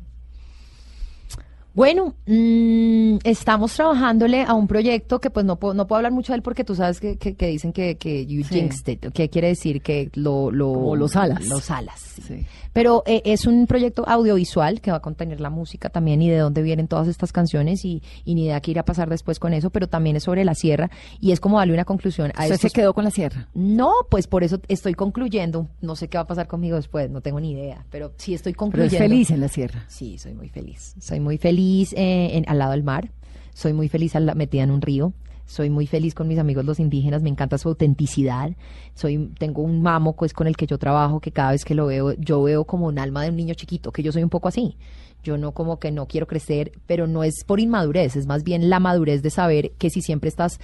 Bueno, 1.77 2.15
mm, 2.25 3.17
estamos 3.23 3.71
trabajándole 3.75 4.41
a 4.41 4.55
un 4.55 4.65
proyecto 4.65 5.21
que 5.21 5.29
pues 5.29 5.45
no 5.45 5.57
puedo, 5.59 5.75
no 5.75 5.85
puedo 5.85 5.97
hablar 5.97 6.11
mucho 6.11 6.33
de 6.33 6.37
él 6.37 6.41
porque 6.41 6.63
tú 6.63 6.73
sabes 6.73 6.99
que, 6.99 7.17
que, 7.17 7.35
que 7.35 7.45
dicen 7.45 7.71
que, 7.71 7.97
que 7.97 8.25
you 8.25 8.43
Sí. 8.43 8.55
jinxed 8.55 8.87
it, 8.93 9.05
que 9.13 9.29
quiere 9.29 9.49
decir 9.49 9.83
que 9.83 10.09
lo... 10.15 10.49
lo 10.49 10.73
Como 10.73 10.95
los 10.95 11.15
alas. 11.15 11.45
Los 11.47 11.69
alas, 11.69 11.99
sí. 11.99 12.21
Sí. 12.23 12.45
Pero 12.77 13.01
eh, 13.07 13.21
es 13.25 13.45
un 13.47 13.65
proyecto 13.65 14.07
audiovisual 14.07 14.81
que 14.81 14.91
va 14.91 14.97
a 14.97 15.01
contener 15.01 15.41
la 15.41 15.49
música 15.49 15.89
también 15.89 16.21
y 16.21 16.29
de 16.29 16.37
dónde 16.37 16.61
vienen 16.61 16.87
todas 16.87 17.07
estas 17.07 17.31
canciones 17.33 17.83
y, 17.85 18.03
y 18.23 18.35
ni 18.35 18.45
idea 18.45 18.61
qué 18.61 18.71
irá 18.71 18.81
a 18.81 18.85
pasar 18.85 19.09
después 19.09 19.39
con 19.39 19.53
eso, 19.53 19.69
pero 19.71 19.87
también 19.87 20.15
es 20.15 20.23
sobre 20.23 20.45
la 20.45 20.53
sierra 20.53 20.91
y 21.19 21.31
es 21.31 21.39
como 21.39 21.57
darle 21.57 21.73
una 21.73 21.85
conclusión 21.85 22.31
a 22.35 22.43
Usted 22.43 22.57
se 22.57 22.69
quedó 22.69 22.93
con 22.93 23.03
la 23.03 23.11
sierra. 23.11 23.47
no, 23.55 23.91
pues 24.09 24.27
por 24.27 24.43
eso 24.43 24.59
estoy 24.67 24.93
concluyendo. 24.93 25.67
No 25.81 25.95
sé 25.95 26.07
qué 26.07 26.17
va 26.17 26.23
a 26.23 26.27
pasar 26.27 26.47
conmigo 26.47 26.75
después, 26.75 27.09
no 27.09 27.21
tengo 27.21 27.39
ni 27.39 27.51
idea, 27.53 27.83
pero 27.89 28.11
sí 28.17 28.33
estoy 28.35 28.53
Pero 28.53 28.59
concluyendo. 28.59 28.95
es 28.95 29.01
feliz 29.01 29.31
en 29.31 29.41
la 29.41 29.47
sierra. 29.47 29.85
Sí, 29.87 30.17
soy 30.19 30.33
muy 30.35 30.49
feliz. 30.49 30.93
Soy 30.99 31.19
muy 31.19 31.37
feliz 31.37 31.93
eh, 31.93 32.37
en- 32.37 32.45
al 32.47 32.59
lado 32.59 32.71
del 32.71 32.83
mar. 32.83 33.09
Soy 33.53 33.73
muy 33.73 33.89
feliz 33.89 34.15
al 34.15 34.35
metida 34.35 34.61
en 34.63 34.69
un 34.71 34.81
río. 34.81 35.13
Soy 35.47 35.69
muy 35.69 35.87
feliz 35.87 36.13
con 36.13 36.27
mis 36.27 36.39
amigos 36.39 36.65
los 36.65 36.79
indígenas. 36.79 37.23
Me 37.23 37.29
encanta 37.29 37.57
su 37.57 37.69
autenticidad. 37.69 38.51
Soy, 38.93 39.31
tengo 39.39 39.61
un 39.61 39.81
mamo 39.81 40.13
pues, 40.13 40.33
con 40.33 40.45
el 40.45 40.57
que 40.57 40.67
yo 40.67 40.77
trabajo 40.77 41.21
que 41.21 41.31
cada 41.31 41.51
vez 41.51 41.63
que 41.63 41.73
lo 41.73 41.87
veo, 41.87 42.13
yo 42.13 42.43
veo 42.43 42.65
como 42.65 42.87
un 42.87 42.99
alma 42.99 43.23
de 43.23 43.29
un 43.29 43.37
niño 43.37 43.53
chiquito, 43.53 43.91
que 43.91 44.03
yo 44.03 44.11
soy 44.11 44.23
un 44.23 44.29
poco 44.29 44.49
así. 44.49 44.75
Yo 45.23 45.37
no 45.37 45.53
como 45.53 45.79
que 45.79 45.89
no 45.89 46.05
quiero 46.05 46.27
crecer, 46.27 46.73
pero 46.85 47.07
no 47.07 47.23
es 47.23 47.43
por 47.45 47.59
inmadurez, 47.59 48.15
es 48.15 48.27
más 48.27 48.43
bien 48.43 48.69
la 48.69 48.79
madurez 48.79 49.23
de 49.23 49.29
saber 49.29 49.71
que 49.77 49.89
si 49.89 50.01
siempre 50.01 50.29
estás 50.29 50.59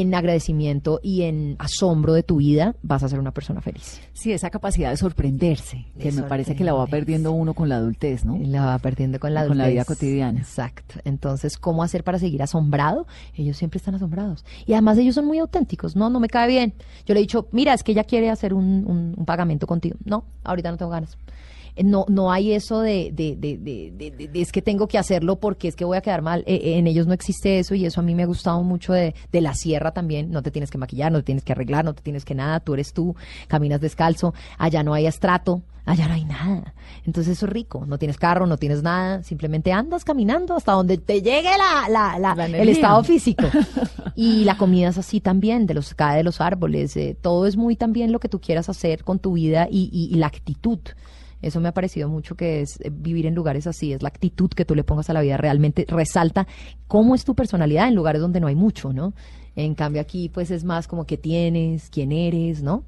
en 0.00 0.14
agradecimiento 0.14 1.00
y 1.02 1.22
en 1.22 1.56
asombro 1.58 2.12
de 2.12 2.22
tu 2.22 2.36
vida, 2.36 2.74
vas 2.82 3.02
a 3.02 3.08
ser 3.08 3.18
una 3.18 3.32
persona 3.32 3.60
feliz. 3.60 4.00
Sí, 4.12 4.32
esa 4.32 4.50
capacidad 4.50 4.90
de 4.90 4.96
sorprenderse, 4.96 5.86
De 5.94 6.02
que 6.04 6.12
me 6.12 6.22
parece 6.22 6.54
que 6.54 6.64
la 6.64 6.72
va 6.74 6.86
perdiendo 6.86 7.32
uno 7.32 7.54
con 7.54 7.68
la 7.68 7.76
adultez, 7.76 8.24
¿no? 8.24 8.36
La 8.40 8.64
va 8.66 8.78
perdiendo 8.78 9.18
con 9.18 9.32
la 9.34 9.46
Con 9.46 9.56
la 9.58 9.64
adultez. 9.64 9.74
vida 9.74 9.84
cotidiana. 9.84 10.38
Exacto. 10.40 10.96
Entonces, 11.04 11.56
¿cómo 11.58 11.82
hacer 11.82 12.04
para 12.04 12.18
seguir 12.18 12.42
asombrado? 12.42 13.06
Ellos 13.34 13.56
siempre 13.56 13.78
están 13.78 13.94
asombrados. 13.94 14.44
Y 14.66 14.72
además 14.74 14.98
ellos 14.98 15.14
son 15.14 15.24
muy 15.26 15.38
auténticos. 15.38 15.96
No, 15.96 16.10
no 16.10 16.20
me 16.20 16.28
cae 16.28 16.48
bien. 16.48 16.74
Yo 17.06 17.14
le 17.14 17.20
he 17.20 17.22
dicho, 17.22 17.48
mira, 17.52 17.72
es 17.74 17.82
que 17.82 17.92
ella 17.92 18.04
quiere 18.04 18.30
hacer 18.30 18.52
un, 18.54 18.84
un- 18.86 19.14
un 19.16 19.24
pagamento 19.24 19.66
contigo. 19.66 19.96
No, 20.04 20.24
ahorita 20.44 20.70
no 20.70 20.76
tengo 20.76 20.90
ganas. 20.90 21.16
No, 21.84 22.06
no 22.08 22.32
hay 22.32 22.52
eso 22.52 22.80
de, 22.80 23.10
de, 23.12 23.36
de, 23.36 23.58
de- 23.58 23.92
de- 23.96 24.10
de- 24.10 24.28
de 24.28 24.40
es 24.40 24.50
que 24.52 24.62
tengo 24.62 24.88
que 24.88 24.98
hacerlo 24.98 25.36
porque 25.36 25.68
es 25.68 25.76
que 25.76 25.84
voy 25.84 25.96
a 25.96 26.00
quedar 26.00 26.22
mal. 26.22 26.40
Eh, 26.46 26.54
eh, 26.62 26.78
en 26.78 26.86
ellos 26.86 27.06
no 27.06 27.12
existe 27.12 27.58
eso 27.58 27.74
y 27.74 27.84
eso 27.84 28.00
a 28.00 28.02
mí 28.02 28.14
me 28.14 28.22
ha 28.22 28.26
gustado 28.26 28.62
mucho 28.62 28.92
de, 28.92 29.14
de 29.32 29.40
la 29.40 29.54
sierra 29.54 29.92
también. 29.92 30.30
No 30.30 30.42
te 30.42 30.50
tienes 30.50 30.70
que 30.70 30.78
maquillar, 30.78 31.12
no 31.12 31.18
te 31.18 31.24
tienes 31.24 31.44
que 31.44 31.52
arreglar, 31.52 31.84
no 31.84 31.94
te 31.94 32.02
tienes 32.02 32.24
que 32.24 32.34
nada. 32.34 32.60
Tú 32.60 32.74
eres 32.74 32.92
tú, 32.92 33.14
caminas 33.48 33.80
descalzo. 33.80 34.32
Allá 34.58 34.82
no 34.82 34.94
hay 34.94 35.06
estrato, 35.06 35.62
allá 35.84 36.08
no 36.08 36.14
hay 36.14 36.24
nada. 36.24 36.74
Entonces 37.04 37.36
eso 37.36 37.46
es 37.46 37.52
rico. 37.52 37.84
No 37.86 37.98
tienes 37.98 38.16
carro, 38.16 38.46
no 38.46 38.56
tienes 38.56 38.82
nada. 38.82 39.22
Simplemente 39.22 39.72
andas 39.72 40.04
caminando 40.04 40.56
hasta 40.56 40.72
donde 40.72 40.96
te 40.98 41.20
llegue 41.20 41.50
la, 41.58 41.88
la, 41.90 42.18
la- 42.18 42.34
La 42.34 42.46
el 42.46 42.68
estado 42.70 43.04
físico. 43.04 43.44
Y 44.18 44.44
la 44.44 44.56
comida 44.56 44.88
es 44.88 44.96
así 44.96 45.20
también, 45.20 45.66
de 45.66 45.74
los 45.74 45.92
cae 45.94 46.16
de 46.16 46.24
los 46.24 46.40
árboles. 46.40 46.96
eh, 46.96 47.14
todo 47.20 47.46
es 47.46 47.56
muy 47.58 47.76
también 47.76 48.12
lo 48.12 48.18
que 48.18 48.30
tú 48.30 48.40
quieras 48.40 48.70
hacer 48.70 49.04
con 49.04 49.18
tu 49.18 49.32
vida 49.34 49.68
y, 49.70 49.90
y- 49.92 50.06
y 50.14 50.18
la 50.18 50.28
actitud. 50.28 50.78
Eso 51.42 51.60
me 51.60 51.68
ha 51.68 51.72
parecido 51.72 52.08
mucho 52.08 52.34
que 52.34 52.62
es 52.62 52.80
eh, 52.80 52.90
vivir 52.90 53.26
en 53.26 53.34
lugares 53.34 53.66
así, 53.66 53.92
es 53.92 54.02
la 54.02 54.08
actitud 54.08 54.50
que 54.50 54.64
tú 54.64 54.74
le 54.74 54.84
pongas 54.84 55.10
a 55.10 55.12
la 55.12 55.20
vida. 55.20 55.36
Realmente 55.36 55.86
resalta 55.88 56.46
cómo 56.88 57.14
es 57.14 57.24
tu 57.24 57.34
personalidad 57.34 57.88
en 57.88 57.94
lugares 57.94 58.20
donde 58.20 58.40
no 58.40 58.46
hay 58.46 58.54
mucho, 58.54 58.92
¿no? 58.92 59.14
En 59.54 59.74
cambio 59.74 60.00
aquí 60.00 60.28
pues 60.28 60.50
es 60.50 60.64
más 60.64 60.86
como 60.88 61.04
que 61.06 61.16
tienes, 61.16 61.88
quién 61.90 62.12
eres, 62.12 62.62
¿no? 62.62 62.84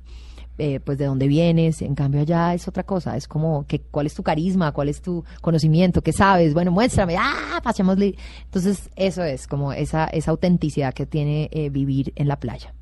Eh, 0.60 0.80
pues 0.80 0.98
de 0.98 1.04
dónde 1.04 1.28
vienes, 1.28 1.82
en 1.82 1.94
cambio 1.94 2.20
allá 2.20 2.52
es 2.52 2.66
otra 2.66 2.82
cosa, 2.82 3.16
es 3.16 3.28
como 3.28 3.64
que 3.68 3.80
cuál 3.80 4.06
es 4.06 4.14
tu 4.14 4.24
carisma, 4.24 4.72
cuál 4.72 4.88
es 4.88 5.00
tu 5.00 5.24
conocimiento, 5.40 6.02
qué 6.02 6.12
sabes, 6.12 6.52
bueno, 6.52 6.72
muéstrame, 6.72 7.16
ah, 7.16 7.60
pasémosle. 7.62 8.16
Entonces 8.44 8.90
eso 8.96 9.22
es 9.22 9.46
como 9.46 9.72
esa, 9.72 10.06
esa 10.06 10.32
autenticidad 10.32 10.94
que 10.94 11.06
tiene 11.06 11.48
eh, 11.52 11.70
vivir 11.70 12.12
en 12.16 12.26
la 12.26 12.40
playa. 12.40 12.74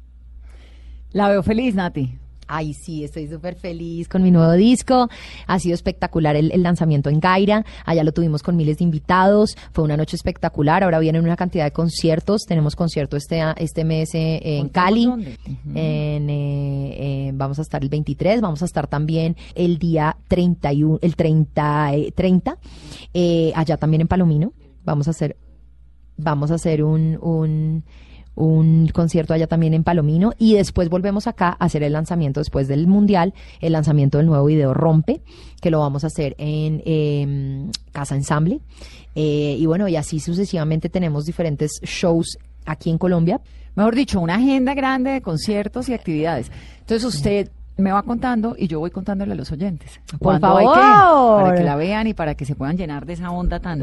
La 1.10 1.28
veo 1.28 1.42
feliz, 1.42 1.74
Nati. 1.74 2.18
Ay, 2.46 2.74
sí, 2.74 3.04
estoy 3.04 3.28
súper 3.28 3.56
feliz 3.56 4.08
con 4.08 4.22
mi 4.22 4.30
nuevo 4.30 4.52
disco. 4.52 5.08
Ha 5.46 5.58
sido 5.58 5.74
espectacular 5.74 6.36
el, 6.36 6.52
el 6.52 6.62
lanzamiento 6.62 7.10
en 7.10 7.20
Gaira. 7.20 7.64
Allá 7.84 8.04
lo 8.04 8.12
tuvimos 8.12 8.42
con 8.42 8.56
miles 8.56 8.78
de 8.78 8.84
invitados. 8.84 9.56
Fue 9.72 9.84
una 9.84 9.96
noche 9.96 10.16
espectacular. 10.16 10.84
Ahora 10.84 10.98
vienen 10.98 11.22
una 11.24 11.36
cantidad 11.36 11.64
de 11.64 11.72
conciertos. 11.72 12.42
Tenemos 12.46 12.76
concierto 12.76 13.16
este, 13.16 13.42
este 13.56 13.84
mes 13.84 14.14
eh, 14.14 14.40
en 14.42 14.68
Cali. 14.68 15.06
dónde. 15.06 15.38
Ujú. 15.46 15.70
En, 15.74 16.30
eh, 16.30 16.96
eh, 16.98 17.30
vamos 17.34 17.58
a 17.58 17.62
estar 17.62 17.82
el 17.82 17.88
23, 17.88 18.40
vamos 18.40 18.62
a 18.62 18.64
estar 18.64 18.86
también 18.86 19.36
el 19.54 19.78
día 19.78 20.16
31, 20.28 20.98
el 21.02 21.16
30, 21.16 21.94
eh, 21.94 22.12
30 22.12 22.58
eh, 23.14 23.52
allá 23.54 23.76
también 23.76 24.02
en 24.02 24.08
Palomino. 24.08 24.52
Vamos 24.84 25.08
a 25.08 25.10
hacer, 25.10 25.36
vamos 26.16 26.50
a 26.50 26.54
hacer 26.54 26.82
un, 26.84 27.18
un, 27.20 27.84
un 28.36 28.88
concierto 28.88 29.34
allá 29.34 29.48
también 29.48 29.74
en 29.74 29.82
Palomino 29.82 30.32
y 30.38 30.54
después 30.54 30.88
volvemos 30.88 31.26
acá 31.26 31.56
a 31.58 31.64
hacer 31.64 31.82
el 31.82 31.94
lanzamiento 31.94 32.40
después 32.40 32.68
del 32.68 32.86
Mundial, 32.86 33.34
el 33.60 33.72
lanzamiento 33.72 34.18
del 34.18 34.26
nuevo 34.26 34.44
video 34.44 34.72
Rompe, 34.74 35.22
que 35.60 35.70
lo 35.70 35.80
vamos 35.80 36.04
a 36.04 36.06
hacer 36.06 36.36
en 36.38 36.82
eh, 36.84 37.70
Casa 37.92 38.14
Ensamble. 38.14 38.60
Eh, 39.14 39.56
y 39.58 39.66
bueno, 39.66 39.88
y 39.88 39.96
así 39.96 40.20
sucesivamente 40.20 40.90
tenemos 40.90 41.24
diferentes 41.24 41.80
shows 41.82 42.38
aquí 42.66 42.90
en 42.90 42.98
Colombia. 42.98 43.40
Mejor 43.74 43.94
dicho, 43.94 44.20
una 44.20 44.36
agenda 44.36 44.74
grande 44.74 45.10
de 45.10 45.22
conciertos 45.22 45.88
y 45.88 45.94
actividades. 45.94 46.52
Entonces 46.80 47.04
usted 47.04 47.50
me 47.78 47.92
va 47.92 48.02
contando 48.02 48.54
y 48.58 48.68
yo 48.68 48.80
voy 48.80 48.90
contándole 48.90 49.32
a 49.32 49.34
los 49.34 49.52
oyentes. 49.52 50.00
Por 50.10 50.18
¿Cuándo 50.18 50.56
hay 50.56 50.64
favor. 50.64 51.42
Para 51.42 51.56
que 51.56 51.64
la 51.64 51.76
vean 51.76 52.06
y 52.06 52.14
para 52.14 52.34
que 52.34 52.44
se 52.44 52.54
puedan 52.54 52.76
llenar 52.76 53.04
de 53.06 53.14
esa 53.14 53.30
onda 53.30 53.60
tan 53.60 53.82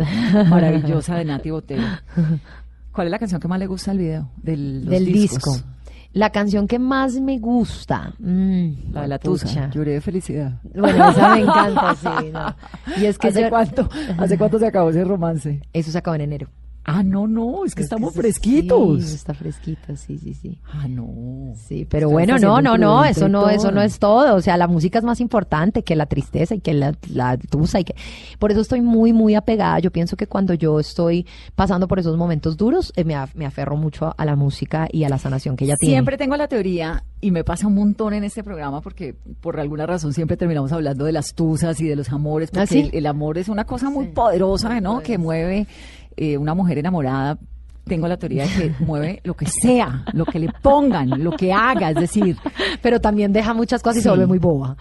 maravillosa 0.50 1.16
de 1.16 1.26
Nati 1.26 1.52
Botero. 1.52 1.84
¿Cuál 2.94 3.08
es 3.08 3.12
la 3.12 3.20
canción 3.20 3.42
que 3.42 3.48
más 3.48 3.60
le 3.60 3.68
gusta 3.68 3.92
del 3.92 3.98
video? 4.00 4.30
Del, 4.38 4.82
los 4.82 4.90
del 4.90 5.06
discos? 5.06 5.54
disco. 5.56 5.68
La 6.14 6.30
canción 6.30 6.68
que 6.68 6.78
más 6.78 7.20
me 7.20 7.40
gusta. 7.40 8.14
mm, 8.20 8.92
La 8.94 9.02
de 9.02 9.08
la 9.08 9.20
pucha. 9.20 9.46
tusa. 9.48 9.70
Lloré 9.72 9.94
de 9.94 10.02
felicidad. 10.02 10.60
Bueno, 10.76 11.10
esa 11.10 11.36
me 11.36 11.42
encanta, 11.42 11.96
sí. 11.96 12.30
no. 12.32 12.56
Y 13.02 13.06
es 13.06 13.18
que 13.18 13.30
¿Hace 13.30 13.42
yo- 13.42 13.50
cuánto, 13.50 13.90
¿Hace 14.20 14.38
cuánto 14.38 14.60
se 14.60 14.68
acabó 14.68 14.92
ese 14.92 15.04
romance? 15.04 15.62
Eso 15.74 15.92
se 15.92 15.98
acabó 15.98 16.14
en 16.16 16.22
enero. 16.22 16.50
Ah, 16.86 17.02
no, 17.02 17.28
no, 17.28 17.64
es 17.64 17.76
que 17.76 17.82
Es 17.82 17.86
estamos 17.86 18.14
fresquitos. 18.14 19.04
Sí, 19.04 19.16
está 19.16 19.34
fresquito, 19.34 19.96
sí, 19.96 20.18
sí, 20.18 20.34
sí. 20.34 20.60
Ah, 20.66 20.88
no. 20.90 21.54
Sí, 21.56 21.86
pero 21.90 22.10
bueno, 22.10 22.38
no, 22.38 22.62
no, 22.62 22.78
no, 22.78 23.06
eso 23.06 23.30
no, 23.30 23.50
eso 23.50 23.72
no 23.72 23.82
es 23.82 24.00
todo. 24.00 24.36
O 24.36 24.42
sea, 24.42 24.58
la 24.58 24.68
música 24.68 25.00
es 25.00 25.06
más 25.06 25.22
importante 25.22 25.84
que 25.84 25.96
la 25.96 26.08
tristeza 26.08 26.56
y 26.56 26.60
que 26.60 26.74
la, 26.74 26.94
la 27.10 27.38
tusa 27.38 27.80
y 27.80 27.86
que. 27.86 27.96
Por 28.38 28.52
eso 28.52 28.60
estoy 28.60 28.82
muy, 28.82 29.14
muy 29.14 29.36
apegada. 29.36 29.80
Yo 29.80 29.92
pienso 29.92 30.18
que 30.18 30.28
cuando 30.28 30.54
yo 30.54 30.80
estoy 30.80 31.26
pasando 31.56 31.88
por 31.88 32.00
esos 32.00 32.18
momentos 32.18 32.58
duros, 32.58 32.92
eh, 32.98 33.06
me, 33.06 33.16
me 33.36 33.46
aferro 33.46 33.78
mucho 33.78 34.08
a, 34.08 34.12
a 34.18 34.26
la 34.26 34.36
música 34.36 34.88
y 34.92 35.06
a 35.06 35.10
la 35.10 35.18
sanación 35.18 35.56
que 35.56 35.64
ella 35.66 35.76
tiene. 35.78 35.96
Siempre 35.96 36.18
tengo 36.18 36.36
la 36.36 36.50
teoría, 36.50 37.04
y 37.24 37.32
me 37.32 37.44
pasa 37.44 37.68
un 37.68 37.76
montón 37.76 38.14
en 38.14 38.24
este 38.24 38.44
programa, 38.44 38.82
porque 38.82 39.16
por 39.42 39.60
alguna 39.60 39.86
razón 39.86 40.14
siempre 40.14 40.36
terminamos 40.36 40.72
hablando 40.74 41.06
de 41.06 41.14
las 41.14 41.34
tusas 41.34 41.80
y 41.80 41.88
de 41.88 41.96
los 41.96 42.12
amores, 42.12 42.52
porque 42.52 42.64
¿Ah, 42.64 42.68
sí? 42.68 42.80
el, 42.80 42.90
el 42.94 43.06
amor 43.06 43.38
es 43.38 43.48
una 43.48 43.64
cosa 43.64 43.90
muy 43.90 44.08
poderosa, 44.08 44.82
¿no? 44.82 45.00
Que 45.00 45.18
mueve 45.18 45.68
eh, 46.18 46.38
una 46.38 46.54
mujer 46.54 46.78
enamorada. 46.78 47.40
Tengo 47.86 48.08
la 48.08 48.16
teoría 48.18 48.46
de 48.48 48.50
que 48.50 48.76
mueve 48.86 49.20
lo 49.26 49.34
que 49.34 49.46
sea, 49.46 50.06
lo 50.14 50.24
que 50.26 50.40
le 50.40 50.48
pongan, 50.62 51.22
lo 51.22 51.32
que 51.32 51.52
haga, 51.52 51.90
es 51.90 51.96
decir, 51.98 52.38
Pero 52.82 53.02
también 53.02 53.34
deja 53.34 53.54
muchas 53.54 53.82
cosas 53.84 53.98
y 54.00 54.02
se 54.04 54.10
vuelve 54.10 54.26
muy 54.26 54.40
boba. 54.40 54.78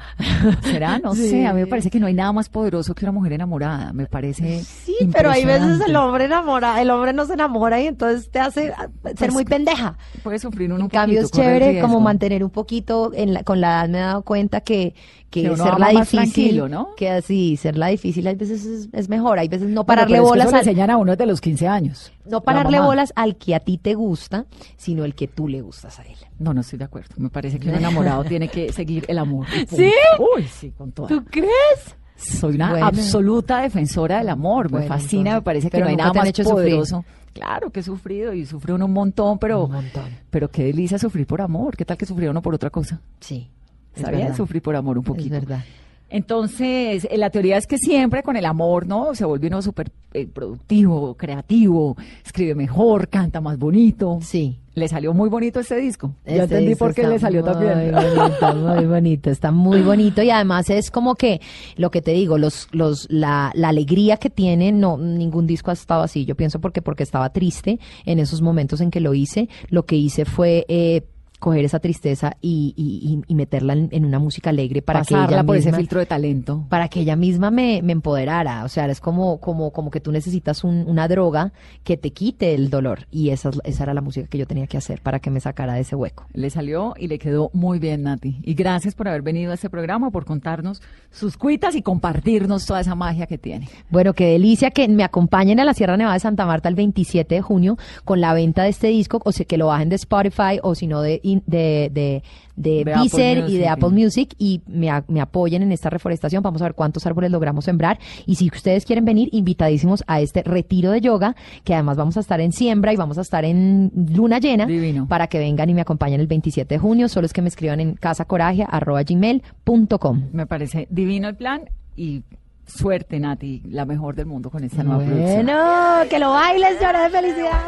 ¿será? 0.63 0.99
No 0.99 1.15
Sí. 1.15 1.29
sé, 1.31 1.47
a 1.47 1.53
mí 1.53 1.61
me 1.63 1.67
parece 1.67 1.91
que 1.91 1.99
no 2.01 2.07
hay 2.07 2.15
nada 2.15 2.33
más 2.33 2.49
poderoso 2.49 2.95
que 2.95 3.05
una 3.05 3.13
mujer 3.13 3.33
enamorada, 3.33 3.93
me 3.93 4.07
parece 4.07 4.61
Sí, 4.63 4.95
pero 5.13 5.31
hay 5.31 5.45
veces 5.45 5.81
el 5.87 5.97
hombre 5.97 6.25
enamora, 6.27 6.81
el 6.81 6.91
hombre 6.91 7.13
no 7.13 7.27
se 7.27 7.35
enamora 7.35 7.81
y 7.81 7.87
entonces 7.89 8.31
te 8.31 8.39
hace 8.39 8.67
ser 8.69 8.91
Pues, 9.19 9.33
muy 9.33 9.45
pendeja. 9.45 9.97
Puede 10.23 10.39
sufrir 10.39 10.69
uno 10.69 10.77
En 10.77 10.83
un 10.83 10.89
cambio 10.89 11.23
poquito, 11.23 11.27
es 11.27 11.45
corre 11.47 11.57
el 11.57 11.61
chévere 11.63 11.81
como 11.81 12.01
mantener 12.01 12.45
un 12.45 12.51
poquito, 12.51 13.11
en 13.15 13.35
la- 13.35 13.43
con 13.43 13.61
la 13.61 13.81
edad 13.81 13.89
me 13.89 13.99
he 13.99 14.03
dado 14.03 14.23
cuenta 14.23 14.61
que, 14.61 14.95
que, 15.33 15.43
Que 15.43 15.51
uno 15.51 15.65
ser 15.65 15.79
la 15.81 15.87
ama 15.87 15.99
más 16.01 16.11
difícil, 16.13 16.71
¿no? 16.71 16.95
que 16.95 17.11
así, 17.11 17.57
ser 17.57 17.77
la 17.77 17.87
difícil 17.89 18.27
a 18.29 18.35
veces 18.35 18.65
es, 18.65 18.89
es 18.93 19.09
mejor, 19.09 19.39
hay 19.39 19.49
veces 19.49 19.69
no 19.69 19.85
pararle 19.85 20.21
bolas 20.21 20.47
eso 20.49 20.53
le 20.53 20.59
al, 20.61 20.69
enseñan 20.69 20.91
a 20.91 20.97
uno 20.99 21.13
desde 21.13 21.27
los 21.27 21.41
15 21.41 21.67
años. 21.67 22.13
no 22.27 22.43
pararle 22.43 22.79
bolas 22.81 23.13
al 23.17 23.37
que 23.37 23.55
a 23.55 23.61
ti 23.61 23.79
te 23.79 23.95
gusta, 23.95 24.45
sino 24.77 25.05
el 25.05 25.15
que 25.15 25.27
tú 25.29 25.49
le 25.49 25.61
gustas 25.63 25.99
a 25.99 26.03
él. 26.03 26.17
No, 26.39 26.53
no 26.55 26.61
estoy 26.61 26.79
de 26.79 26.85
acuerdo. 26.85 27.15
Me 27.17 27.31
parece 27.31 27.59
que 27.59 27.69
un 27.69 27.75
enamorado 27.75 28.25
tiene 28.25 28.49
que 28.49 28.73
seguir 28.73 29.05
el 29.09 29.19
amor. 29.19 29.47
¿Sí? 29.69 29.91
Uy, 30.37 30.45
sí, 30.45 30.71
con 30.71 30.93
toda. 30.93 31.09
crees? 31.31 31.97
Soy 32.17 32.55
una 32.55 32.71
Bueno. 32.71 32.87
absoluta 32.87 33.63
defensora 33.63 34.19
del 34.19 34.29
amor. 34.29 34.71
me 34.71 34.83
fascina, 34.87 35.31
entonces, 35.31 35.35
me 35.37 35.43
parece 35.43 35.71
que 35.71 35.81
no 35.81 35.87
hay 35.87 35.97
nada 35.97 36.13
más 36.13 36.29
hecho 36.29 36.45
sufrir. 36.45 36.55
poderoso. 36.57 37.05
Claro 37.33 37.71
que 37.71 37.81
he 37.81 37.83
sufrido 37.83 38.35
y 38.35 38.45
sufre 38.45 38.75
uno 38.75 38.85
un 38.85 38.93
montón, 38.93 39.39
pero, 39.39 39.65
Un 39.65 39.73
montón. 39.73 40.05
pero 40.31 40.51
qué 40.51 40.65
delicia 40.65 40.99
sufrir 40.99 41.27
por 41.27 41.41
amor. 41.41 41.75
¿Qué 41.77 41.85
tal 41.87 41.97
que 41.97 42.05
sufría 42.05 42.31
uno 42.31 42.43
por 42.43 42.55
otra 42.55 42.69
cosa? 42.69 43.01
Sí. 43.21 43.49
Es 43.95 44.37
sufrir 44.37 44.63
por 44.63 44.77
amor 44.77 44.99
un 44.99 45.05
Es 45.05 45.09
poquito. 45.09 45.31
verdad. 45.31 45.65
Entonces, 46.09 47.07
eh, 47.11 47.17
la 47.17 47.31
teoría 47.31 47.57
es 47.57 47.67
que 47.67 47.79
siempre 47.79 48.23
con 48.23 48.37
el 48.37 48.45
amor, 48.45 48.87
¿no? 48.87 49.15
Se 49.15 49.25
vuelve 49.25 49.47
uno 49.47 49.63
súper 49.63 49.91
eh, 50.13 50.27
productivo, 50.27 51.15
creativo, 51.15 51.97
escribe 52.25 52.55
mejor, 52.55 53.09
canta 53.09 53.41
más 53.41 53.57
bonito. 53.59 54.19
Sí. 54.21 54.59
Le 54.75 54.89
salió 54.89 55.13
muy 55.15 55.29
bonito 55.31 55.61
este 55.61 55.77
disco. 55.77 56.15
ya 56.27 56.33
Este 56.33 56.43
entendí 56.57 56.75
por 56.75 56.95
qué 56.95 57.07
le 57.07 57.19
salió 57.19 57.43
muy 57.43 57.53
también. 57.53 57.93
bonito, 57.93 58.55
muy 58.55 58.87
bonito, 58.87 59.31
está 59.31 59.51
muy 59.53 59.81
bonito 59.83 60.23
y 60.23 60.31
además 60.31 60.69
es 60.71 60.91
como 60.91 61.15
que 61.15 61.41
lo 61.77 61.91
que 61.91 62.01
te 62.03 62.13
digo, 62.13 62.37
los, 62.39 62.69
los, 62.73 63.07
la, 63.11 63.51
la 63.55 63.69
alegría 63.71 64.17
que 64.19 64.31
tiene, 64.31 64.71
no, 64.73 64.97
ningún 64.99 65.47
disco 65.47 65.71
ha 65.71 65.75
estado 65.75 66.03
así. 66.03 66.25
Yo 66.27 66.37
pienso 66.37 66.59
porque 66.61 66.81
porque 66.83 67.03
estaba 67.03 67.31
triste 67.33 67.81
en 68.07 68.19
esos 68.19 68.41
momentos 68.43 68.81
en 68.83 68.91
que 68.91 69.01
lo 69.01 69.13
hice. 69.15 69.49
Lo 69.69 69.85
que 69.85 69.97
hice 69.97 70.25
fue 70.25 70.65
eh, 70.69 71.03
coger 71.43 71.65
esa 71.65 71.81
tristeza 71.81 72.37
y, 72.41 72.73
y, 72.77 73.11
y- 73.13 73.23
y 73.27 73.35
meterla 73.35 73.73
en, 73.73 73.89
en 73.91 74.05
una 74.05 74.21
música 74.21 74.51
alegre 74.51 74.81
para 74.81 75.01
que 75.03 75.15
ella 75.15 75.43
por 75.43 75.57
ese 75.57 75.73
filtro 75.73 75.99
de 75.99 76.07
talento. 76.07 76.65
para 76.69 76.87
que 76.87 77.01
ella 77.01 77.17
misma 77.17 77.51
me, 77.51 77.83
me 77.83 77.91
empoderara. 77.93 78.63
O 78.65 78.69
sea, 78.69 78.87
es 78.87 79.01
como, 79.01 79.41
como, 79.41 79.73
como 79.73 79.91
que 79.91 79.99
tú 79.99 80.13
necesitas 80.13 80.63
un- 80.63 80.85
una 80.87 81.09
droga 81.09 81.53
que 81.83 81.97
te 81.97 82.13
quite 82.13 82.55
el 82.55 82.71
dolor. 82.71 83.09
Y 83.11 83.31
esa, 83.31 83.49
es- 83.49 83.61
esa 83.65 83.83
era 83.83 83.93
la 83.95 84.01
música 84.03 84.29
que 84.29 84.39
yo 84.39 84.47
tenía 84.47 84.69
que 84.69 84.77
hacer 84.77 85.01
para 85.03 85.19
que 85.19 85.31
me 85.31 85.41
sacara 85.41 85.75
de 85.75 85.81
ese 85.81 85.97
hueco. 85.97 86.27
Le 86.33 86.49
salió 86.49 86.95
y 86.97 87.09
le 87.09 87.19
quedó 87.19 87.51
muy 87.53 87.81
bien, 87.81 88.05
Nati. 88.05 88.39
Y 88.45 88.55
gracias 88.55 88.95
por 88.95 89.09
haber 89.09 89.23
venido 89.23 89.51
a 89.51 89.55
este 89.55 89.69
programa, 89.69 90.13
por 90.13 90.25
contarnos 90.25 90.81
sus 91.11 91.37
cuitas 91.37 91.75
y 91.75 91.83
compartirnos 91.83 92.67
toda 92.67 92.81
esa 92.83 92.95
magia 92.95 93.27
que 93.27 93.39
tiene. 93.39 93.69
Bueno, 93.91 94.13
qué 94.15 94.27
delicia 94.27 94.71
que 94.71 94.87
me 94.87 95.03
acompañen 95.03 95.59
a 95.59 95.65
la 95.65 95.75
Sierra 95.75 95.97
Nevada 95.97 96.15
de 96.15 96.21
Santa 96.21 96.47
Marta 96.47 96.69
el 96.69 96.77
27 96.77 97.35
de 97.35 97.41
junio 97.43 97.79
con 98.05 98.21
la 98.21 98.33
venta 98.33 98.63
de 98.63 98.69
este 98.69 98.89
disco, 98.89 99.21
o 99.25 99.33
sea, 99.33 99.45
que 99.45 99.59
lo 99.59 99.67
bajen 99.67 99.89
de 99.89 99.97
Spotify 99.97 100.61
o 100.63 100.75
si 100.75 100.87
no 100.87 101.01
de, 101.01 101.21
de, 101.47 101.91
de, 101.93 102.23
de 102.57 102.85
De 102.85 103.45
y 103.49 103.57
de 103.57 103.69
Apple. 103.69 103.89
Music 103.91 104.35
y 104.39 104.61
me, 104.67 104.91
me 105.09 105.21
apoyen 105.21 105.63
en 105.63 105.73
esta 105.73 105.91
reforestación. 105.91 106.43
Vamos 106.43 106.63
a 106.63 106.67
ver 106.67 106.75
cuántos 106.75 107.07
árboles 107.07 107.31
logramos 107.31 107.65
sembrar. 107.65 107.99
Y 108.27 108.37
si 108.37 108.49
ustedes 108.49 108.85
quieren 108.85 109.05
venir, 109.05 109.29
invitadísimos 109.33 110.05
a 110.07 110.21
este 110.21 110.43
retiro 110.43 110.91
de 110.91 111.01
yoga, 111.01 111.35
que 111.65 111.75
además 111.75 111.97
vamos 111.97 112.17
a 112.17 112.21
estar 112.21 112.41
en 112.41 112.53
siembra 112.53 112.93
y 112.93 112.97
vamos 112.97 113.19
a 113.19 113.23
estar 113.23 113.45
en 113.45 113.91
luna 113.95 114.39
llena 114.39 114.67
Divino. 114.67 115.07
para 115.09 115.27
que 115.29 115.39
vengan 115.39 115.71
y 115.71 115.75
me 115.75 115.81
acompañen 115.81 116.21
el 116.21 116.27
27 116.27 116.75
de 116.75 116.79
junio. 116.79 117.09
Solo 117.09 117.27
es 117.27 117.33
que 117.33 117.43
me 117.43 117.49
escriban 117.49 117.81
en 117.81 117.95
casacoraje.gmail.com. 117.95 120.23
Me 120.33 120.47
parece 120.47 120.87
divino 120.91 121.29
el 121.29 121.37
plan 121.37 121.63
y 121.97 122.23
suerte, 122.67 123.19
Nati, 123.21 123.63
la 123.69 123.85
mejor 123.85 124.15
del 124.15 124.27
mundo 124.27 124.51
con 124.51 124.65
esta 124.65 124.83
nueva 124.83 125.05
producción. 125.05 125.47
Bueno, 125.47 126.09
que 126.09 126.19
lo 126.19 126.31
bailes, 126.31 126.81
llora 126.81 127.05
de 127.05 127.11
felicidad. 127.11 127.63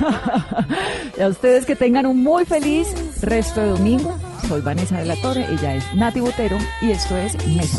Y 1.18 1.22
a 1.22 1.28
ustedes 1.28 1.66
que 1.66 1.76
tengan 1.76 2.06
un 2.06 2.22
muy 2.22 2.46
feliz 2.46 2.88
resto 3.20 3.60
de 3.60 3.68
domingo. 3.68 4.16
Soy 4.48 4.62
Vanessa 4.62 4.98
de 4.98 5.04
la 5.04 5.16
Torre, 5.16 5.46
ella 5.52 5.74
es 5.74 5.94
Nati 5.94 6.20
Botero 6.20 6.56
y 6.80 6.90
esto 6.92 7.16
es 7.18 7.36
Mesa. 7.46 7.78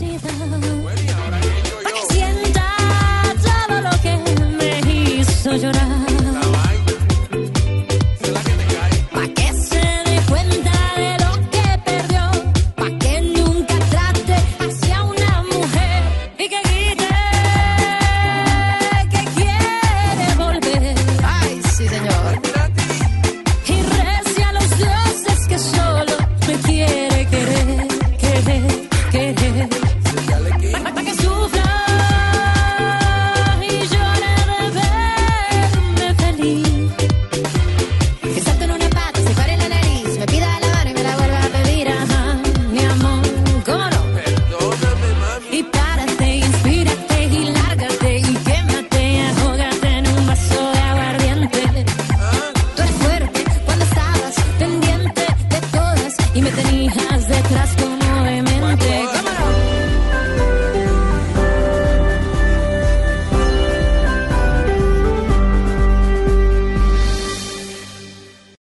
Para 1.23 1.39
que 1.39 2.13
sienta 2.13 2.63
todo 3.67 3.81
lo 3.81 3.89
que 4.01 4.17
me 4.57 4.79
hizo 5.19 5.55
llorar. 5.55 6.00